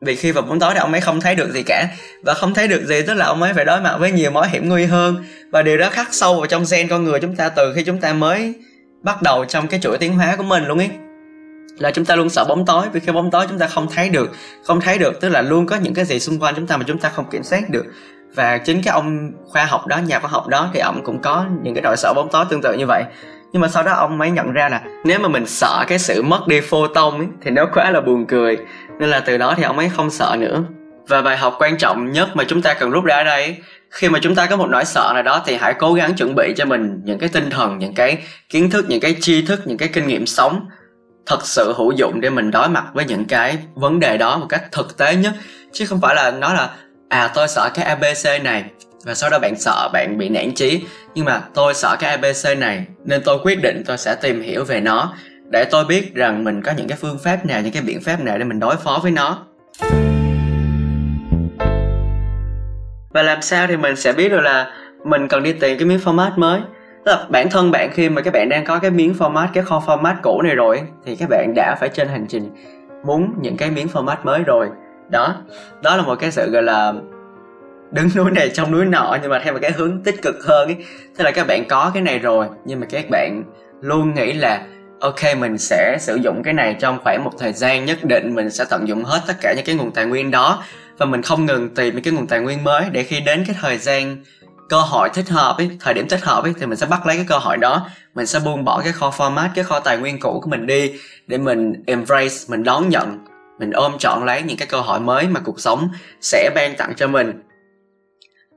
Vì 0.00 0.16
khi 0.16 0.32
vào 0.32 0.42
bóng 0.42 0.60
tối 0.60 0.74
thì 0.74 0.80
ông 0.80 0.92
ấy 0.92 1.00
không 1.00 1.20
thấy 1.20 1.34
được 1.34 1.50
gì 1.50 1.62
cả. 1.62 1.88
Và 2.24 2.34
không 2.34 2.54
thấy 2.54 2.68
được 2.68 2.84
gì, 2.86 3.02
tức 3.06 3.14
là 3.14 3.26
ông 3.26 3.42
ấy 3.42 3.52
phải 3.54 3.64
đối 3.64 3.80
mặt 3.80 3.96
với 3.98 4.12
nhiều 4.12 4.30
mối 4.30 4.48
hiểm 4.48 4.68
nguy 4.68 4.84
hơn. 4.84 5.24
Và 5.52 5.62
điều 5.62 5.76
đó 5.78 5.88
khắc 5.90 6.14
sâu 6.14 6.34
vào 6.34 6.46
trong 6.46 6.64
gen 6.70 6.88
con 6.88 7.04
người 7.04 7.20
chúng 7.20 7.36
ta 7.36 7.48
từ 7.48 7.72
khi 7.74 7.82
chúng 7.84 8.00
ta 8.00 8.12
mới 8.12 8.54
bắt 9.02 9.22
đầu 9.22 9.44
trong 9.44 9.68
cái 9.68 9.80
chuỗi 9.80 9.98
tiến 9.98 10.16
hóa 10.16 10.36
của 10.36 10.42
mình 10.42 10.66
luôn 10.66 10.78
ấy 10.78 10.90
là 11.78 11.90
chúng 11.90 12.04
ta 12.04 12.16
luôn 12.16 12.28
sợ 12.28 12.44
bóng 12.48 12.66
tối 12.66 12.86
vì 12.92 13.00
khi 13.00 13.12
bóng 13.12 13.30
tối 13.30 13.46
chúng 13.48 13.58
ta 13.58 13.66
không 13.66 13.86
thấy 13.94 14.08
được. 14.08 14.30
Không 14.64 14.80
thấy 14.80 14.98
được 14.98 15.20
tức 15.20 15.28
là 15.28 15.42
luôn 15.42 15.66
có 15.66 15.76
những 15.76 15.94
cái 15.94 16.04
gì 16.04 16.20
xung 16.20 16.38
quanh 16.38 16.54
chúng 16.54 16.66
ta 16.66 16.76
mà 16.76 16.84
chúng 16.86 16.98
ta 16.98 17.08
không 17.08 17.30
kiểm 17.30 17.42
soát 17.42 17.70
được. 17.70 17.84
Và 18.34 18.58
chính 18.58 18.82
cái 18.82 18.92
ông 18.92 19.32
khoa 19.44 19.64
học 19.64 19.86
đó 19.86 19.98
nhà 19.98 20.18
khoa 20.18 20.30
học 20.30 20.48
đó 20.48 20.70
thì 20.74 20.80
ông 20.80 21.00
cũng 21.04 21.22
có 21.22 21.44
những 21.62 21.74
cái 21.74 21.82
nỗi 21.82 21.96
sợ 21.96 22.12
bóng 22.16 22.28
tối 22.32 22.44
tương 22.48 22.62
tự 22.62 22.74
như 22.74 22.86
vậy. 22.86 23.04
Nhưng 23.52 23.62
mà 23.62 23.68
sau 23.68 23.82
đó 23.82 23.92
ông 23.92 24.18
mới 24.18 24.30
nhận 24.30 24.52
ra 24.52 24.68
là 24.68 24.82
nếu 25.04 25.18
mà 25.18 25.28
mình 25.28 25.46
sợ 25.46 25.84
cái 25.88 25.98
sự 25.98 26.22
mất 26.22 26.46
đi 26.46 26.60
photon 26.60 27.18
ấy, 27.18 27.26
thì 27.42 27.50
nó 27.50 27.66
quá 27.74 27.90
là 27.90 28.00
buồn 28.00 28.26
cười. 28.26 28.56
Nên 28.98 29.08
là 29.08 29.20
từ 29.20 29.38
đó 29.38 29.54
thì 29.56 29.62
ông 29.62 29.78
ấy 29.78 29.88
không 29.88 30.10
sợ 30.10 30.36
nữa. 30.38 30.62
Và 31.08 31.22
bài 31.22 31.36
học 31.36 31.56
quan 31.58 31.78
trọng 31.78 32.12
nhất 32.12 32.28
mà 32.34 32.44
chúng 32.48 32.62
ta 32.62 32.74
cần 32.74 32.90
rút 32.90 33.04
ra 33.04 33.16
ở 33.16 33.24
đây 33.24 33.56
khi 33.90 34.08
mà 34.08 34.18
chúng 34.22 34.34
ta 34.34 34.46
có 34.46 34.56
một 34.56 34.66
nỗi 34.70 34.84
sợ 34.84 35.10
nào 35.14 35.22
đó 35.22 35.42
thì 35.46 35.56
hãy 35.56 35.74
cố 35.78 35.94
gắng 35.94 36.14
chuẩn 36.14 36.34
bị 36.34 36.54
cho 36.56 36.64
mình 36.64 37.00
những 37.04 37.18
cái 37.18 37.28
tinh 37.28 37.50
thần 37.50 37.78
những 37.78 37.94
cái 37.94 38.18
kiến 38.48 38.70
thức 38.70 38.84
những 38.88 39.00
cái 39.00 39.16
tri 39.20 39.42
thức 39.42 39.60
những 39.64 39.78
cái 39.78 39.88
kinh 39.88 40.06
nghiệm 40.06 40.26
sống 40.26 40.68
thật 41.26 41.46
sự 41.46 41.74
hữu 41.76 41.92
dụng 41.92 42.20
để 42.20 42.30
mình 42.30 42.50
đối 42.50 42.68
mặt 42.68 42.84
với 42.92 43.04
những 43.04 43.24
cái 43.24 43.58
vấn 43.74 44.00
đề 44.00 44.18
đó 44.18 44.38
một 44.38 44.46
cách 44.48 44.62
thực 44.72 44.96
tế 44.96 45.16
nhất. 45.16 45.32
Chứ 45.72 45.86
không 45.86 46.00
phải 46.00 46.14
là 46.14 46.30
nói 46.30 46.54
là 46.54 46.70
à 47.08 47.30
tôi 47.34 47.48
sợ 47.48 47.70
cái 47.74 47.84
abc 47.84 48.42
này, 48.44 48.64
và 49.04 49.14
sau 49.14 49.30
đó 49.30 49.38
bạn 49.38 49.54
sợ 49.58 49.88
bạn 49.92 50.18
bị 50.18 50.28
nản 50.28 50.54
chí. 50.54 50.84
Nhưng 51.14 51.24
mà 51.24 51.40
tôi 51.54 51.74
sợ 51.74 51.96
cái 52.00 52.10
abc 52.10 52.58
này, 52.58 52.84
nên 53.04 53.22
tôi 53.24 53.38
quyết 53.42 53.62
định 53.62 53.82
tôi 53.86 53.98
sẽ 53.98 54.14
tìm 54.14 54.42
hiểu 54.42 54.64
về 54.64 54.80
nó, 54.80 55.14
để 55.52 55.64
tôi 55.70 55.84
biết 55.84 56.14
rằng 56.14 56.44
mình 56.44 56.62
có 56.62 56.72
những 56.72 56.88
cái 56.88 56.98
phương 57.00 57.18
pháp 57.24 57.46
nào, 57.46 57.60
những 57.60 57.72
cái 57.72 57.82
biện 57.82 58.00
pháp 58.00 58.20
nào 58.20 58.38
để 58.38 58.44
mình 58.44 58.60
đối 58.60 58.76
phó 58.76 59.00
với 59.02 59.10
nó. 59.10 59.38
Và 63.10 63.22
làm 63.22 63.42
sao 63.42 63.66
thì 63.66 63.76
mình 63.76 63.96
sẽ 63.96 64.12
biết 64.12 64.28
được 64.28 64.40
là 64.40 64.72
mình 65.04 65.28
cần 65.28 65.42
đi 65.42 65.52
tìm 65.52 65.78
cái 65.78 65.86
miếng 65.88 66.00
format 66.04 66.30
mới? 66.36 66.60
Tức 67.06 67.12
là 67.18 67.26
bản 67.28 67.50
thân 67.50 67.70
bạn 67.70 67.90
khi 67.92 68.08
mà 68.08 68.22
các 68.22 68.32
bạn 68.32 68.48
đang 68.48 68.64
có 68.64 68.78
cái 68.78 68.90
miếng 68.90 69.14
format, 69.18 69.48
cái 69.54 69.64
kho 69.64 69.82
format 69.86 70.14
cũ 70.22 70.42
này 70.42 70.54
rồi, 70.54 70.82
thì 71.04 71.16
các 71.16 71.28
bạn 71.28 71.52
đã 71.54 71.76
phải 71.80 71.88
trên 71.88 72.08
hành 72.08 72.26
trình 72.28 72.50
muốn 73.04 73.34
những 73.40 73.56
cái 73.56 73.70
miếng 73.70 73.86
format 73.86 74.16
mới 74.24 74.42
rồi. 74.42 74.68
Đó 75.10 75.34
đó 75.82 75.96
là 75.96 76.02
một 76.02 76.14
cái 76.20 76.30
sự, 76.30 76.50
gọi 76.50 76.62
là, 76.62 76.92
đứng 77.90 78.08
núi 78.16 78.30
này 78.30 78.50
trong 78.54 78.72
núi 78.72 78.84
nọ, 78.84 79.18
nhưng 79.22 79.30
mà 79.30 79.38
theo 79.38 79.52
một 79.52 79.58
cái 79.62 79.72
hướng 79.72 80.02
tích 80.02 80.22
cực 80.22 80.44
hơn 80.44 80.68
ấy. 80.68 80.76
Thế 81.18 81.24
là 81.24 81.30
các 81.30 81.46
bạn 81.46 81.64
có 81.68 81.90
cái 81.94 82.02
này 82.02 82.18
rồi, 82.18 82.46
nhưng 82.64 82.80
mà 82.80 82.86
các 82.90 83.04
bạn 83.10 83.42
luôn 83.80 84.14
nghĩ 84.14 84.32
là, 84.32 84.66
ok, 85.00 85.20
mình 85.38 85.58
sẽ 85.58 85.96
sử 86.00 86.16
dụng 86.16 86.42
cái 86.42 86.54
này 86.54 86.76
trong 86.80 86.98
khoảng 87.04 87.24
một 87.24 87.32
thời 87.38 87.52
gian 87.52 87.84
nhất 87.84 87.98
định, 88.02 88.34
mình 88.34 88.50
sẽ 88.50 88.64
tận 88.70 88.88
dụng 88.88 89.04
hết 89.04 89.20
tất 89.26 89.34
cả 89.40 89.54
những 89.56 89.64
cái 89.64 89.74
nguồn 89.74 89.90
tài 89.90 90.06
nguyên 90.06 90.30
đó. 90.30 90.64
Và 90.98 91.06
mình 91.06 91.22
không 91.22 91.46
ngừng 91.46 91.74
tìm 91.74 91.94
những 91.94 92.04
cái 92.04 92.12
nguồn 92.12 92.26
tài 92.26 92.40
nguyên 92.40 92.64
mới 92.64 92.84
để 92.92 93.02
khi 93.02 93.20
đến 93.20 93.44
cái 93.46 93.56
thời 93.60 93.78
gian 93.78 94.16
cơ 94.68 94.80
hội 94.80 95.08
thích 95.14 95.28
hợp 95.28 95.56
ấy, 95.58 95.70
thời 95.80 95.94
điểm 95.94 96.08
thích 96.08 96.24
hợp 96.24 96.44
ấy, 96.44 96.54
thì 96.60 96.66
mình 96.66 96.78
sẽ 96.78 96.86
bắt 96.86 97.06
lấy 97.06 97.16
cái 97.16 97.26
cơ 97.28 97.38
hội 97.38 97.56
đó. 97.56 97.88
Mình 98.14 98.26
sẽ 98.26 98.38
buông 98.44 98.64
bỏ 98.64 98.80
cái 98.84 98.92
kho 98.92 99.10
format, 99.10 99.48
cái 99.54 99.64
kho 99.64 99.80
tài 99.80 99.98
nguyên 99.98 100.20
cũ 100.20 100.40
của 100.42 100.50
mình 100.50 100.66
đi 100.66 100.92
để 101.26 101.38
mình 101.38 101.82
embrace, 101.86 102.34
mình 102.48 102.64
đón 102.64 102.88
nhận, 102.88 103.24
mình 103.58 103.70
ôm 103.70 103.98
trọn 103.98 104.26
lấy 104.26 104.42
những 104.42 104.56
cái 104.56 104.68
cơ 104.68 104.80
hội 104.80 105.00
mới 105.00 105.28
mà 105.28 105.40
cuộc 105.40 105.60
sống 105.60 105.88
sẽ 106.20 106.50
ban 106.54 106.76
tặng 106.76 106.92
cho 106.96 107.06
mình. 107.08 107.42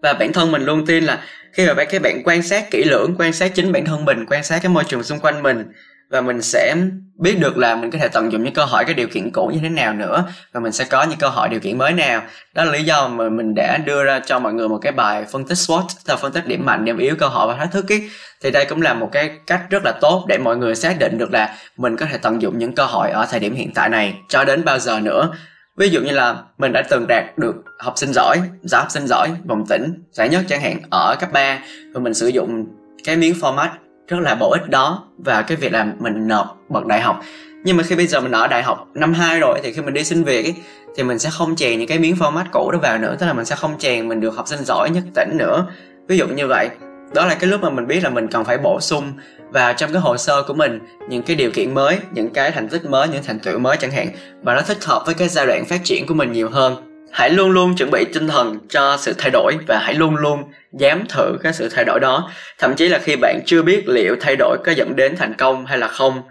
Và 0.02 0.13
bản 0.13 0.34
thân 0.34 0.52
mình 0.52 0.63
luôn 0.65 0.86
tin 0.86 1.04
là 1.04 1.19
khi 1.54 1.67
mà 1.67 1.84
các 1.84 2.02
bạn 2.02 2.22
quan 2.26 2.43
sát 2.43 2.72
kỹ 2.72 2.84
lưỡng, 2.84 3.15
quan 3.17 3.34
sát 3.34 3.52
chính 3.56 3.72
bản 3.72 3.86
thân 3.86 4.06
mình, 4.06 4.26
quan 4.26 4.43
sát 4.43 4.60
cái 4.63 4.69
môi 4.69 4.84
trường 4.84 5.04
xung 5.04 5.19
quanh 5.19 5.43
mình 5.43 5.72
và 6.10 6.22
mình 6.22 6.41
sẽ 6.41 6.76
biết 7.19 7.39
được 7.39 7.58
là 7.58 7.76
mình 7.76 7.91
có 7.91 7.98
thể 7.98 8.08
tận 8.08 8.32
dụng 8.32 8.43
những 8.43 8.54
cơ 8.54 8.65
hội, 8.65 8.86
cái 8.86 8.93
điều 8.93 9.08
kiện 9.08 9.32
cũ 9.32 9.52
như 9.54 9.60
thế 9.62 9.69
nào 9.69 9.93
nữa. 9.93 10.24
Và 10.54 10.60
mình 10.60 10.72
sẽ 10.72 10.86
có 10.89 11.04
những 11.04 11.19
cơ 11.19 11.28
hội 11.28 11.50
điều 11.50 11.60
kiện 11.60 11.78
mới 11.78 11.93
nào. 11.93 12.22
Đó 12.54 12.63
là 12.63 12.72
lý 12.72 12.84
do 12.84 13.08
mà 13.08 13.30
mình 13.30 13.54
đã 13.56 13.78
đưa 13.78 14.04
ra 14.04 14.19
cho 14.26 14.39
mọi 14.39 14.54
người 14.54 14.69
một 14.69 14.78
cái 14.82 14.91
bài 14.91 15.26
phân 15.32 15.45
tích 15.45 15.58
SWOT 15.58 15.84
là 16.06 16.15
phân 16.15 16.32
tích 16.32 16.48
điểm 16.48 16.65
mạnh, 16.65 16.86
điểm 16.86 16.98
yếu, 16.98 17.15
cơ 17.15 17.28
hội 17.28 17.48
và 17.48 17.56
thách 17.56 17.72
thức 17.72 17.91
ấy. 17.91 18.10
Thì 18.43 18.52
đây 18.52 18.65
cũng 18.65 18.82
là 18.82 18.93
một 18.93 19.10
cái 19.12 19.32
cách 19.48 19.62
rất 19.69 19.86
là 19.86 19.91
tốt 20.02 20.26
để 20.28 20.38
mọi 20.38 20.58
người 20.58 20.76
xác 20.76 21.00
định 21.00 21.17
được 21.17 21.32
là 21.32 21.56
mình 21.78 21.98
có 21.98 22.06
thể 22.06 22.17
tận 22.17 22.41
dụng 22.41 22.58
những 22.58 22.76
cơ 22.76 22.86
hội 22.86 23.12
ở 23.12 23.26
thời 23.32 23.39
điểm 23.39 23.56
hiện 23.56 23.74
tại 23.76 23.89
này 23.89 24.13
cho 24.30 24.43
đến 24.43 24.65
bao 24.65 24.80
giờ 24.80 25.00
nữa. 25.00 25.32
Ví 25.78 25.89
dụ 25.89 26.02
như 26.02 26.12
là 26.12 26.36
mình 26.58 26.74
đã 26.74 26.84
từng 26.89 27.08
đạt 27.08 27.38
được 27.38 27.56
học 27.80 27.93
sinh 27.95 28.13
giỏi 28.13 28.41
giải 28.62 28.82
học 28.82 28.91
sinh 28.91 29.08
giỏi 29.08 29.30
vòng 29.48 29.65
tỉnh 29.69 30.04
giải 30.12 30.30
nhất 30.30 30.43
chẳng 30.48 30.62
hạn, 30.62 30.80
ở 30.91 31.15
cấp 31.19 31.32
3 31.32 31.60
và 31.93 32.00
mình 32.00 32.13
sử 32.13 32.28
dụng 32.28 32.65
cái 33.04 33.15
miếng 33.15 33.34
format 33.41 33.69
rất 34.10 34.19
là 34.19 34.36
bổ 34.36 34.52
ích 34.52 34.69
đó 34.69 35.04
và 35.17 35.41
cái 35.41 35.58
việc 35.58 35.74
là 35.74 35.88
mình 36.00 36.28
nộp 36.28 36.58
bậc 36.69 36.86
đại 36.86 37.02
học. 37.02 37.19
Nhưng 37.63 37.78
mà 37.78 37.84
khi 37.84 37.95
bây 37.95 38.08
giờ 38.08 38.19
mình 38.19 38.32
ở 38.32 38.48
đại 38.48 38.63
học 38.63 38.88
năm 38.93 39.13
2 39.13 39.39
rồi 39.39 39.60
thì 39.63 39.74
khi 39.74 39.82
mình 39.82 39.93
đi 39.93 40.04
xin 40.04 40.24
việc 40.24 40.45
ấy, 40.45 40.56
thì 40.95 41.04
mình 41.04 41.19
sẽ 41.19 41.30
không 41.30 41.56
chèn 41.56 41.80
những 41.80 41.88
cái 41.88 42.00
miếng 42.00 42.15
format 42.15 42.45
cũ 42.52 42.72
đó 42.72 42.80
vào 42.82 42.98
nữa. 42.98 43.15
Tức 43.19 43.26
là 43.26 43.34
mình 43.34 43.45
sẽ 43.45 43.56
không 43.56 43.78
chèn 43.78 44.08
mình 44.08 44.19
được 44.19 44.36
học 44.36 44.48
sinh 44.48 44.60
giỏi 44.65 44.89
nhất 44.89 45.04
tỉnh 45.15 45.30
nữa. 45.38 45.65
Ví 46.08 46.17
dụ 46.17 46.28
như 46.28 46.48
vậy. 46.48 46.69
Đó 47.13 47.26
là 47.26 47.36
cái 47.36 47.50
lúc 47.50 47.62
mà 47.62 47.69
mình 47.69 47.88
biết 47.88 48.04
là 48.04 48.10
mình 48.10 48.28
cần 48.28 48.45
phải 48.45 48.58
bổ 48.58 48.80
sung 48.82 49.13
vào 49.52 49.74
trong 49.74 49.93
cái 49.93 50.02
hồ 50.02 50.17
sơ 50.17 50.43
của 50.43 50.54
mình 50.54 50.80
những 51.10 51.24
cái 51.24 51.36
điều 51.36 51.52
kiện 51.52 51.74
mới 51.74 52.00
những 52.12 52.30
cái 52.30 52.52
thành 52.52 52.69
tích 52.69 52.86
mới 52.86 53.08
những 53.08 53.24
thành 53.24 53.39
tựu 53.39 53.60
mới 53.60 53.78
chẳng 53.78 53.91
hạn. 53.91 54.08
Và 54.43 54.56
nó 54.56 54.62
thích 54.62 54.86
hợp 54.86 55.04
với 55.06 55.15
cái 55.15 55.28
giai 55.28 55.45
đoạn 55.45 55.65
phát 55.65 55.80
triển 55.84 56.08
của 56.08 56.13
mình 56.13 56.32
nhiều 56.32 56.50
hơn 56.50 56.88
hãy 57.12 57.30
luôn 57.30 57.52
luôn 57.52 57.76
chuẩn 57.76 57.91
bị 57.91 58.06
tinh 58.13 58.28
thần 58.28 58.58
cho 58.69 58.98
sự 59.00 59.13
thay 59.17 59.30
đổi 59.32 59.58
và 59.67 59.80
hãy 59.80 59.93
luôn 59.93 60.15
luôn 60.15 60.43
dám 60.74 61.04
thử 61.10 61.38
cái 61.43 61.54
sự 61.54 61.69
thay 61.69 61.86
đổi 61.86 62.00
đó. 62.00 62.32
Thậm 62.60 62.76
chí 62.76 62.89
là 62.89 63.00
khi 63.00 63.15
bạn 63.15 63.39
chưa 63.45 63.62
biết 63.62 63.88
liệu 63.88 64.15
thay 64.22 64.36
đổi 64.36 64.58
có 64.65 64.72
dẫn 64.72 64.95
đến 64.95 65.15
thành 65.17 65.34
công 65.34 65.65
hay 65.65 65.78
là 65.78 65.88
không. 65.88 66.22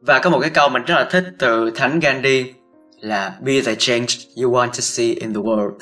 Và 0.00 0.18
có 0.18 0.30
một 0.30 0.40
cái 0.40 0.50
câu 0.50 0.68
mình 0.68 0.84
rất 0.84 0.94
là 0.94 1.04
thích 1.04 1.24
từ 1.38 1.70
thánh 1.70 2.00
Gandhi 2.00 2.52
là, 3.00 3.32
be 3.40 3.60
the 3.60 3.74
change 3.74 4.06
you 4.42 4.52
want 4.52 4.66
to 4.66 4.80
see 4.80 5.06
in 5.06 5.34
the 5.34 5.40
world. 5.40 5.78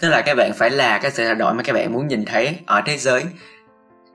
Tức 0.00 0.08
là 0.08 0.20
các 0.20 0.34
bạn 0.34 0.52
phải 0.52 0.70
là 0.70 0.98
cái 0.98 1.10
sự 1.10 1.24
thay 1.24 1.34
đổi 1.34 1.54
mà 1.54 1.62
các 1.62 1.72
bạn 1.72 1.92
muốn 1.92 2.06
nhìn 2.06 2.24
thấy 2.24 2.56
ở 2.66 2.82
thế 2.86 2.96
giới. 2.96 3.24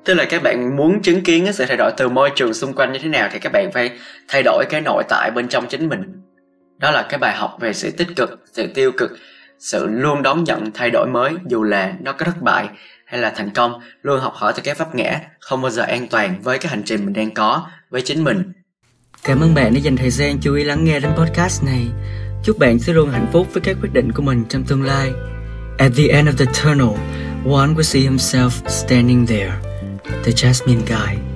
Tức 0.05 0.13
là 0.13 0.25
các 0.25 0.43
bạn 0.43 0.75
muốn 0.77 1.01
chứng 1.01 1.21
kiến 1.21 1.43
cái 1.43 1.53
sự 1.53 1.65
thay 1.65 1.77
đổi 1.77 1.91
từ 1.97 2.09
môi 2.09 2.31
trường 2.35 2.53
xung 2.53 2.73
quanh 2.73 2.91
như 2.91 2.99
thế 2.99 3.09
nào 3.09 3.29
thì 3.31 3.39
các 3.39 3.51
bạn 3.51 3.71
phải 3.71 3.91
thay 4.27 4.43
đổi 4.43 4.65
cái 4.69 4.81
nội 4.81 5.03
tại 5.09 5.31
bên 5.31 5.47
trong 5.47 5.67
chính 5.67 5.89
mình 5.89 6.01
đó 6.77 6.91
là 6.91 7.05
cái 7.09 7.19
bài 7.19 7.35
học 7.35 7.57
về 7.59 7.73
sự 7.73 7.91
tích 7.91 8.07
cực, 8.15 8.43
sự 8.53 8.67
tiêu 8.73 8.91
cực, 8.97 9.11
sự 9.59 9.87
luôn 9.87 10.21
đón 10.21 10.43
nhận 10.43 10.71
thay 10.73 10.89
đổi 10.89 11.07
mới, 11.07 11.33
dù 11.49 11.63
là 11.63 11.93
nó 11.99 12.11
có 12.11 12.25
thất 12.25 12.41
bại 12.41 12.69
hay 13.05 13.21
là 13.21 13.29
thành 13.29 13.49
công, 13.49 13.81
luôn 14.01 14.19
học 14.19 14.33
hỏi 14.35 14.53
từ 14.55 14.61
cái 14.65 14.75
pháp 14.75 14.95
ngã, 14.95 15.19
không 15.39 15.61
bao 15.61 15.71
giờ 15.71 15.83
an 15.83 16.07
toàn 16.07 16.41
với 16.41 16.57
cái 16.57 16.69
hành 16.69 16.83
trình 16.85 17.05
mình 17.05 17.13
đang 17.13 17.33
có, 17.33 17.67
với 17.89 18.01
chính 18.01 18.23
mình. 18.23 18.51
Cảm 19.23 19.39
ơn 19.39 19.53
bạn 19.53 19.73
đã 19.73 19.79
dành 19.79 19.97
thời 19.97 20.09
gian 20.09 20.37
chú 20.41 20.55
ý 20.55 20.63
lắng 20.63 20.83
nghe 20.83 20.99
đến 20.99 21.11
podcast 21.17 21.63
này. 21.63 21.87
Chúc 22.43 22.59
bạn 22.59 22.79
sẽ 22.79 22.93
luôn 22.93 23.09
hạnh 23.09 23.27
phúc 23.33 23.47
với 23.53 23.61
các 23.61 23.77
quyết 23.81 23.93
định 23.93 24.11
của 24.11 24.21
mình 24.21 24.45
trong 24.49 24.63
tương 24.63 24.83
lai. 24.83 25.11
At 25.77 25.91
the 25.97 26.07
end 26.07 26.29
of 26.29 26.33
the 26.37 26.45
tunnel, 26.45 26.97
one 27.45 27.73
will 27.73 27.81
see 27.81 28.01
himself 28.01 28.49
standing 28.67 29.27
there, 29.27 29.53
the 30.23 30.31
jasmine 30.31 30.81
guy. 30.87 31.26